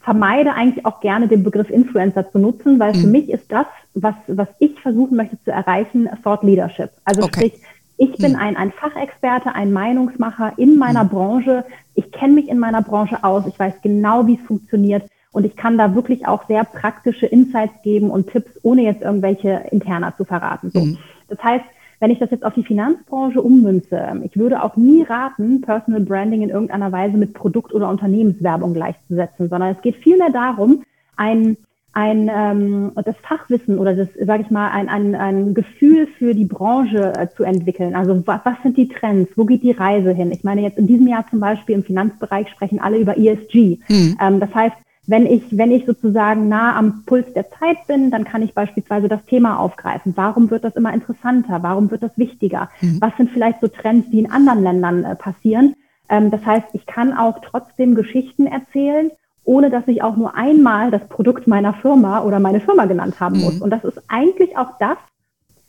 vermeide 0.01 0.55
eigentlich 0.55 0.85
auch 0.85 1.01
gerne 1.01 1.29
den 1.29 1.43
Begriff 1.43 1.71
Influencer 1.71 2.31
zu 2.31 2.39
nutzen, 2.39 2.79
weil 2.79 2.95
mhm. 2.95 3.01
für 3.01 3.07
mich 3.07 3.31
ist 3.31 3.51
das, 3.53 3.67
was, 4.03 4.15
was 4.27 4.49
ich 4.59 4.81
versuchen 4.81 5.17
möchte 5.17 5.43
zu 5.45 5.51
erreichen, 5.51 6.09
Thought 6.23 6.43
Leadership. 6.43 6.91
Also 7.05 7.23
okay. 7.23 7.51
sprich, 7.51 7.63
ich 7.97 8.17
bin 8.17 8.33
mhm. 8.33 8.39
ein, 8.39 8.57
ein 8.57 8.73
Fachexperte, 8.73 9.55
ein 9.55 9.73
Meinungsmacher 9.73 10.53
in 10.57 10.79
meiner 10.79 11.05
mhm. 11.05 11.09
Branche. 11.09 11.65
Ich 11.95 12.13
kenne 12.13 12.35
mich 12.35 12.49
in 12.49 12.59
meiner 12.59 12.83
Branche 12.83 13.23
aus. 13.25 13.45
Ich 13.47 13.59
weiß 13.59 13.75
genau, 13.83 14.27
wie 14.27 14.35
es 14.35 14.47
funktioniert. 14.47 15.05
Und 15.33 15.45
ich 15.45 15.57
kann 15.57 15.77
da 15.77 15.95
wirklich 15.95 16.27
auch 16.27 16.47
sehr 16.47 16.65
praktische 16.65 17.27
Insights 17.27 17.83
geben 17.83 18.11
und 18.11 18.31
Tipps, 18.31 18.51
ohne 18.63 18.83
jetzt 18.83 19.03
irgendwelche 19.03 19.65
interner 19.71 20.17
zu 20.17 20.25
verraten. 20.25 20.71
So. 20.71 20.81
Mhm. 20.81 20.99
Das 21.29 21.43
heißt, 21.43 21.65
wenn 22.01 22.11
ich 22.13 22.19
das 22.21 22.31
jetzt 22.31 22.45
auf 22.45 22.55
die 22.55 22.65
Finanzbranche 22.65 23.43
ummünze, 23.43 24.21
ich 24.23 24.37
würde 24.37 24.63
auch 24.63 24.77
nie 24.77 25.03
raten, 25.03 25.61
Personal 25.61 26.01
Branding 26.01 26.43
in 26.43 26.51
irgendeiner 26.51 26.93
Weise 26.93 27.17
mit 27.17 27.35
Produkt- 27.35 27.75
oder 27.75 27.89
Unternehmenswerbung 27.89 28.73
gleichzusetzen, 28.73 29.49
sondern 29.49 29.75
es 29.75 29.83
geht 29.83 29.97
vielmehr 29.97 30.31
darum, 30.31 30.85
ein, 31.17 31.57
ein 31.93 32.31
ähm, 32.33 32.93
das 33.05 33.17
Fachwissen 33.23 33.79
oder 33.79 33.95
das, 33.95 34.09
sage 34.21 34.43
ich 34.43 34.51
mal, 34.51 34.71
ein, 34.71 34.89
ein, 34.89 35.15
ein 35.15 35.55
Gefühl 35.55 36.07
für 36.07 36.35
die 36.35 36.45
Branche 36.45 37.13
äh, 37.17 37.29
zu 37.37 37.45
entwickeln. 37.45 37.95
Also 37.95 38.23
was, 38.27 38.41
was 38.45 38.57
sind 38.63 38.77
die 38.77 38.89
Trends? 38.89 39.33
Wo 39.37 39.45
geht 39.45 39.63
die 39.63 39.73
Reise 39.73 40.13
hin? 40.13 40.31
Ich 40.31 40.45
meine, 40.45 40.63
jetzt 40.63 40.79
in 40.79 40.87
diesem 40.87 41.09
Jahr 41.09 41.27
zum 41.29 41.41
Beispiel 41.41 41.75
im 41.75 41.85
Finanzbereich 41.85 42.49
sprechen 42.51 42.81
alle 42.81 42.99
über 42.99 43.17
ESG. 43.17 43.79
Mhm. 43.89 44.19
Ähm, 44.21 44.41
das 44.41 44.55
heißt, 44.55 44.77
wenn 45.09 45.25
ich, 45.25 45.43
wenn 45.51 45.73
ich 45.73 45.87
sozusagen 45.87 46.49
nah 46.49 46.77
am 46.77 47.05
Puls 47.07 47.33
der 47.33 47.49
Zeit 47.51 47.79
bin, 47.87 48.11
dann 48.11 48.25
kann 48.25 48.43
ich 48.43 48.53
beispielsweise 48.53 49.09
das 49.09 49.25
Thema 49.25 49.59
aufgreifen. 49.59 50.13
Warum 50.15 50.51
wird 50.51 50.65
das 50.65 50.77
immer 50.77 50.93
interessanter? 50.93 51.63
Warum 51.63 51.91
wird 51.91 52.03
das 52.03 52.17
wichtiger? 52.19 52.69
Mhm. 52.83 53.01
Was 53.01 53.17
sind 53.17 53.31
vielleicht 53.31 53.63
so 53.63 53.69
Trends, 53.69 54.11
die 54.11 54.19
in 54.19 54.31
anderen 54.31 54.63
Ländern 54.63 55.05
äh, 55.05 55.17
passieren? 55.17 55.75
Ähm, 56.11 56.31
das 56.31 56.45
heißt, 56.45 56.67
ich 56.75 56.85
kann 56.85 57.15
auch 57.15 57.41
trotzdem 57.41 57.95
Geschichten 57.95 58.47
erzählen, 58.47 59.11
ohne 59.49 59.71
dass 59.71 59.89
ich 59.89 60.03
auch 60.03 60.15
nur 60.15 60.35
einmal 60.35 60.91
das 60.91 61.09
Produkt 61.09 61.47
meiner 61.47 61.73
Firma 61.73 62.23
oder 62.23 62.39
meine 62.39 62.61
Firma 62.61 62.85
genannt 62.85 63.19
haben 63.19 63.39
mhm. 63.39 63.45
muss. 63.45 63.63
Und 63.63 63.71
das 63.71 63.83
ist 63.83 63.99
eigentlich 64.07 64.59
auch 64.59 64.77
das, 64.79 64.99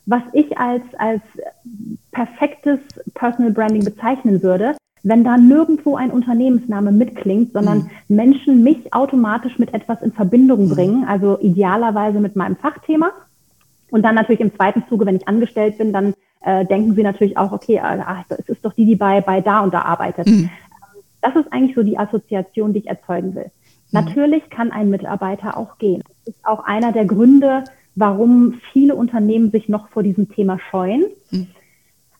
was 0.05 0.21
ich 0.33 0.57
als, 0.57 0.83
als 0.97 1.21
perfektes 2.11 2.79
Personal 3.13 3.53
Branding 3.53 3.85
bezeichnen 3.85 4.43
würde, 4.43 4.75
wenn 5.03 5.23
da 5.23 5.37
nirgendwo 5.37 5.95
ein 5.95 6.11
Unternehmensname 6.11 6.91
mitklingt, 6.91 7.53
sondern 7.53 7.89
mhm. 8.09 8.15
Menschen 8.15 8.63
mich 8.63 8.93
automatisch 8.93 9.57
mit 9.57 9.73
etwas 9.73 10.01
in 10.01 10.11
Verbindung 10.11 10.65
mhm. 10.65 10.69
bringen, 10.71 11.05
also 11.07 11.39
idealerweise 11.39 12.19
mit 12.19 12.35
meinem 12.35 12.57
Fachthema. 12.57 13.11
Und 13.91 14.03
dann 14.03 14.15
natürlich 14.15 14.41
im 14.41 14.53
zweiten 14.53 14.83
Zuge, 14.89 15.05
wenn 15.05 15.15
ich 15.15 15.27
angestellt 15.29 15.77
bin, 15.77 15.93
dann 15.93 16.13
äh, 16.41 16.65
denken 16.65 16.95
sie 16.95 17.03
natürlich 17.03 17.37
auch, 17.37 17.53
okay, 17.53 17.79
ach, 17.79 18.25
es 18.27 18.49
ist 18.49 18.65
doch 18.65 18.73
die, 18.73 18.85
die 18.85 18.97
bei, 18.97 19.21
bei 19.21 19.39
da 19.39 19.61
und 19.61 19.73
da 19.73 19.83
arbeitet. 19.83 20.27
Mhm. 20.27 20.49
Das 21.21 21.33
ist 21.37 21.51
eigentlich 21.53 21.75
so 21.75 21.83
die 21.83 21.97
Assoziation, 21.97 22.73
die 22.73 22.79
ich 22.79 22.87
erzeugen 22.87 23.35
will. 23.35 23.51
Mhm. 23.91 24.05
Natürlich 24.05 24.49
kann 24.49 24.71
ein 24.71 24.89
Mitarbeiter 24.89 25.57
auch 25.57 25.77
gehen. 25.77 26.03
Das 26.25 26.35
ist 26.35 26.45
auch 26.45 26.63
einer 26.65 26.91
der 26.91 27.05
Gründe, 27.05 27.63
warum 27.95 28.59
viele 28.71 28.95
Unternehmen 28.95 29.51
sich 29.51 29.69
noch 29.69 29.89
vor 29.89 30.03
diesem 30.03 30.29
Thema 30.29 30.59
scheuen. 30.71 31.05
Mhm. 31.31 31.47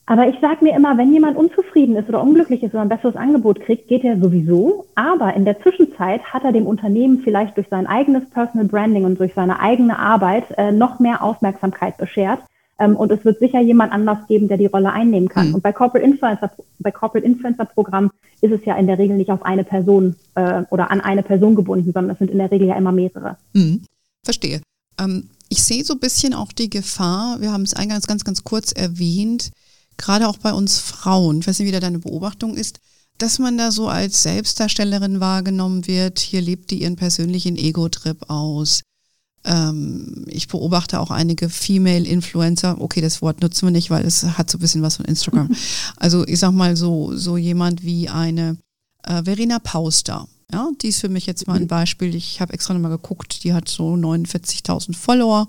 Aber 0.10 0.28
ich 0.28 0.40
sage 0.42 0.64
mir 0.64 0.76
immer, 0.76 0.98
wenn 0.98 1.14
jemand 1.14 1.38
unzufrieden 1.38 1.96
ist 1.96 2.10
oder 2.10 2.24
unglücklich 2.24 2.64
ist 2.64 2.74
oder 2.74 2.82
ein 2.82 2.90
besseres 2.90 3.16
Angebot 3.16 3.60
kriegt, 3.60 3.88
geht 3.88 4.04
er 4.04 4.18
sowieso. 4.18 4.88
Aber 4.96 5.36
in 5.36 5.46
der 5.46 5.62
Zwischenzeit 5.62 6.24
hat 6.24 6.44
er 6.44 6.52
dem 6.52 6.66
Unternehmen 6.66 7.22
vielleicht 7.24 7.56
durch 7.58 7.68
sein 7.70 7.86
eigenes 7.86 8.28
Personal 8.32 8.68
Branding 8.68 9.06
und 9.06 9.20
durch 9.20 9.36
seine 9.36 9.60
eigene 9.60 10.00
Arbeit 10.00 10.46
äh, 10.58 10.72
noch 10.72 11.00
mehr 11.00 11.24
Aufmerksamkeit 11.24 11.98
beschert. 11.98 12.40
Ähm, 12.80 12.96
und 12.96 13.12
es 13.12 13.24
wird 13.26 13.40
sicher 13.40 13.62
jemand 13.62 13.92
anders 13.92 14.20
geben, 14.28 14.48
der 14.48 14.58
die 14.58 14.66
Rolle 14.66 14.92
einnehmen 14.92 15.30
kann. 15.30 15.50
Mhm. 15.50 15.56
Und 15.56 15.64
bei 15.64 15.74
Corporate 15.74 16.06
Influencer, 16.06 16.52
bei 16.80 16.92
Corporate 16.92 17.26
Influencer 17.26 17.66
Programm 17.66 18.12
ist 18.42 18.52
es 18.52 18.66
ja 18.66 18.76
in 18.78 18.88
der 18.88 18.98
Regel 18.98 19.18
nicht 19.18 19.30
auf 19.30 19.44
eine 19.44 19.64
Person 19.64 20.16
äh, 20.36 20.64
oder 20.70 20.90
an 20.92 21.02
eine 21.02 21.24
Person 21.24 21.56
gebunden, 21.56 21.92
sondern 21.94 22.12
es 22.12 22.20
sind 22.20 22.32
in 22.32 22.38
der 22.38 22.52
Regel 22.52 22.68
ja 22.70 22.76
immer 22.76 22.92
mehrere. 22.92 23.38
Mhm. 23.54 23.84
Verstehe. 24.24 24.62
Ähm, 25.00 25.30
ich 25.50 25.64
sehe 25.64 25.84
so 25.84 25.94
ein 25.94 26.00
bisschen 26.00 26.34
auch 26.34 26.52
die 26.52 26.70
Gefahr, 26.70 27.42
wir 27.42 27.52
haben 27.52 27.64
es 27.64 27.74
eingangs 27.74 28.08
ganz, 28.08 28.24
ganz 28.24 28.44
kurz 28.44 28.72
erwähnt, 28.72 29.52
gerade 29.98 30.28
auch 30.28 30.38
bei 30.38 30.54
uns 30.54 30.80
Frauen, 30.80 31.40
ich 31.40 31.48
weiß 31.48 31.60
nicht, 31.60 31.68
wie 31.68 31.72
da 31.72 31.80
deine 31.80 32.00
Beobachtung 32.00 32.56
ist, 32.56 32.80
dass 33.18 33.40
man 33.40 33.58
da 33.58 33.72
so 33.72 33.88
als 33.88 34.24
Selbstdarstellerin 34.24 35.20
wahrgenommen 35.20 35.88
wird, 35.88 36.20
hier 36.20 36.42
lebt 36.42 36.72
die 36.72 36.84
ihren 36.84 36.96
persönlichen 36.96 37.58
Ego-Trip 37.58 38.30
aus. 38.30 38.82
Ähm, 39.46 40.26
ich 40.28 40.48
beobachte 40.48 41.00
auch 41.00 41.12
einige 41.12 41.50
Female 41.50 42.06
Influencer. 42.06 42.80
Okay, 42.80 43.02
das 43.02 43.22
Wort 43.22 43.42
nutzen 43.42 43.68
wir 43.68 43.72
nicht, 43.72 43.90
weil 43.90 44.06
es 44.06 44.24
hat 44.24 44.50
so 44.50 44.58
ein 44.58 44.62
bisschen 44.62 44.82
was 44.82 44.98
von 44.98 45.06
Instagram. 45.06 45.50
Also 45.96 46.26
ich 46.28 46.40
sag 46.40 46.52
mal 46.52 46.76
so, 46.76 47.16
so 47.16 47.38
jemand 47.38 47.84
wie 47.84 48.10
eine 48.10 48.58
äh, 49.04 49.24
Verena 49.24 49.60
Pauster. 49.60 50.28
Ja, 50.52 50.70
die 50.82 50.88
ist 50.88 51.02
für 51.02 51.10
mich 51.10 51.26
jetzt 51.26 51.48
mal 51.48 51.58
ein 51.58 51.68
Beispiel. 51.68 52.16
Ich 52.16 52.42
habe 52.42 52.54
extra 52.54 52.74
nochmal 52.74 52.92
geguckt, 52.92 53.44
die 53.44 53.54
hat 53.54 53.70
so 53.70 53.94
49.000 53.94 54.96
Follower, 54.96 55.48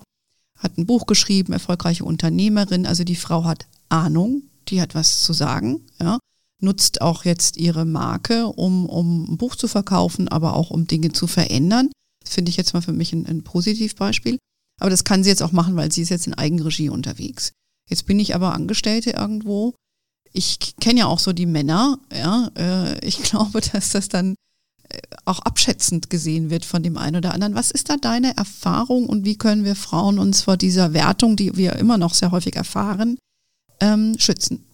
hat 0.58 0.76
ein 0.76 0.86
Buch 0.86 1.06
geschrieben, 1.06 1.54
erfolgreiche 1.54 2.04
Unternehmerin. 2.04 2.86
Also 2.86 3.04
die 3.04 3.16
Frau 3.16 3.44
hat 3.44 3.66
Ahnung, 3.88 4.42
die 4.68 4.80
hat 4.80 4.94
was 4.94 5.22
zu 5.22 5.32
sagen, 5.32 5.80
ja. 6.00 6.18
Nutzt 6.62 7.00
auch 7.00 7.24
jetzt 7.24 7.56
ihre 7.56 7.86
Marke, 7.86 8.46
um, 8.46 8.84
um 8.84 9.32
ein 9.32 9.38
Buch 9.38 9.56
zu 9.56 9.66
verkaufen, 9.66 10.28
aber 10.28 10.54
auch 10.54 10.70
um 10.70 10.86
Dinge 10.86 11.10
zu 11.10 11.26
verändern. 11.26 11.88
Finde 12.24 12.50
ich 12.50 12.56
jetzt 12.56 12.74
mal 12.74 12.82
für 12.82 12.92
mich 12.92 13.12
ein, 13.12 13.26
ein 13.26 13.42
Positivbeispiel. 13.42 14.38
Aber 14.80 14.90
das 14.90 15.04
kann 15.04 15.22
sie 15.22 15.30
jetzt 15.30 15.42
auch 15.42 15.52
machen, 15.52 15.76
weil 15.76 15.92
sie 15.92 16.02
ist 16.02 16.08
jetzt 16.08 16.26
in 16.26 16.34
Eigenregie 16.34 16.88
unterwegs. 16.88 17.52
Jetzt 17.88 18.06
bin 18.06 18.18
ich 18.18 18.34
aber 18.34 18.54
Angestellte 18.54 19.10
irgendwo. 19.10 19.74
Ich 20.32 20.58
kenne 20.80 21.00
ja 21.00 21.06
auch 21.06 21.18
so 21.18 21.32
die 21.32 21.46
Männer, 21.46 21.98
ja. 22.12 22.50
Äh, 22.56 23.04
ich 23.04 23.22
glaube, 23.22 23.60
dass 23.60 23.90
das 23.90 24.08
dann 24.08 24.36
äh, 24.88 24.98
auch 25.24 25.40
abschätzend 25.40 26.08
gesehen 26.08 26.50
wird 26.50 26.64
von 26.64 26.82
dem 26.82 26.96
einen 26.96 27.16
oder 27.16 27.34
anderen. 27.34 27.54
Was 27.54 27.70
ist 27.70 27.90
da 27.90 27.96
deine 27.96 28.36
Erfahrung 28.36 29.06
und 29.06 29.24
wie 29.24 29.36
können 29.36 29.64
wir 29.64 29.76
Frauen 29.76 30.18
uns 30.18 30.42
vor 30.42 30.56
dieser 30.56 30.92
Wertung, 30.92 31.36
die 31.36 31.56
wir 31.56 31.76
immer 31.76 31.98
noch 31.98 32.14
sehr 32.14 32.30
häufig 32.30 32.56
erfahren, 32.56 33.18
ähm, 33.80 34.18
schützen? 34.18 34.69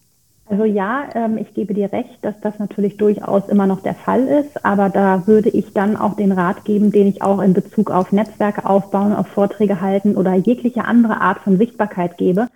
Also 0.49 0.63
ja, 0.63 1.09
ähm, 1.13 1.37
ich 1.37 1.53
gebe 1.53 1.73
dir 1.73 1.91
recht, 1.91 2.19
dass 2.21 2.39
das 2.39 2.57
natürlich 2.57 2.95
durchaus 2.97 3.49
immer 3.49 3.67
noch 3.67 3.81
der 3.81 3.95
Fall 3.95 4.27
ist, 4.27 4.65
aber 4.65 4.89
da 4.89 5.27
würde 5.27 5.49
ich 5.49 5.73
dann 5.73 5.97
auch 5.97 6.15
den 6.15 6.31
Rat 6.31 6.63
geben, 6.63 6.91
den 6.91 7.07
ich 7.07 7.21
auch 7.21 7.41
in 7.41 7.53
Bezug 7.53 7.91
auf 7.91 8.13
Netzwerke 8.13 8.65
aufbauen, 8.65 9.13
auf 9.13 9.27
Vorträge 9.27 9.81
halten 9.81 10.15
oder 10.15 10.35
jegliche 10.35 10.85
andere 10.85 11.19
Art 11.19 11.39
von 11.39 11.57
Sichtbarkeit 11.57 12.17
gebe. 12.17 12.47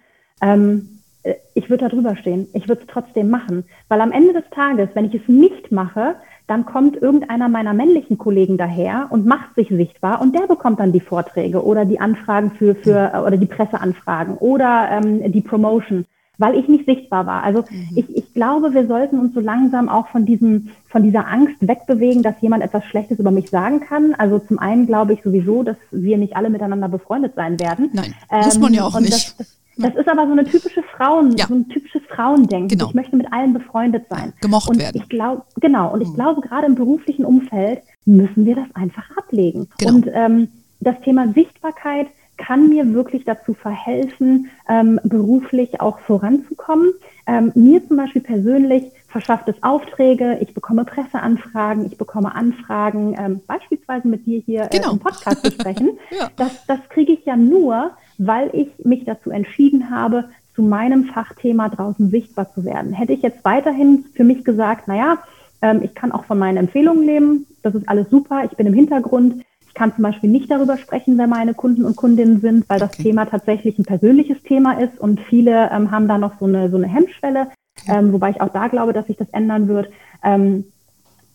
Ähm, 0.42 1.00
äh, 1.24 1.34
ich 1.54 1.70
würde 1.70 1.86
da 1.86 1.90
drüber 1.90 2.16
stehen. 2.16 2.48
Ich 2.54 2.70
würde 2.70 2.82
es 2.82 2.88
trotzdem 2.88 3.30
machen, 3.30 3.66
weil 3.90 4.00
am 4.00 4.14
Ende 4.14 4.34
des 4.34 4.50
Tages, 4.52 4.90
wenn 4.94 5.06
ich 5.06 5.16
es 5.16 5.28
nicht 5.28 5.74
mache, 5.74 6.16
dann 6.48 6.66
kommt 6.66 7.02
irgendeiner 7.02 7.50
meiner 7.50 7.74
männlichen 7.74 8.18
Kollegen 8.18 8.58
daher 8.58 9.08
und 9.10 9.26
macht 9.26 9.56
sich 9.56 9.68
sichtbar 9.68 10.22
und 10.22 10.34
der 10.34 10.48
bekommt 10.48 10.80
dann 10.80 10.94
die 10.94 11.00
Vorträge 11.02 11.64
oder 11.64 11.84
die 11.84 12.00
Anfragen 12.00 12.52
für, 12.52 12.76
für 12.76 13.24
oder 13.26 13.38
die 13.38 13.46
Presseanfragen 13.46 14.38
oder 14.38 14.90
ähm, 14.92 15.32
die 15.32 15.42
Promotion 15.42 16.06
weil 16.42 16.56
ich 16.56 16.68
nicht 16.68 16.86
sichtbar 16.86 17.26
war. 17.26 17.44
Also 17.44 17.64
mhm. 17.70 17.90
ich, 17.96 18.18
ich 18.18 18.34
glaube, 18.34 18.74
wir 18.74 18.88
sollten 18.88 19.20
uns 19.20 19.34
so 19.34 19.40
langsam 19.40 19.88
auch 19.88 20.08
von 20.08 20.26
diesem, 20.26 20.70
von 20.90 21.04
dieser 21.04 21.28
Angst 21.28 21.56
wegbewegen, 21.62 22.24
dass 22.24 22.36
jemand 22.42 22.64
etwas 22.64 22.84
Schlechtes 22.86 23.20
über 23.20 23.32
mich 23.32 23.50
sagen 23.50 23.80
kann. 23.80 24.14
Also 24.16 24.40
zum 24.40 24.60
einen 24.60 24.88
glaube 24.88 25.14
ich 25.14 25.22
sowieso, 25.24 25.64
dass 25.64 25.78
wir 25.92 26.18
nicht 26.18 26.36
alle 26.36 26.50
miteinander 26.50 26.90
befreundet 26.90 27.36
sein 27.36 27.60
werden. 27.60 27.92
Nein, 27.94 28.14
ähm, 28.32 28.44
muss 28.44 28.60
man 28.60 28.74
ja 28.74 28.84
auch 28.84 29.00
nicht. 29.00 29.14
Das, 29.14 29.38
das, 29.38 29.58
das 29.78 29.96
ist 29.96 30.10
aber 30.10 30.26
so 30.26 30.34
eine 30.34 30.44
typische 30.44 30.84
Frauen, 30.84 31.38
ja. 31.38 31.48
so 31.48 31.54
ein 31.54 31.70
typisches 31.70 32.02
Frauendenken. 32.10 32.70
Genau. 32.70 32.90
Ich 32.90 32.94
möchte 32.94 33.16
mit 33.16 33.32
allen 33.32 33.54
befreundet 33.54 34.06
sein. 34.10 34.34
Gemocht 34.42 34.70
und 34.70 34.80
werden. 34.80 35.02
Ich 35.02 35.10
glaube, 35.10 35.44
genau. 35.60 35.94
Und 35.94 36.02
ich 36.02 36.10
mhm. 36.10 36.16
glaube, 36.16 36.42
gerade 36.42 36.68
im 36.68 36.76
beruflichen 36.76 37.24
Umfeld 37.24 37.82
müssen 38.06 38.46
wir 38.46 38.56
das 38.56 38.68
einfach 38.74 39.06
ablegen. 39.16 39.70
Genau. 39.78 39.94
Und 39.94 40.10
ähm, 40.12 40.48
das 40.80 41.00
Thema 41.02 41.32
Sichtbarkeit 41.34 42.08
kann 42.42 42.70
mir 42.70 42.94
wirklich 42.94 43.24
dazu 43.24 43.54
verhelfen, 43.54 44.50
ähm, 44.68 45.00
beruflich 45.04 45.80
auch 45.80 46.00
voranzukommen. 46.00 46.92
Ähm, 47.28 47.52
mir 47.56 47.88
zum 47.88 47.98
Beispiel 47.98 48.22
persönlich 48.22 48.84
verschafft 49.08 49.48
es 49.48 49.62
Aufträge, 49.62 50.38
ich 50.42 50.54
bekomme 50.54 50.86
Presseanfragen, 50.86 51.86
ich 51.86 51.98
bekomme 51.98 52.34
Anfragen, 52.34 53.16
ähm, 53.20 53.42
beispielsweise 53.46 54.08
mit 54.08 54.26
dir 54.26 54.40
hier 54.40 54.68
genau. 54.72 54.90
äh, 54.90 54.94
im 54.94 55.00
Podcast 55.00 55.46
zu 55.46 55.52
sprechen. 55.52 56.00
ja. 56.10 56.30
Das, 56.38 56.66
das 56.66 56.80
kriege 56.90 57.14
ich 57.14 57.26
ja 57.26 57.36
nur, 57.36 57.92
weil 58.18 58.50
ich 58.54 58.70
mich 58.84 59.06
dazu 59.06 59.30
entschieden 59.30 59.92
habe, 59.92 60.30
zu 60.56 60.64
meinem 60.64 61.06
Fachthema 61.06 61.70
draußen 61.70 62.10
sichtbar 62.10 62.52
zu 62.54 62.66
werden. 62.66 62.94
Hätte 62.94 63.14
ich 63.14 63.22
jetzt 63.22 63.46
weiterhin 63.46 64.06
für 64.14 64.24
mich 64.24 64.44
gesagt, 64.44 64.88
naja, 64.88 65.20
ähm, 65.62 65.82
ich 65.84 65.94
kann 65.94 66.12
auch 66.12 66.26
von 66.26 66.40
meinen 66.40 66.58
Empfehlungen 66.58 67.06
leben, 67.06 67.46
das 67.62 67.76
ist 67.76 67.88
alles 67.88 68.10
super, 68.10 68.44
ich 68.46 68.58
bin 68.58 68.66
im 68.66 68.74
Hintergrund, 68.74 69.44
kann 69.82 69.96
zum 69.96 70.04
Beispiel 70.04 70.30
nicht 70.30 70.52
darüber 70.52 70.78
sprechen, 70.78 71.18
wer 71.18 71.26
meine 71.26 71.56
Kunden 71.56 71.86
und 71.86 71.96
Kundinnen 71.96 72.40
sind, 72.40 72.70
weil 72.70 72.78
das 72.78 72.92
Thema 72.92 73.26
tatsächlich 73.26 73.80
ein 73.80 73.84
persönliches 73.84 74.44
Thema 74.44 74.74
ist 74.74 75.00
und 75.00 75.20
viele 75.22 75.72
ähm, 75.72 75.90
haben 75.90 76.08
da 76.08 76.20
noch 76.20 76.38
so 76.40 76.46
eine, 76.46 76.70
so 76.70 76.78
eine 76.78 76.86
Hemmschwelle, 76.86 77.48
okay. 77.82 77.98
ähm, 77.98 78.14
wobei 78.14 78.30
ich 78.30 78.42
auch 78.42 78.50
da 78.50 78.68
glaube, 78.68 78.94
dass 78.94 79.08
sich 79.08 79.18
das 79.18 79.30
ändern 79.32 79.68
wird. 79.68 79.90
Ähm, 80.24 80.66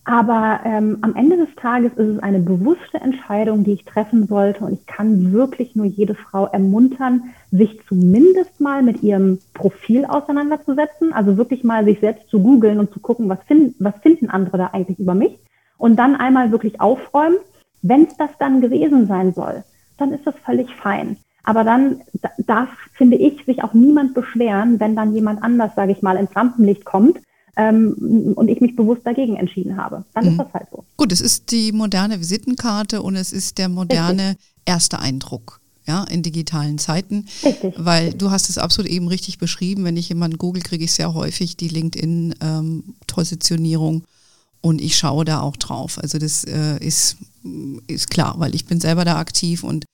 aber 0.05 0.61
ähm, 0.63 0.99
am 1.01 1.13
Ende 1.17 1.35
des 1.35 1.53
Tages 1.57 1.91
ist 1.97 2.07
es 2.07 2.19
eine 2.23 2.39
bewusste 2.39 3.01
Entscheidung, 3.01 3.65
die 3.65 3.73
ich 3.73 3.83
treffen 3.83 4.27
sollte. 4.27 4.63
Und 4.63 4.71
ich 4.75 4.85
kann 4.85 5.33
wirklich 5.33 5.75
nur 5.75 5.85
jede 5.85 6.15
Frau 6.15 6.45
ermuntern, 6.45 7.23
sich 7.51 7.81
zumindest 7.89 8.61
mal 8.61 8.81
mit 8.81 9.03
ihrem 9.03 9.39
Profil 9.53 10.05
auseinanderzusetzen. 10.05 11.11
Also 11.11 11.35
wirklich 11.35 11.65
mal 11.65 11.83
sich 11.83 11.99
selbst 11.99 12.29
zu 12.29 12.39
googeln 12.39 12.79
und 12.79 12.93
zu 12.93 13.01
gucken, 13.01 13.27
was, 13.27 13.39
find, 13.45 13.75
was 13.79 13.95
finden 14.01 14.29
andere 14.29 14.57
da 14.57 14.67
eigentlich 14.67 14.99
über 14.99 15.15
mich. 15.15 15.37
Und 15.77 15.97
dann 15.97 16.15
einmal 16.15 16.53
wirklich 16.53 16.79
aufräumen 16.79 17.35
wenn 17.81 18.05
es 18.05 18.15
das 18.17 18.29
dann 18.39 18.61
gewesen 18.61 19.07
sein 19.07 19.33
soll, 19.33 19.63
dann 19.97 20.13
ist 20.13 20.25
das 20.25 20.35
völlig 20.45 20.69
fein. 20.75 21.17
Aber 21.43 21.63
dann 21.63 22.01
darf, 22.45 22.69
finde 22.93 23.15
ich, 23.15 23.45
sich 23.45 23.63
auch 23.63 23.73
niemand 23.73 24.13
beschweren, 24.13 24.81
wenn 24.81 24.97
dann 24.97 25.15
jemand 25.15 25.41
anders, 25.41 25.71
sage 25.75 25.93
ich 25.93 26.01
mal, 26.01 26.17
ins 26.17 26.35
Rampenlicht 26.35 26.83
kommt 26.83 27.19
ähm, 27.55 28.33
und 28.35 28.49
ich 28.49 28.59
mich 28.59 28.75
bewusst 28.75 29.03
dagegen 29.05 29.37
entschieden 29.37 29.77
habe. 29.77 30.03
Dann 30.13 30.25
mhm. 30.25 30.31
ist 30.31 30.39
das 30.39 30.53
halt 30.53 30.67
so. 30.71 30.83
Gut, 30.97 31.13
es 31.13 31.21
ist 31.21 31.51
die 31.51 31.71
moderne 31.71 32.19
Visitenkarte 32.19 33.01
und 33.01 33.15
es 33.15 33.31
ist 33.31 33.57
der 33.57 33.69
moderne 33.69 34.31
Richtig. 34.31 34.51
erste 34.65 34.99
Eindruck. 34.99 35.61
Ja, 35.85 36.03
in 36.03 36.21
digitalen 36.21 36.79
Zeiten. 36.79 37.27
Richtig. 37.45 37.75
Weil 37.77 38.13
du 38.13 38.29
hast 38.29 38.49
es 38.49 38.57
absolut 38.57 38.91
eben 38.91 39.07
richtig 39.07 39.37
beschrieben. 39.37 39.85
Wenn 39.85 39.95
ich 39.95 40.09
jemanden 40.09 40.37
google, 40.37 40.61
kriege 40.61 40.83
ich 40.83 40.91
sehr 40.91 41.13
häufig 41.13 41.55
die 41.55 41.69
LinkedIn-Positionierung 41.69 43.95
ähm, 43.95 44.03
und 44.67 44.81
ich 44.81 44.97
schaue 44.97 45.23
da 45.23 45.39
auch 45.39 45.55
drauf. 45.55 45.97
Also 45.97 46.17
das 46.17 46.43
äh, 46.43 46.77
ist 46.79 47.15
ist 47.87 48.09
klar, 48.09 48.35
weil 48.37 48.53
ich 48.53 48.65
bin 48.65 48.81
selber 48.81 49.05
da 49.05 49.17
aktiv 49.17 49.63
und 49.63 49.85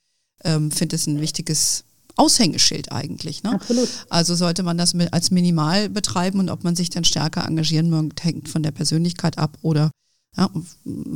ähm, 0.44 0.72
finde 0.72 0.96
es 0.96 1.06
ein 1.06 1.22
wichtiges 1.22 1.84
Aushängeschild 2.16 2.92
eigentlich. 2.92 3.44
Ne? 3.44 3.54
Absolut. 3.54 3.88
Also 4.10 4.34
sollte 4.34 4.64
man 4.64 4.78
das 4.78 4.96
als 5.12 5.30
minimal 5.30 5.90
betreiben 5.90 6.40
und 6.40 6.50
ob 6.50 6.64
man 6.64 6.76
sich 6.76 6.90
dann 6.90 7.04
stärker 7.04 7.46
engagieren 7.46 7.92
mag, 7.92 8.12
hängt 8.24 8.50
von 8.50 8.64
der 8.64 8.72
Persönlichkeit 8.72 9.38
ab 9.38 9.58
oder 9.62 9.92
ja, 10.36 10.50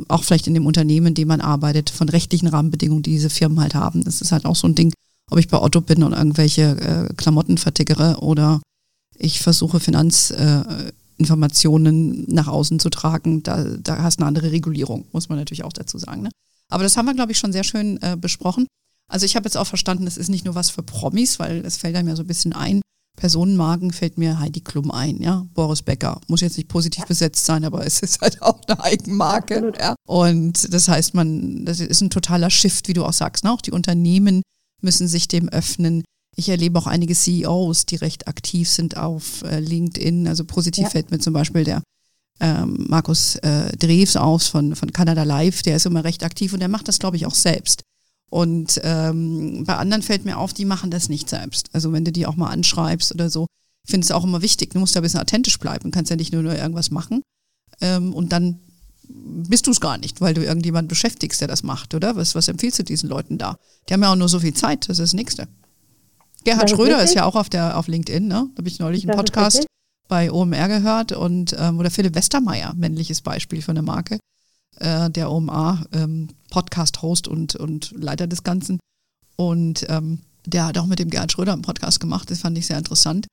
auch 0.06 0.22
vielleicht 0.22 0.46
in 0.46 0.54
dem 0.54 0.66
Unternehmen, 0.66 1.08
in 1.08 1.14
dem 1.14 1.26
man 1.26 1.40
arbeitet, 1.40 1.90
von 1.90 2.08
rechtlichen 2.08 2.46
Rahmenbedingungen, 2.46 3.02
die 3.02 3.10
diese 3.10 3.30
Firmen 3.30 3.60
halt 3.60 3.74
haben. 3.74 4.04
Das 4.04 4.20
ist 4.20 4.30
halt 4.30 4.44
auch 4.44 4.54
so 4.54 4.68
ein 4.68 4.76
Ding, 4.76 4.92
ob 5.30 5.38
ich 5.38 5.48
bei 5.48 5.60
Otto 5.60 5.80
bin 5.80 6.04
und 6.04 6.12
irgendwelche 6.12 7.08
äh, 7.08 7.14
Klamotten 7.14 7.58
vertickere 7.58 8.18
oder 8.20 8.60
ich 9.16 9.40
versuche 9.40 9.80
Finanz, 9.80 10.30
äh, 10.30 10.62
Informationen 11.18 12.24
nach 12.28 12.48
außen 12.48 12.78
zu 12.78 12.90
tragen, 12.90 13.42
da, 13.42 13.64
da 13.64 14.02
hast 14.02 14.18
du 14.18 14.22
eine 14.22 14.28
andere 14.28 14.52
Regulierung, 14.52 15.06
muss 15.12 15.28
man 15.28 15.38
natürlich 15.38 15.64
auch 15.64 15.72
dazu 15.72 15.98
sagen. 15.98 16.22
Ne? 16.22 16.30
Aber 16.68 16.82
das 16.82 16.96
haben 16.96 17.06
wir, 17.06 17.14
glaube 17.14 17.32
ich, 17.32 17.38
schon 17.38 17.52
sehr 17.52 17.64
schön 17.64 18.00
äh, 18.02 18.16
besprochen. 18.18 18.66
Also 19.10 19.26
ich 19.26 19.36
habe 19.36 19.46
jetzt 19.46 19.56
auch 19.56 19.66
verstanden, 19.66 20.04
das 20.04 20.16
ist 20.16 20.28
nicht 20.28 20.44
nur 20.44 20.54
was 20.54 20.70
für 20.70 20.82
Promis, 20.82 21.38
weil 21.38 21.64
es 21.64 21.78
fällt 21.78 21.96
einem 21.96 22.08
ja 22.08 22.16
so 22.16 22.22
ein 22.22 22.26
bisschen 22.26 22.52
ein. 22.52 22.80
Personenmarken 23.16 23.92
fällt 23.92 24.16
mir 24.16 24.38
Heidi 24.38 24.60
Klum 24.60 24.92
ein, 24.92 25.20
ja, 25.20 25.44
Boris 25.54 25.82
Becker. 25.82 26.20
Muss 26.28 26.40
jetzt 26.40 26.56
nicht 26.56 26.68
positiv 26.68 27.04
besetzt 27.06 27.44
sein, 27.44 27.64
aber 27.64 27.84
es 27.84 28.00
ist 28.00 28.20
halt 28.20 28.40
auch 28.42 28.60
eine 28.68 28.82
Eigenmarke. 28.82 29.72
Ja. 29.78 29.96
Und 30.06 30.72
das 30.72 30.86
heißt, 30.86 31.14
man, 31.14 31.64
das 31.64 31.80
ist 31.80 32.00
ein 32.00 32.10
totaler 32.10 32.48
Shift, 32.48 32.86
wie 32.86 32.92
du 32.92 33.04
auch 33.04 33.12
sagst. 33.12 33.42
Ne? 33.42 33.50
Auch 33.50 33.60
die 33.60 33.72
Unternehmen 33.72 34.42
müssen 34.80 35.08
sich 35.08 35.26
dem 35.26 35.48
öffnen. 35.48 36.04
Ich 36.38 36.48
erlebe 36.48 36.78
auch 36.78 36.86
einige 36.86 37.14
CEOs, 37.14 37.84
die 37.86 37.96
recht 37.96 38.28
aktiv 38.28 38.70
sind 38.70 38.96
auf 38.96 39.42
äh, 39.42 39.58
LinkedIn. 39.58 40.28
Also 40.28 40.44
positiv 40.44 40.84
ja. 40.84 40.90
fällt 40.90 41.10
mir 41.10 41.18
zum 41.18 41.32
Beispiel 41.32 41.64
der 41.64 41.82
ähm, 42.38 42.86
Markus 42.88 43.34
äh, 43.36 43.76
Drews 43.76 44.14
aus 44.14 44.46
von, 44.46 44.76
von 44.76 44.92
Canada 44.92 45.24
Live, 45.24 45.62
der 45.62 45.74
ist 45.74 45.86
immer 45.86 46.04
recht 46.04 46.22
aktiv 46.22 46.52
und 46.52 46.60
der 46.60 46.68
macht 46.68 46.86
das, 46.86 47.00
glaube 47.00 47.16
ich, 47.16 47.26
auch 47.26 47.34
selbst. 47.34 47.82
Und 48.30 48.80
ähm, 48.84 49.64
bei 49.64 49.74
anderen 49.78 50.04
fällt 50.04 50.24
mir 50.24 50.38
auf, 50.38 50.54
die 50.54 50.64
machen 50.64 50.92
das 50.92 51.08
nicht 51.08 51.28
selbst. 51.28 51.70
Also 51.72 51.92
wenn 51.92 52.04
du 52.04 52.12
die 52.12 52.24
auch 52.24 52.36
mal 52.36 52.50
anschreibst 52.50 53.12
oder 53.12 53.30
so, 53.30 53.48
ich 53.84 53.90
finde 53.90 54.04
es 54.04 54.12
auch 54.12 54.22
immer 54.22 54.40
wichtig, 54.40 54.70
du 54.70 54.78
musst 54.78 54.94
ja 54.94 55.00
ein 55.00 55.02
bisschen 55.02 55.18
authentisch 55.20 55.58
bleiben, 55.58 55.90
kannst 55.90 56.10
ja 56.10 56.16
nicht 56.16 56.32
nur, 56.32 56.44
nur 56.44 56.54
irgendwas 56.54 56.92
machen 56.92 57.22
ähm, 57.80 58.14
und 58.14 58.30
dann 58.32 58.60
bist 59.08 59.66
du 59.66 59.72
es 59.72 59.80
gar 59.80 59.98
nicht, 59.98 60.20
weil 60.20 60.34
du 60.34 60.44
irgendjemanden 60.44 60.88
beschäftigst, 60.88 61.40
der 61.40 61.48
das 61.48 61.64
macht, 61.64 61.94
oder? 61.94 62.14
Was, 62.14 62.36
was 62.36 62.46
empfiehlst 62.46 62.78
du 62.78 62.84
diesen 62.84 63.08
Leuten 63.08 63.38
da? 63.38 63.58
Die 63.88 63.94
haben 63.94 64.02
ja 64.02 64.12
auch 64.12 64.16
nur 64.16 64.28
so 64.28 64.38
viel 64.38 64.54
Zeit, 64.54 64.88
das 64.88 65.00
ist 65.00 65.12
das 65.12 65.14
Nächste. 65.14 65.48
Gerhard 66.44 66.70
Schröder 66.70 67.02
ist 67.02 67.14
ja 67.14 67.24
auch 67.24 67.34
auf 67.34 67.48
der 67.48 67.76
auf 67.76 67.88
LinkedIn, 67.88 68.26
ne? 68.26 68.48
Da 68.54 68.60
habe 68.60 68.68
ich 68.68 68.78
neulich 68.78 69.08
einen 69.08 69.16
Podcast 69.16 69.66
bei 70.08 70.32
OMR 70.32 70.68
gehört 70.68 71.12
und 71.12 71.54
ähm, 71.58 71.78
oder 71.78 71.90
Philipp 71.90 72.14
Westermeier, 72.14 72.72
männliches 72.74 73.20
Beispiel 73.20 73.62
für 73.62 73.72
eine 73.72 73.82
Marke, 73.82 74.18
äh, 74.78 75.10
der 75.10 75.30
OMR 75.30 75.84
ähm, 75.92 76.28
Podcast-Host 76.50 77.28
und, 77.28 77.56
und 77.56 77.92
Leiter 77.92 78.26
des 78.26 78.42
Ganzen. 78.42 78.80
Und 79.36 79.86
ähm, 79.88 80.20
der 80.46 80.66
hat 80.66 80.78
auch 80.78 80.86
mit 80.86 80.98
dem 80.98 81.10
Gerhard 81.10 81.30
Schröder 81.30 81.52
einen 81.52 81.62
Podcast 81.62 82.00
gemacht, 82.00 82.30
das 82.30 82.40
fand 82.40 82.56
ich 82.56 82.66
sehr 82.66 82.78
interessant. 82.78 83.26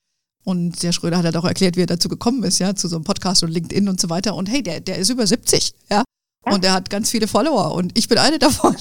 Und 0.44 0.84
der 0.84 0.92
Schröder 0.92 1.18
hat 1.18 1.26
halt 1.26 1.38
auch 1.38 1.46
erklärt, 1.46 1.76
wie 1.76 1.82
er 1.82 1.88
dazu 1.88 2.08
gekommen 2.08 2.44
ist, 2.44 2.60
ja, 2.60 2.76
zu 2.76 2.88
so 2.88 2.98
einem 2.98 3.04
Podcast 3.04 3.42
und 3.42 3.50
LinkedIn 3.50 3.90
und 3.90 4.00
so 4.00 4.12
weiter. 4.12 4.36
Und 4.36 4.48
hey, 4.48 4.62
der, 4.62 4.80
der 4.80 4.98
ist 4.98 5.10
über 5.10 5.26
70, 5.26 5.74
ja. 5.90 6.04
ja. 6.46 6.54
Und 6.54 6.64
der 6.64 6.74
hat 6.74 6.92
ganz 6.92 7.10
viele 7.10 7.28
Follower 7.28 7.74
und 7.74 7.98
ich 7.98 8.08
bin 8.08 8.18
eine 8.20 8.38
davon. 8.38 8.76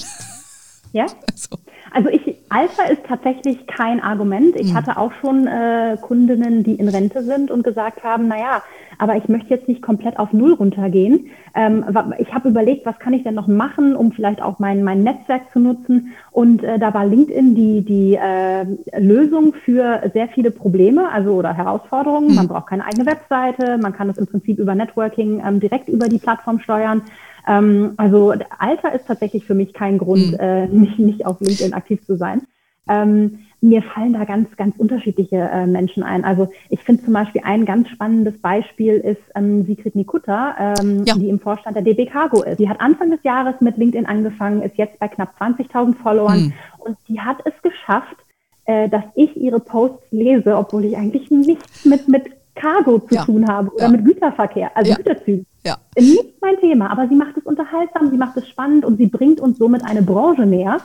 Ja? 0.93 1.07
Also. 1.31 1.59
also 1.91 2.09
ich, 2.09 2.34
Alter 2.55 2.89
ist 2.89 3.03
tatsächlich 3.05 3.67
kein 3.67 4.01
Argument. 4.01 4.55
Ich 4.55 4.71
mhm. 4.71 4.77
hatte 4.77 4.97
auch 4.97 5.11
schon 5.19 5.45
äh, 5.45 5.97
Kundinnen, 6.01 6.63
die 6.63 6.75
in 6.75 6.87
Rente 6.87 7.21
sind 7.21 7.51
und 7.51 7.63
gesagt 7.63 8.05
haben, 8.05 8.29
naja, 8.29 8.63
aber 8.97 9.17
ich 9.17 9.27
möchte 9.27 9.49
jetzt 9.49 9.67
nicht 9.67 9.81
komplett 9.81 10.17
auf 10.17 10.31
Null 10.31 10.53
runtergehen. 10.53 11.27
Ähm, 11.53 11.83
ich 12.17 12.33
habe 12.33 12.47
überlegt, 12.47 12.85
was 12.85 12.97
kann 12.97 13.13
ich 13.13 13.23
denn 13.23 13.35
noch 13.35 13.47
machen, 13.47 13.93
um 13.93 14.13
vielleicht 14.13 14.41
auch 14.41 14.57
mein, 14.59 14.85
mein 14.85 15.03
Netzwerk 15.03 15.51
zu 15.51 15.59
nutzen. 15.59 16.13
Und 16.31 16.63
äh, 16.63 16.79
da 16.79 16.93
war 16.93 17.05
LinkedIn 17.05 17.55
die, 17.55 17.81
die 17.81 18.15
äh, 18.15 18.65
Lösung 18.97 19.53
für 19.65 20.09
sehr 20.13 20.29
viele 20.29 20.49
Probleme, 20.49 21.11
also 21.11 21.33
oder 21.33 21.53
Herausforderungen. 21.53 22.29
Mhm. 22.29 22.35
Man 22.35 22.47
braucht 22.47 22.67
keine 22.67 22.85
eigene 22.85 23.05
Webseite, 23.05 23.77
man 23.79 23.91
kann 23.91 24.07
das 24.07 24.17
im 24.17 24.27
Prinzip 24.27 24.59
über 24.59 24.75
Networking 24.75 25.43
ähm, 25.45 25.59
direkt 25.59 25.89
über 25.89 26.07
die 26.07 26.19
Plattform 26.19 26.59
steuern. 26.59 27.01
Ähm, 27.47 27.93
also 27.97 28.33
Alter 28.57 28.93
ist 28.93 29.07
tatsächlich 29.07 29.45
für 29.45 29.55
mich 29.55 29.73
kein 29.73 29.97
Grund, 29.97 30.31
mhm. 30.31 30.39
äh, 30.39 30.67
nicht, 30.67 30.99
nicht 30.99 31.25
auf 31.25 31.39
LinkedIn 31.39 31.73
aktiv 31.73 32.03
zu 32.05 32.15
sein. 32.15 32.41
Ähm, 32.87 33.39
mir 33.61 33.81
fallen 33.81 34.13
da 34.13 34.25
ganz, 34.25 34.55
ganz 34.57 34.75
unterschiedliche 34.77 35.37
äh, 35.37 35.65
Menschen 35.65 36.03
ein. 36.03 36.23
Also 36.23 36.49
ich 36.69 36.81
finde 36.81 37.03
zum 37.03 37.13
Beispiel 37.13 37.41
ein 37.43 37.65
ganz 37.65 37.89
spannendes 37.89 38.39
Beispiel 38.39 38.95
ist 38.95 39.21
ähm, 39.33 39.65
Sigrid 39.65 39.95
Nikutta, 39.95 40.75
ähm, 40.79 41.03
ja. 41.05 41.15
die 41.15 41.29
im 41.29 41.39
Vorstand 41.39 41.75
der 41.75 41.83
DB 41.83 42.05
Cargo 42.05 42.43
ist. 42.43 42.59
Die 42.59 42.69
hat 42.69 42.79
Anfang 42.79 43.09
des 43.09 43.23
Jahres 43.23 43.55
mit 43.61 43.77
LinkedIn 43.77 44.05
angefangen, 44.05 44.61
ist 44.61 44.77
jetzt 44.77 44.99
bei 44.99 45.07
knapp 45.07 45.33
20.000 45.39 45.95
Followern 45.95 46.39
mhm. 46.39 46.53
und 46.79 46.97
die 47.07 47.19
hat 47.19 47.37
es 47.45 47.53
geschafft, 47.63 48.17
äh, 48.65 48.87
dass 48.87 49.03
ich 49.15 49.35
ihre 49.35 49.59
Posts 49.59 50.11
lese, 50.11 50.55
obwohl 50.55 50.85
ich 50.85 50.95
eigentlich 50.95 51.31
nichts 51.31 51.85
mit, 51.85 52.07
mit 52.07 52.25
Cargo 52.53 52.99
zu 52.99 53.15
ja. 53.15 53.25
tun 53.25 53.47
habe 53.47 53.73
oder 53.73 53.85
ja. 53.85 53.89
mit 53.89 54.05
Güterverkehr, 54.05 54.71
also. 54.75 54.93
Güterzügen. 54.93 55.45
Ja. 55.65 55.77
Nicht 55.97 56.41
mein 56.41 56.57
Thema, 56.59 56.91
aber 56.91 57.07
sie 57.07 57.15
macht 57.15 57.35
es 57.37 57.43
unterhaltsam, 57.43 58.11
sie 58.11 58.17
macht 58.17 58.37
es 58.37 58.47
spannend 58.47 58.85
und 58.85 58.97
sie 58.97 59.07
bringt 59.07 59.39
uns 59.39 59.57
somit 59.57 59.83
eine 59.83 60.03
Branche 60.03 60.45
näher, 60.45 60.77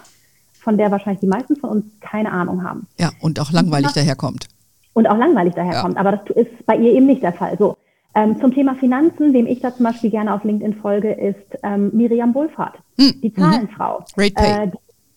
von 0.58 0.78
der 0.78 0.90
wahrscheinlich 0.90 1.20
die 1.20 1.26
meisten 1.26 1.56
von 1.56 1.70
uns 1.70 1.84
keine 2.00 2.32
Ahnung 2.32 2.64
haben. 2.64 2.86
Ja, 2.98 3.10
und 3.20 3.38
auch 3.40 3.52
langweilig 3.52 3.92
daherkommt. 3.92 4.48
Und 4.94 5.06
auch 5.06 5.18
langweilig 5.18 5.54
daherkommt, 5.54 5.96
aber 5.96 6.12
das 6.12 6.36
ist 6.36 6.66
bei 6.66 6.76
ihr 6.76 6.92
eben 6.92 7.06
nicht 7.06 7.22
der 7.22 7.32
Fall. 7.32 7.56
So. 7.58 7.76
Ähm, 8.14 8.40
zum 8.40 8.52
Thema 8.52 8.74
Finanzen, 8.74 9.32
wem 9.32 9.46
ich 9.46 9.60
da 9.60 9.74
zum 9.74 9.84
Beispiel 9.84 10.10
gerne 10.10 10.34
auf 10.34 10.42
LinkedIn 10.42 10.74
folge, 10.80 11.12
ist 11.12 11.58
ähm, 11.62 11.90
Miriam 11.92 12.34
Wohlfahrt, 12.34 12.76
hm. 12.98 13.20
die 13.22 13.28
mhm. 13.28 13.40
Zahlenfrau. 13.40 14.04
Great 14.16 14.34
Pay. 14.34 14.64
Äh, 14.64 14.70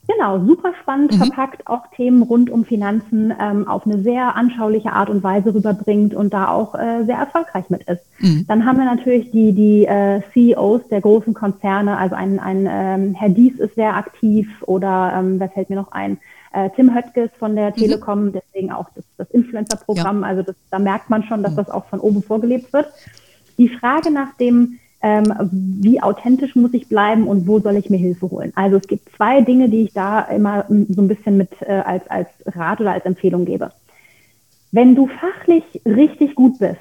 Genau, 0.05 0.45
super 0.45 0.73
spannend 0.81 1.13
mhm. 1.13 1.17
verpackt, 1.17 1.65
auch 1.65 1.87
Themen 1.95 2.23
rund 2.23 2.49
um 2.49 2.65
Finanzen 2.65 3.33
ähm, 3.39 3.67
auf 3.67 3.85
eine 3.85 3.99
sehr 4.03 4.35
anschauliche 4.35 4.91
Art 4.91 5.09
und 5.09 5.23
Weise 5.23 5.55
rüberbringt 5.55 6.13
und 6.13 6.33
da 6.33 6.49
auch 6.49 6.75
äh, 6.75 7.05
sehr 7.05 7.15
erfolgreich 7.15 7.69
mit 7.69 7.83
ist. 7.83 8.01
Mhm. 8.19 8.45
Dann 8.47 8.65
haben 8.65 8.77
wir 8.79 8.85
natürlich 8.85 9.31
die, 9.31 9.53
die 9.53 9.85
äh, 9.85 10.21
CEOs 10.33 10.89
der 10.89 10.99
großen 10.99 11.33
Konzerne, 11.33 11.97
also 11.97 12.15
ein, 12.15 12.39
ein 12.39 12.67
ähm, 12.69 13.13
Herr 13.13 13.29
Dies 13.29 13.57
ist 13.59 13.75
sehr 13.75 13.95
aktiv 13.95 14.49
oder 14.63 15.13
ähm, 15.15 15.39
wer 15.39 15.49
fällt 15.49 15.69
mir 15.69 15.77
noch 15.77 15.93
ein? 15.93 16.17
Äh, 16.51 16.69
Tim 16.75 16.93
Höttges 16.93 17.29
von 17.39 17.55
der 17.55 17.69
mhm. 17.69 17.75
Telekom, 17.75 18.25
mhm. 18.25 18.33
deswegen 18.33 18.73
auch 18.73 18.89
das, 18.95 19.05
das 19.17 19.31
Influencer-Programm, 19.31 20.21
ja. 20.21 20.27
also 20.27 20.41
das, 20.41 20.55
da 20.69 20.79
merkt 20.79 21.09
man 21.09 21.23
schon, 21.23 21.43
dass 21.43 21.53
mhm. 21.53 21.57
das 21.57 21.69
auch 21.69 21.85
von 21.85 22.01
oben 22.01 22.21
vorgelebt 22.21 22.73
wird. 22.73 22.87
Die 23.57 23.69
Frage 23.69 24.11
nach 24.11 24.33
dem 24.35 24.79
ähm, 25.03 25.33
wie 25.51 26.01
authentisch 26.01 26.55
muss 26.55 26.73
ich 26.73 26.87
bleiben 26.87 27.27
und 27.27 27.45
wo 27.45 27.59
soll 27.59 27.75
ich 27.75 27.89
mir 27.89 27.97
Hilfe 27.97 28.31
holen. 28.31 28.53
Also 28.55 28.77
es 28.77 28.87
gibt 28.87 29.09
zwei 29.15 29.41
Dinge, 29.41 29.67
die 29.67 29.83
ich 29.83 29.93
da 29.93 30.21
immer 30.21 30.65
so 30.67 31.01
ein 31.01 31.07
bisschen 31.09 31.35
mit 31.37 31.49
äh, 31.61 31.73
als, 31.85 32.09
als 32.09 32.29
Rat 32.45 32.79
oder 32.79 32.93
als 32.93 33.05
Empfehlung 33.05 33.43
gebe. 33.43 33.71
Wenn 34.71 34.95
du 34.95 35.07
fachlich 35.07 35.63
richtig 35.85 36.35
gut 36.35 36.57
bist, 36.57 36.79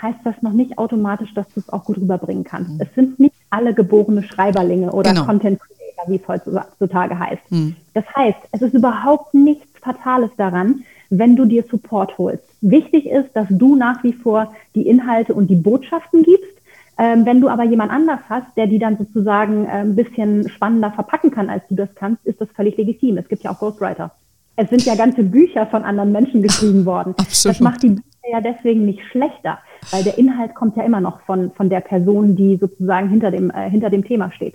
heißt 0.00 0.18
das 0.24 0.34
noch 0.42 0.52
nicht 0.52 0.76
automatisch, 0.78 1.32
dass 1.34 1.48
du 1.54 1.60
es 1.60 1.70
auch 1.70 1.84
gut 1.84 1.96
rüberbringen 1.96 2.44
kannst. 2.44 2.72
Mhm. 2.72 2.80
Es 2.80 2.94
sind 2.94 3.18
nicht 3.18 3.34
alle 3.48 3.72
geborene 3.72 4.22
Schreiberlinge 4.22 4.92
oder 4.92 5.10
genau. 5.10 5.24
Content 5.24 5.58
Creator, 5.58 6.12
wie 6.12 6.16
es 6.16 6.28
heutzutage 6.28 7.18
heißt. 7.18 7.50
Mhm. 7.50 7.76
Das 7.94 8.04
heißt, 8.14 8.38
es 8.52 8.62
ist 8.62 8.74
überhaupt 8.74 9.32
nichts 9.32 9.66
Fatales 9.80 10.30
daran, 10.36 10.84
wenn 11.08 11.36
du 11.36 11.46
dir 11.46 11.64
Support 11.70 12.18
holst. 12.18 12.44
Wichtig 12.60 13.06
ist, 13.06 13.34
dass 13.34 13.46
du 13.50 13.76
nach 13.76 14.02
wie 14.04 14.12
vor 14.12 14.54
die 14.74 14.86
Inhalte 14.86 15.34
und 15.34 15.48
die 15.48 15.56
Botschaften 15.56 16.22
gibst 16.22 16.51
ähm, 16.98 17.24
wenn 17.24 17.40
du 17.40 17.48
aber 17.48 17.64
jemand 17.64 17.90
anders 17.90 18.20
hast, 18.28 18.56
der 18.56 18.66
die 18.66 18.78
dann 18.78 18.98
sozusagen 18.98 19.64
äh, 19.64 19.80
ein 19.80 19.96
bisschen 19.96 20.48
spannender 20.48 20.90
verpacken 20.90 21.30
kann, 21.30 21.48
als 21.48 21.62
du 21.68 21.74
das 21.74 21.88
kannst, 21.94 22.24
ist 22.26 22.40
das 22.40 22.48
völlig 22.54 22.76
legitim. 22.76 23.16
Es 23.16 23.28
gibt 23.28 23.42
ja 23.42 23.50
auch 23.50 23.58
Ghostwriter. 23.58 24.12
Es 24.56 24.68
sind 24.68 24.84
ja 24.84 24.94
ganze 24.94 25.22
Bücher 25.22 25.66
von 25.66 25.84
anderen 25.84 26.12
Menschen 26.12 26.42
geschrieben 26.42 26.84
worden. 26.86 27.14
Absolut. 27.16 27.56
Das 27.56 27.60
macht 27.60 27.82
die 27.82 27.90
Bücher 27.90 28.02
ja 28.30 28.40
deswegen 28.40 28.84
nicht 28.84 29.02
schlechter, 29.10 29.58
weil 29.90 30.04
der 30.04 30.18
Inhalt 30.18 30.54
kommt 30.54 30.76
ja 30.76 30.84
immer 30.84 31.00
noch 31.00 31.22
von, 31.22 31.50
von 31.52 31.70
der 31.70 31.80
Person, 31.80 32.36
die 32.36 32.56
sozusagen 32.56 33.08
hinter 33.08 33.30
dem, 33.30 33.50
äh, 33.50 33.70
hinter 33.70 33.90
dem 33.90 34.04
Thema 34.04 34.30
steht. 34.30 34.54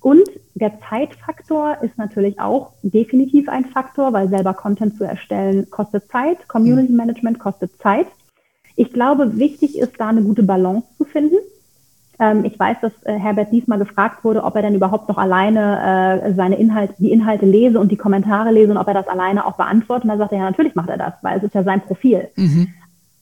Und 0.00 0.28
der 0.54 0.78
Zeitfaktor 0.88 1.78
ist 1.82 1.98
natürlich 1.98 2.38
auch 2.38 2.72
definitiv 2.82 3.48
ein 3.48 3.64
Faktor, 3.64 4.12
weil 4.12 4.28
selber 4.28 4.54
Content 4.54 4.96
zu 4.96 5.04
erstellen 5.04 5.68
kostet 5.70 6.08
Zeit, 6.08 6.46
Community 6.48 6.92
Management 6.92 7.40
kostet 7.40 7.76
Zeit. 7.78 8.06
Ich 8.76 8.92
glaube, 8.92 9.38
wichtig 9.38 9.76
ist 9.76 9.94
da 9.98 10.08
eine 10.08 10.22
gute 10.22 10.44
Balance 10.44 10.86
zu 10.96 11.04
finden. 11.04 11.36
Ähm, 12.20 12.44
ich 12.44 12.58
weiß, 12.58 12.78
dass 12.80 12.92
äh, 13.04 13.18
Herbert 13.18 13.52
diesmal 13.52 13.78
gefragt 13.78 14.24
wurde, 14.24 14.42
ob 14.42 14.56
er 14.56 14.62
denn 14.62 14.74
überhaupt 14.74 15.08
noch 15.08 15.18
alleine 15.18 16.22
äh, 16.24 16.34
seine 16.34 16.56
Inhalte, 16.56 16.94
die 16.98 17.12
Inhalte 17.12 17.46
lese 17.46 17.78
und 17.78 17.92
die 17.92 17.96
Kommentare 17.96 18.50
lese 18.50 18.72
und 18.72 18.76
ob 18.76 18.88
er 18.88 18.94
das 18.94 19.08
alleine 19.08 19.46
auch 19.46 19.56
beantwortet. 19.56 20.04
Und 20.04 20.10
da 20.10 20.16
sagt 20.16 20.32
er, 20.32 20.38
ja, 20.38 20.44
natürlich 20.44 20.74
macht 20.74 20.88
er 20.88 20.98
das, 20.98 21.14
weil 21.22 21.38
es 21.38 21.44
ist 21.44 21.54
ja 21.54 21.62
sein 21.62 21.80
Profil. 21.80 22.28
Mhm. 22.36 22.68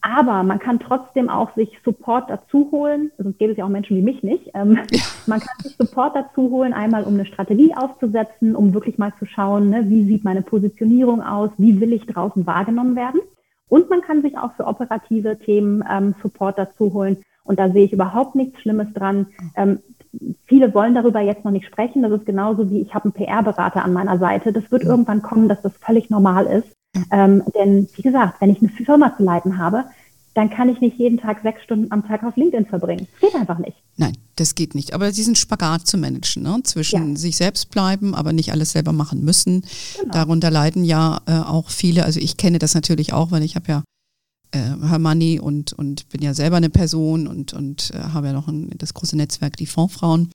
Aber 0.00 0.44
man 0.44 0.60
kann 0.60 0.78
trotzdem 0.78 1.28
auch 1.28 1.52
sich 1.56 1.80
Support 1.84 2.30
dazu 2.30 2.68
holen, 2.70 3.10
sonst 3.18 3.38
gäbe 3.38 3.50
es 3.50 3.58
ja 3.58 3.64
auch 3.64 3.68
Menschen 3.68 3.96
wie 3.96 4.02
mich 4.02 4.22
nicht. 4.22 4.50
Ähm, 4.54 4.78
ja. 4.92 5.02
Man 5.26 5.40
kann 5.40 5.58
sich 5.62 5.76
Support 5.76 6.14
dazu 6.14 6.50
holen, 6.50 6.72
einmal 6.72 7.02
um 7.02 7.14
eine 7.14 7.26
Strategie 7.26 7.74
aufzusetzen, 7.74 8.54
um 8.54 8.72
wirklich 8.72 8.98
mal 8.98 9.12
zu 9.18 9.26
schauen, 9.26 9.70
ne, 9.70 9.84
wie 9.88 10.04
sieht 10.04 10.22
meine 10.22 10.42
Positionierung 10.42 11.22
aus, 11.22 11.50
wie 11.58 11.80
will 11.80 11.92
ich 11.92 12.06
draußen 12.06 12.46
wahrgenommen 12.46 12.94
werden. 12.94 13.20
Und 13.68 13.90
man 13.90 14.00
kann 14.00 14.22
sich 14.22 14.38
auch 14.38 14.52
für 14.54 14.66
operative 14.66 15.38
Themen 15.38 15.82
ähm, 15.90 16.14
Support 16.22 16.56
dazu 16.56 16.92
holen. 16.92 17.18
Und 17.46 17.58
da 17.58 17.70
sehe 17.70 17.84
ich 17.84 17.92
überhaupt 17.92 18.34
nichts 18.34 18.60
Schlimmes 18.60 18.92
dran. 18.94 19.26
Ähm, 19.56 19.78
viele 20.46 20.74
wollen 20.74 20.94
darüber 20.94 21.20
jetzt 21.20 21.44
noch 21.44 21.52
nicht 21.52 21.66
sprechen. 21.66 22.02
Das 22.02 22.12
ist 22.12 22.26
genauso 22.26 22.70
wie 22.70 22.80
ich 22.80 22.94
habe 22.94 23.04
einen 23.04 23.12
PR-Berater 23.12 23.84
an 23.84 23.92
meiner 23.92 24.18
Seite. 24.18 24.52
Das 24.52 24.70
wird 24.70 24.82
irgendwann 24.84 25.22
kommen, 25.22 25.48
dass 25.48 25.62
das 25.62 25.72
völlig 25.80 26.10
normal 26.10 26.46
ist. 26.46 26.68
Ähm, 27.10 27.42
denn 27.54 27.88
wie 27.94 28.02
gesagt, 28.02 28.40
wenn 28.40 28.50
ich 28.50 28.60
eine 28.60 28.70
Firma 28.70 29.14
zu 29.16 29.22
leiten 29.22 29.58
habe, 29.58 29.84
dann 30.36 30.50
kann 30.50 30.68
ich 30.68 30.82
nicht 30.82 30.98
jeden 30.98 31.18
Tag 31.18 31.40
sechs 31.42 31.62
Stunden 31.62 31.90
am 31.90 32.06
Tag 32.06 32.22
auf 32.22 32.36
LinkedIn 32.36 32.66
verbringen. 32.66 33.08
Das 33.12 33.30
geht 33.30 33.40
einfach 33.40 33.58
nicht. 33.58 33.76
Nein, 33.96 34.12
das 34.36 34.54
geht 34.54 34.74
nicht. 34.74 34.92
Aber 34.92 35.10
diesen 35.10 35.34
Spagat 35.34 35.86
zu 35.86 35.96
managen, 35.96 36.42
ne? 36.42 36.60
zwischen 36.62 37.10
ja. 37.10 37.16
sich 37.16 37.38
selbst 37.38 37.70
bleiben, 37.70 38.14
aber 38.14 38.34
nicht 38.34 38.52
alles 38.52 38.72
selber 38.72 38.92
machen 38.92 39.24
müssen. 39.24 39.64
Genau. 39.98 40.12
Darunter 40.12 40.50
leiden 40.50 40.84
ja 40.84 41.20
äh, 41.26 41.32
auch 41.32 41.70
viele. 41.70 42.04
Also 42.04 42.20
ich 42.20 42.36
kenne 42.36 42.58
das 42.58 42.74
natürlich 42.74 43.14
auch, 43.14 43.30
weil 43.30 43.42
ich 43.42 43.56
habe 43.56 43.66
ja 43.68 43.82
Hermanni 44.52 45.40
und, 45.40 45.72
und 45.72 46.08
bin 46.08 46.22
ja 46.22 46.34
selber 46.34 46.56
eine 46.56 46.70
Person 46.70 47.26
und, 47.26 47.52
und 47.52 47.90
äh, 47.94 47.98
habe 47.98 48.28
ja 48.28 48.32
noch 48.32 48.48
ein, 48.48 48.70
das 48.78 48.94
große 48.94 49.16
Netzwerk, 49.16 49.56
die 49.56 49.66
Fondsfrauen. 49.66 50.30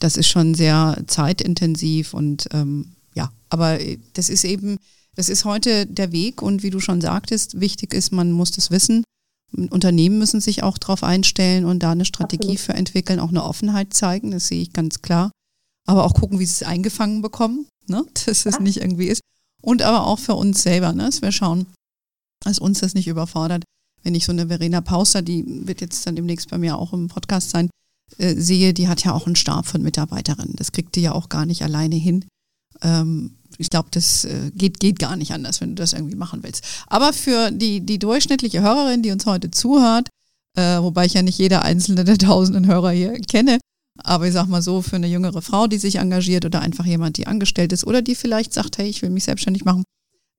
Das 0.00 0.16
ist 0.16 0.28
schon 0.28 0.54
sehr 0.54 1.02
zeitintensiv 1.06 2.14
und 2.14 2.48
ähm, 2.52 2.92
ja, 3.14 3.32
aber 3.48 3.78
das 4.14 4.28
ist 4.28 4.44
eben, 4.44 4.78
das 5.14 5.28
ist 5.28 5.44
heute 5.44 5.86
der 5.86 6.12
Weg 6.12 6.42
und 6.42 6.62
wie 6.62 6.70
du 6.70 6.80
schon 6.80 7.00
sagtest, 7.00 7.60
wichtig 7.60 7.94
ist, 7.94 8.12
man 8.12 8.32
muss 8.32 8.50
das 8.50 8.70
wissen 8.70 9.04
Unternehmen 9.56 10.18
müssen 10.18 10.40
sich 10.40 10.62
auch 10.62 10.78
darauf 10.78 11.02
einstellen 11.02 11.64
und 11.64 11.82
da 11.82 11.92
eine 11.92 12.04
Strategie 12.04 12.54
Absolut. 12.54 12.60
für 12.60 12.74
entwickeln, 12.74 13.20
auch 13.20 13.28
eine 13.28 13.44
Offenheit 13.44 13.94
zeigen, 13.94 14.30
das 14.30 14.48
sehe 14.48 14.62
ich 14.62 14.72
ganz 14.72 15.00
klar. 15.02 15.30
Aber 15.86 16.04
auch 16.04 16.14
gucken, 16.14 16.38
wie 16.38 16.46
sie 16.46 16.64
es 16.64 16.68
eingefangen 16.68 17.22
bekommen, 17.22 17.66
ne? 17.86 18.04
dass 18.26 18.46
es 18.46 18.54
ja. 18.54 18.60
nicht 18.60 18.78
irgendwie 18.78 19.06
ist. 19.06 19.20
Und 19.62 19.82
aber 19.82 20.06
auch 20.06 20.18
für 20.18 20.34
uns 20.34 20.62
selber, 20.62 20.92
ne? 20.92 21.04
dass 21.04 21.22
wir 21.22 21.32
schauen, 21.32 21.66
dass 22.40 22.58
uns 22.58 22.80
das 22.80 22.94
nicht 22.94 23.08
überfordert. 23.08 23.64
Wenn 24.02 24.14
ich 24.14 24.24
so 24.24 24.32
eine 24.32 24.48
Verena 24.48 24.80
Pauster, 24.80 25.22
die 25.22 25.44
wird 25.66 25.80
jetzt 25.80 26.06
dann 26.06 26.16
demnächst 26.16 26.50
bei 26.50 26.58
mir 26.58 26.76
auch 26.78 26.92
im 26.92 27.08
Podcast 27.08 27.50
sein, 27.50 27.70
äh, 28.18 28.34
sehe, 28.34 28.74
die 28.74 28.88
hat 28.88 29.04
ja 29.04 29.12
auch 29.12 29.26
einen 29.26 29.36
Stab 29.36 29.66
von 29.66 29.82
Mitarbeiterinnen. 29.82 30.56
Das 30.56 30.72
kriegt 30.72 30.94
die 30.96 31.00
ja 31.00 31.12
auch 31.12 31.28
gar 31.28 31.46
nicht 31.46 31.62
alleine 31.62 31.96
hin. 31.96 32.24
Ähm, 32.82 33.36
ich 33.58 33.70
glaube, 33.70 33.88
das 33.92 34.24
äh, 34.24 34.50
geht, 34.54 34.80
geht 34.80 34.98
gar 34.98 35.16
nicht 35.16 35.32
anders, 35.32 35.60
wenn 35.60 35.70
du 35.70 35.74
das 35.76 35.92
irgendwie 35.92 36.16
machen 36.16 36.42
willst. 36.42 36.64
Aber 36.86 37.12
für 37.12 37.50
die, 37.50 37.80
die 37.80 37.98
durchschnittliche 37.98 38.62
Hörerin, 38.62 39.02
die 39.02 39.10
uns 39.10 39.26
heute 39.26 39.50
zuhört, 39.50 40.08
äh, 40.56 40.78
wobei 40.78 41.06
ich 41.06 41.14
ja 41.14 41.22
nicht 41.22 41.38
jede 41.38 41.62
einzelne 41.62 42.04
der 42.04 42.18
tausenden 42.18 42.66
Hörer 42.66 42.90
hier 42.90 43.12
kenne, 43.20 43.58
aber 44.02 44.26
ich 44.26 44.32
sag 44.32 44.46
mal 44.48 44.62
so, 44.62 44.82
für 44.82 44.96
eine 44.96 45.06
jüngere 45.06 45.40
Frau, 45.40 45.66
die 45.66 45.78
sich 45.78 45.96
engagiert 45.96 46.44
oder 46.44 46.60
einfach 46.60 46.84
jemand, 46.84 47.16
die 47.16 47.26
angestellt 47.26 47.72
ist 47.72 47.86
oder 47.86 48.02
die 48.02 48.14
vielleicht 48.14 48.52
sagt, 48.52 48.78
hey, 48.78 48.88
ich 48.88 49.02
will 49.02 49.10
mich 49.10 49.24
selbstständig 49.24 49.64
machen, 49.64 49.84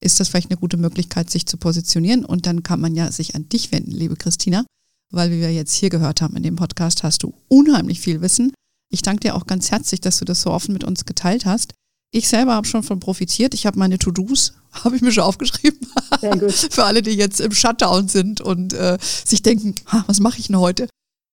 ist 0.02 0.20
das 0.20 0.30
vielleicht 0.30 0.52
eine 0.52 0.60
gute 0.60 0.78
Möglichkeit, 0.78 1.30
sich 1.30 1.46
zu 1.46 1.58
positionieren. 1.58 2.26
Und 2.26 2.46
dann 2.46 2.64
kann 2.64 2.82
man 2.82 2.96
ja 2.96 3.12
sich 3.12 3.36
an 3.36 3.50
dich 3.50 3.72
wenden, 3.72 3.92
liebe 3.92 4.16
Christina, 4.16 4.66
weil 5.12 5.32
wie 5.32 5.40
wir 5.40 5.54
jetzt 5.54 5.74
hier 5.74 5.90
gehört 5.90 6.22
haben 6.22 6.36
in 6.36 6.44
dem 6.44 6.56
Podcast, 6.56 7.04
hast 7.04 7.24
du 7.24 7.34
unheimlich 7.48 8.00
viel 8.00 8.22
Wissen. 8.22 8.54
Ich 8.92 9.02
danke 9.02 9.22
dir 9.22 9.36
auch 9.36 9.48
ganz 9.48 9.72
herzlich, 9.72 10.02
dass 10.02 10.20
du 10.20 10.26
das 10.26 10.42
so 10.42 10.52
offen 10.52 10.74
mit 10.74 10.84
uns 10.84 11.06
geteilt 11.06 11.46
hast. 11.46 11.74
Ich 12.12 12.30
selber 12.30 12.54
habe 12.54 12.68
schon 12.68 12.84
von 12.84 13.00
profitiert. 13.00 13.54
Ich 13.54 13.66
habe 13.66 13.78
meine 13.80 14.00
To-Dos, 14.00 14.54
habe 14.72 14.96
ich 14.96 15.02
mir 15.02 15.12
schon 15.12 15.24
aufgeschrieben. 15.24 15.80
Für 16.70 16.86
alle, 16.86 17.02
die 17.02 17.12
jetzt 17.12 17.42
im 17.42 17.52
Shutdown 17.52 18.08
sind 18.08 18.42
und 18.42 18.74
äh, 18.74 18.98
sich 19.02 19.42
denken, 19.42 19.76
was 20.08 20.20
mache 20.20 20.40
ich 20.40 20.48
denn 20.48 20.60
heute? 20.60 20.88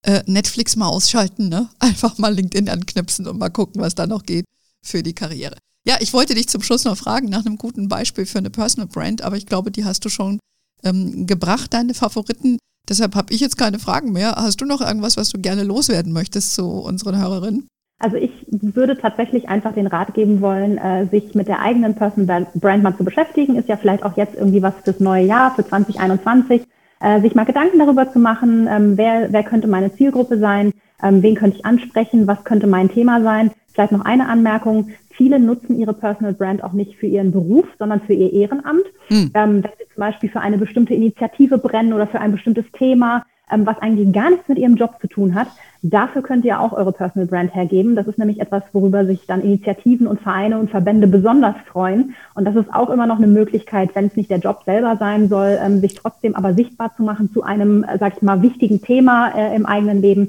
Äh, 0.05 0.23
Netflix 0.27 0.75
mal 0.75 0.89
ausschalten, 0.89 1.49
ne? 1.49 1.69
Einfach 1.79 2.19
mal 2.19 2.35
LinkedIn 2.35 2.69
anknipsen 2.69 3.27
und 3.27 3.39
mal 3.39 3.51
gucken, 3.51 3.81
was 3.81 3.95
da 3.95 4.07
noch 4.07 4.25
geht 4.25 4.45
für 4.83 5.03
die 5.03 5.15
Karriere. 5.15 5.57
Ja, 5.87 5.97
ich 6.01 6.13
wollte 6.13 6.35
dich 6.35 6.49
zum 6.49 6.63
Schluss 6.63 6.85
noch 6.85 6.97
fragen 6.97 7.29
nach 7.29 7.45
einem 7.45 7.59
guten 7.59 7.89
Beispiel 7.89 8.25
für 8.25 8.39
eine 8.39 8.51
Personal 8.51 8.89
Brand, 8.89 9.23
aber 9.23 9.37
ich 9.37 9.47
glaube, 9.47 9.71
die 9.73 9.85
hast 9.85 10.05
du 10.05 10.09
schon 10.09 10.39
ähm, 10.85 11.27
gebracht, 11.27 11.75
deine 11.75 11.95
Favoriten. 11.95 12.59
Deshalb 12.89 13.15
habe 13.15 13.33
ich 13.33 13.41
jetzt 13.41 13.59
keine 13.59 13.79
Fragen 13.79 14.13
mehr. 14.13 14.35
Hast 14.37 14.61
du 14.61 14.65
noch 14.65 14.81
irgendwas, 14.81 15.17
was 15.17 15.31
du 15.31 15.41
gerne 15.41 15.65
loswerden 15.65 16.13
möchtest 16.13 16.55
zu 16.55 16.69
unseren 16.69 17.21
Hörerinnen? 17.21 17.67
Also 17.99 18.17
ich 18.17 18.33
würde 18.51 18.99
tatsächlich 18.99 19.49
einfach 19.49 19.75
den 19.75 19.87
Rat 19.87 20.15
geben 20.15 20.41
wollen, 20.41 20.77
äh, 20.79 21.07
sich 21.07 21.35
mit 21.35 21.47
der 21.47 21.61
eigenen 21.61 21.95
Personal 21.95 22.49
Brand 22.55 22.83
mal 22.83 22.97
zu 22.97 23.05
beschäftigen. 23.05 23.57
Ist 23.57 23.69
ja 23.69 23.77
vielleicht 23.77 24.03
auch 24.03 24.17
jetzt 24.17 24.35
irgendwie 24.35 24.63
was 24.63 24.75
fürs 24.83 24.99
neue 24.99 25.25
Jahr, 25.25 25.55
für 25.55 25.67
2021. 25.67 26.63
Äh, 27.01 27.21
sich 27.21 27.35
mal 27.35 27.45
Gedanken 27.45 27.79
darüber 27.79 28.13
zu 28.13 28.19
machen, 28.19 28.69
ähm, 28.69 28.97
wer, 28.97 29.33
wer 29.33 29.43
könnte 29.43 29.69
meine 29.69 29.93
Zielgruppe 29.95 30.39
sein, 30.39 30.73
ähm, 31.03 31.23
zen 31.23 31.35
könnte 31.35 31.59
ich 31.59 31.65
ansprechen, 31.65 32.27
was 32.27 32.45
könnte 32.45 32.67
mein 32.67 32.89
Thema 32.89 33.23
sein. 33.23 33.51
Vielleicht 33.73 33.93
noch 33.93 34.05
eine 34.05 34.29
Anmerkung. 34.29 34.91
Viele 35.13 35.39
nutzen 35.39 35.79
ihre 35.79 35.93
Personal 35.93 36.35
Brand 36.35 36.65
auch 36.65 36.73
nicht 36.73 36.97
für 36.97 37.07
ihren 37.07 37.33
Beruf, 37.33 37.67
sondern 37.79 38.01
für 38.01 38.15
ihr 38.15 38.33
Ehrenamt. 38.33 38.85
Mhm. 39.11 39.31
Ähm, 39.35 39.65
wenn 39.65 39.73
sie 39.79 39.95
zum 39.95 40.01
Beispiel 40.01 40.31
für 40.31 40.41
eine 40.41 40.59
bestimmte 40.59 40.95
Initiative 40.95 41.59
brennen 41.59 41.93
oder 41.93 42.07
für 42.07 42.21
ein 42.21 42.33
bestimmtes 42.33 42.65
Thema, 42.73 43.25
ähm, 43.51 43.67
was 43.67 43.79
eigentlich 43.79 44.13
gar 44.13 44.31
nichts 44.31 44.49
mit 44.49 44.59
ihrem 44.59 44.77
Job 44.77 44.97
zu 45.01 45.09
tun 45.09 45.35
hat, 45.35 45.49
dafür 45.83 46.23
könnt 46.23 46.45
ihr 46.45 46.61
auch 46.61 46.73
eure 46.73 46.93
Personal 46.93 47.27
Brand 47.27 47.55
hergeben. 47.55 47.95
Das 47.95 48.07
ist 48.07 48.19
nämlich 48.19 48.41
etwas, 48.41 48.63
worüber 48.73 49.05
sich 49.05 49.27
dann 49.27 49.43
Initiativen 49.43 50.07
und 50.07 50.21
Vereine 50.21 50.59
und 50.59 50.71
Verbände 50.71 51.07
besonders 51.07 51.57
freuen. 51.67 52.15
Und 52.35 52.47
das 52.47 52.57
ist 52.57 52.73
auch 52.73 52.89
immer 52.89 53.07
noch 53.07 53.19
eine 53.19 53.27
Möglichkeit, 53.27 53.95
wenn 53.95 54.07
es 54.07 54.17
nicht 54.17 54.31
der 54.31 54.39
Job 54.39 54.63
selber 54.65 54.97
sein 54.97 55.29
soll, 55.29 55.59
ähm, 55.63 55.81
sich 55.81 55.95
trotzdem 55.95 56.35
aber 56.35 56.55
sichtbar 56.55 56.95
zu 56.97 57.03
machen 57.03 57.31
zu 57.33 57.43
einem, 57.43 57.85
äh, 57.85 57.99
sag 57.99 58.17
ich 58.17 58.23
mal, 58.23 58.43
wichtigen 58.43 58.81
Thema 58.81 59.29
äh, 59.37 59.55
im 59.55 59.67
eigenen 59.67 60.01
Leben. 60.01 60.29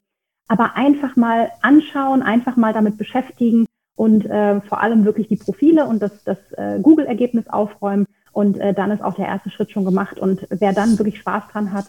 Aber 0.50 0.76
einfach 0.76 1.16
mal 1.16 1.50
anschauen, 1.62 2.22
einfach 2.22 2.58
mal 2.58 2.74
damit 2.74 2.98
beschäftigen 2.98 3.66
und 3.96 4.26
äh, 4.26 4.62
vor 4.62 4.82
allem 4.82 5.06
wirklich 5.06 5.28
die 5.28 5.36
Profile 5.36 5.86
und 5.86 6.02
das, 6.02 6.12
das 6.26 6.38
äh, 6.58 6.80
Google-Ergebnis 6.82 7.48
aufräumen. 7.48 8.06
Und 8.32 8.58
äh, 8.58 8.74
dann 8.74 8.92
ist 8.92 9.04
auch 9.04 9.14
der 9.16 9.28
erste 9.28 9.52
Schritt 9.52 9.72
schon 9.72 9.86
gemacht. 9.86 10.20
Und 10.20 10.48
wer 10.50 10.74
dann 10.74 10.98
wirklich 10.98 11.20
Spaß 11.20 11.44
dran 11.52 11.72
hat, 11.72 11.86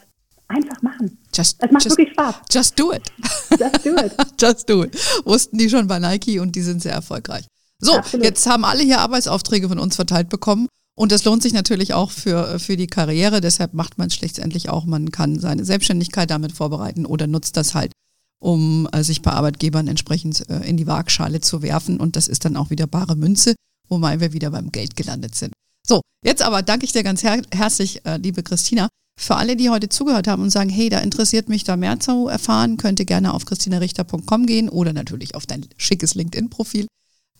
einfach 0.47 0.81
machen. 0.83 1.17
Just, 1.33 1.63
es 1.63 1.71
macht 1.71 1.83
just, 1.85 1.97
wirklich 1.97 2.13
Spaß. 2.13 2.35
Just 2.51 2.79
do 2.79 2.93
it. 2.93 3.01
Just 3.59 3.85
do 3.85 3.95
it. 3.95 4.15
just 4.41 4.69
do 4.69 4.83
it. 4.83 5.25
Wussten 5.25 5.57
die 5.57 5.69
schon 5.69 5.87
bei 5.87 5.99
Nike 5.99 6.39
und 6.39 6.55
die 6.55 6.61
sind 6.61 6.81
sehr 6.81 6.93
erfolgreich. 6.93 7.47
So, 7.79 7.97
Absolut. 7.97 8.25
jetzt 8.25 8.47
haben 8.47 8.63
alle 8.63 8.83
hier 8.83 8.99
Arbeitsaufträge 8.99 9.67
von 9.67 9.79
uns 9.79 9.95
verteilt 9.95 10.29
bekommen. 10.29 10.67
Und 10.97 11.11
das 11.11 11.25
lohnt 11.25 11.43
sich 11.43 11.53
natürlich 11.53 11.93
auch 11.93 12.09
für, 12.09 12.57
für 12.57 12.77
die 12.77 12.87
Karriere. 12.87 13.41
Deshalb 13.41 13.73
macht 13.73 13.97
man 13.97 14.07
es 14.07 14.15
schlussendlich 14.15 14.69
auch. 14.69 14.85
Man 14.85 15.11
kann 15.11 15.39
seine 15.39 15.65
Selbstständigkeit 15.65 16.29
damit 16.29 16.53
vorbereiten 16.53 17.05
oder 17.05 17.27
nutzt 17.27 17.57
das 17.57 17.75
halt, 17.75 17.91
um 18.45 18.87
äh, 18.91 19.03
sich 19.03 19.23
bei 19.23 19.31
Arbeitgebern 19.31 19.87
entsprechend 19.87 20.47
äh, 20.51 20.59
in 20.69 20.77
die 20.77 20.85
Waagschale 20.85 21.41
zu 21.41 21.63
werfen. 21.63 21.99
Und 21.99 22.15
das 22.15 22.27
ist 22.27 22.45
dann 22.45 22.55
auch 22.57 22.69
wieder 22.69 22.85
bare 22.85 23.15
Münze, 23.15 23.55
wobei 23.89 24.19
wir 24.19 24.33
wieder 24.33 24.51
beim 24.51 24.71
Geld 24.71 24.95
gelandet 24.95 25.33
sind. 25.33 25.51
So, 25.85 26.01
jetzt 26.23 26.43
aber 26.43 26.61
danke 26.61 26.85
ich 26.85 26.91
dir 26.91 27.01
ganz 27.01 27.23
her 27.23 27.41
herzlich, 27.51 28.05
äh, 28.05 28.17
liebe 28.17 28.43
Christina. 28.43 28.87
Für 29.19 29.37
alle, 29.37 29.55
die 29.55 29.71
heute 29.71 29.89
zugehört 29.89 30.27
haben 30.27 30.43
und 30.43 30.51
sagen, 30.51 30.69
hey, 30.69 30.89
da 30.89 30.99
interessiert 30.99 31.49
mich 31.49 31.63
da 31.63 31.75
mehr 31.75 31.99
zu 31.99 32.27
erfahren, 32.27 32.77
könnt 32.77 32.99
ihr 32.99 33.07
gerne 33.07 33.33
auf 33.33 33.45
christinarichter.com 33.45 34.45
gehen 34.45 34.69
oder 34.69 34.93
natürlich 34.93 35.33
auf 35.33 35.47
dein 35.47 35.65
schickes 35.77 36.13
LinkedIn-Profil. 36.13 36.85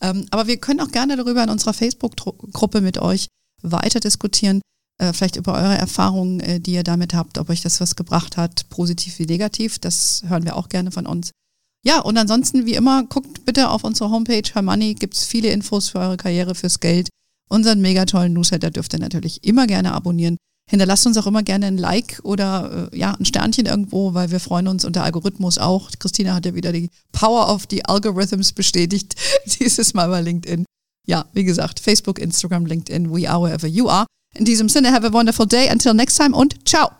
Ähm, 0.00 0.26
aber 0.30 0.48
wir 0.48 0.56
können 0.56 0.80
auch 0.80 0.90
gerne 0.90 1.16
darüber 1.16 1.44
in 1.44 1.50
unserer 1.50 1.74
Facebook-Gruppe 1.74 2.80
mit 2.80 2.98
euch 2.98 3.28
weiter 3.62 4.00
diskutieren, 4.00 4.60
äh, 4.98 5.12
vielleicht 5.12 5.36
über 5.36 5.54
eure 5.54 5.76
Erfahrungen, 5.76 6.40
äh, 6.40 6.60
die 6.60 6.72
ihr 6.72 6.84
damit 6.84 7.14
habt, 7.14 7.38
ob 7.38 7.50
euch 7.50 7.62
das 7.62 7.80
was 7.80 7.96
gebracht 7.96 8.36
hat, 8.36 8.68
positiv 8.70 9.18
wie 9.18 9.26
negativ. 9.26 9.78
Das 9.78 10.22
hören 10.26 10.44
wir 10.44 10.56
auch 10.56 10.68
gerne 10.68 10.90
von 10.90 11.06
uns. 11.06 11.30
Ja, 11.84 12.00
und 12.00 12.18
ansonsten, 12.18 12.66
wie 12.66 12.74
immer, 12.74 13.04
guckt 13.04 13.44
bitte 13.44 13.70
auf 13.70 13.84
unsere 13.84 14.10
Homepage 14.10 14.42
Her 14.52 14.62
Money, 14.62 14.94
gibt 14.94 15.14
es 15.14 15.24
viele 15.24 15.50
Infos 15.50 15.88
für 15.88 15.98
eure 15.98 16.16
Karriere, 16.16 16.54
fürs 16.54 16.80
Geld. 16.80 17.08
Unseren 17.48 17.80
mega 17.80 18.06
tollen 18.06 18.32
Newsletter 18.32 18.70
dürft 18.70 18.92
ihr 18.92 18.98
natürlich 18.98 19.44
immer 19.44 19.66
gerne 19.66 19.92
abonnieren. 19.92 20.36
Hinterlasst 20.68 21.06
uns 21.06 21.16
auch 21.16 21.28
immer 21.28 21.44
gerne 21.44 21.66
ein 21.66 21.78
Like 21.78 22.18
oder 22.24 22.90
äh, 22.92 22.98
ja, 22.98 23.12
ein 23.12 23.24
Sternchen 23.24 23.66
irgendwo, 23.66 24.14
weil 24.14 24.32
wir 24.32 24.40
freuen 24.40 24.66
uns 24.66 24.84
und 24.84 24.96
der 24.96 25.04
Algorithmus 25.04 25.58
auch. 25.58 25.90
Christina 26.00 26.34
hat 26.34 26.44
ja 26.44 26.54
wieder 26.56 26.72
die 26.72 26.90
Power 27.12 27.54
of 27.54 27.66
the 27.70 27.84
Algorithms 27.84 28.52
bestätigt, 28.52 29.14
dieses 29.60 29.94
Mal 29.94 30.08
bei 30.08 30.22
LinkedIn. 30.22 30.64
Ja, 31.06 31.26
wie 31.34 31.44
gesagt, 31.44 31.78
Facebook, 31.78 32.18
Instagram, 32.18 32.66
LinkedIn, 32.66 33.14
we 33.14 33.30
are 33.30 33.40
wherever 33.40 33.68
you 33.68 33.88
are. 33.88 34.06
In 34.38 34.44
diesem 34.44 34.68
Sinne, 34.68 34.92
have 34.92 35.06
a 35.06 35.12
wonderful 35.12 35.46
day. 35.46 35.68
Until 35.70 35.94
next 35.94 36.16
time 36.16 36.36
und 36.36 36.54
ciao. 36.66 36.90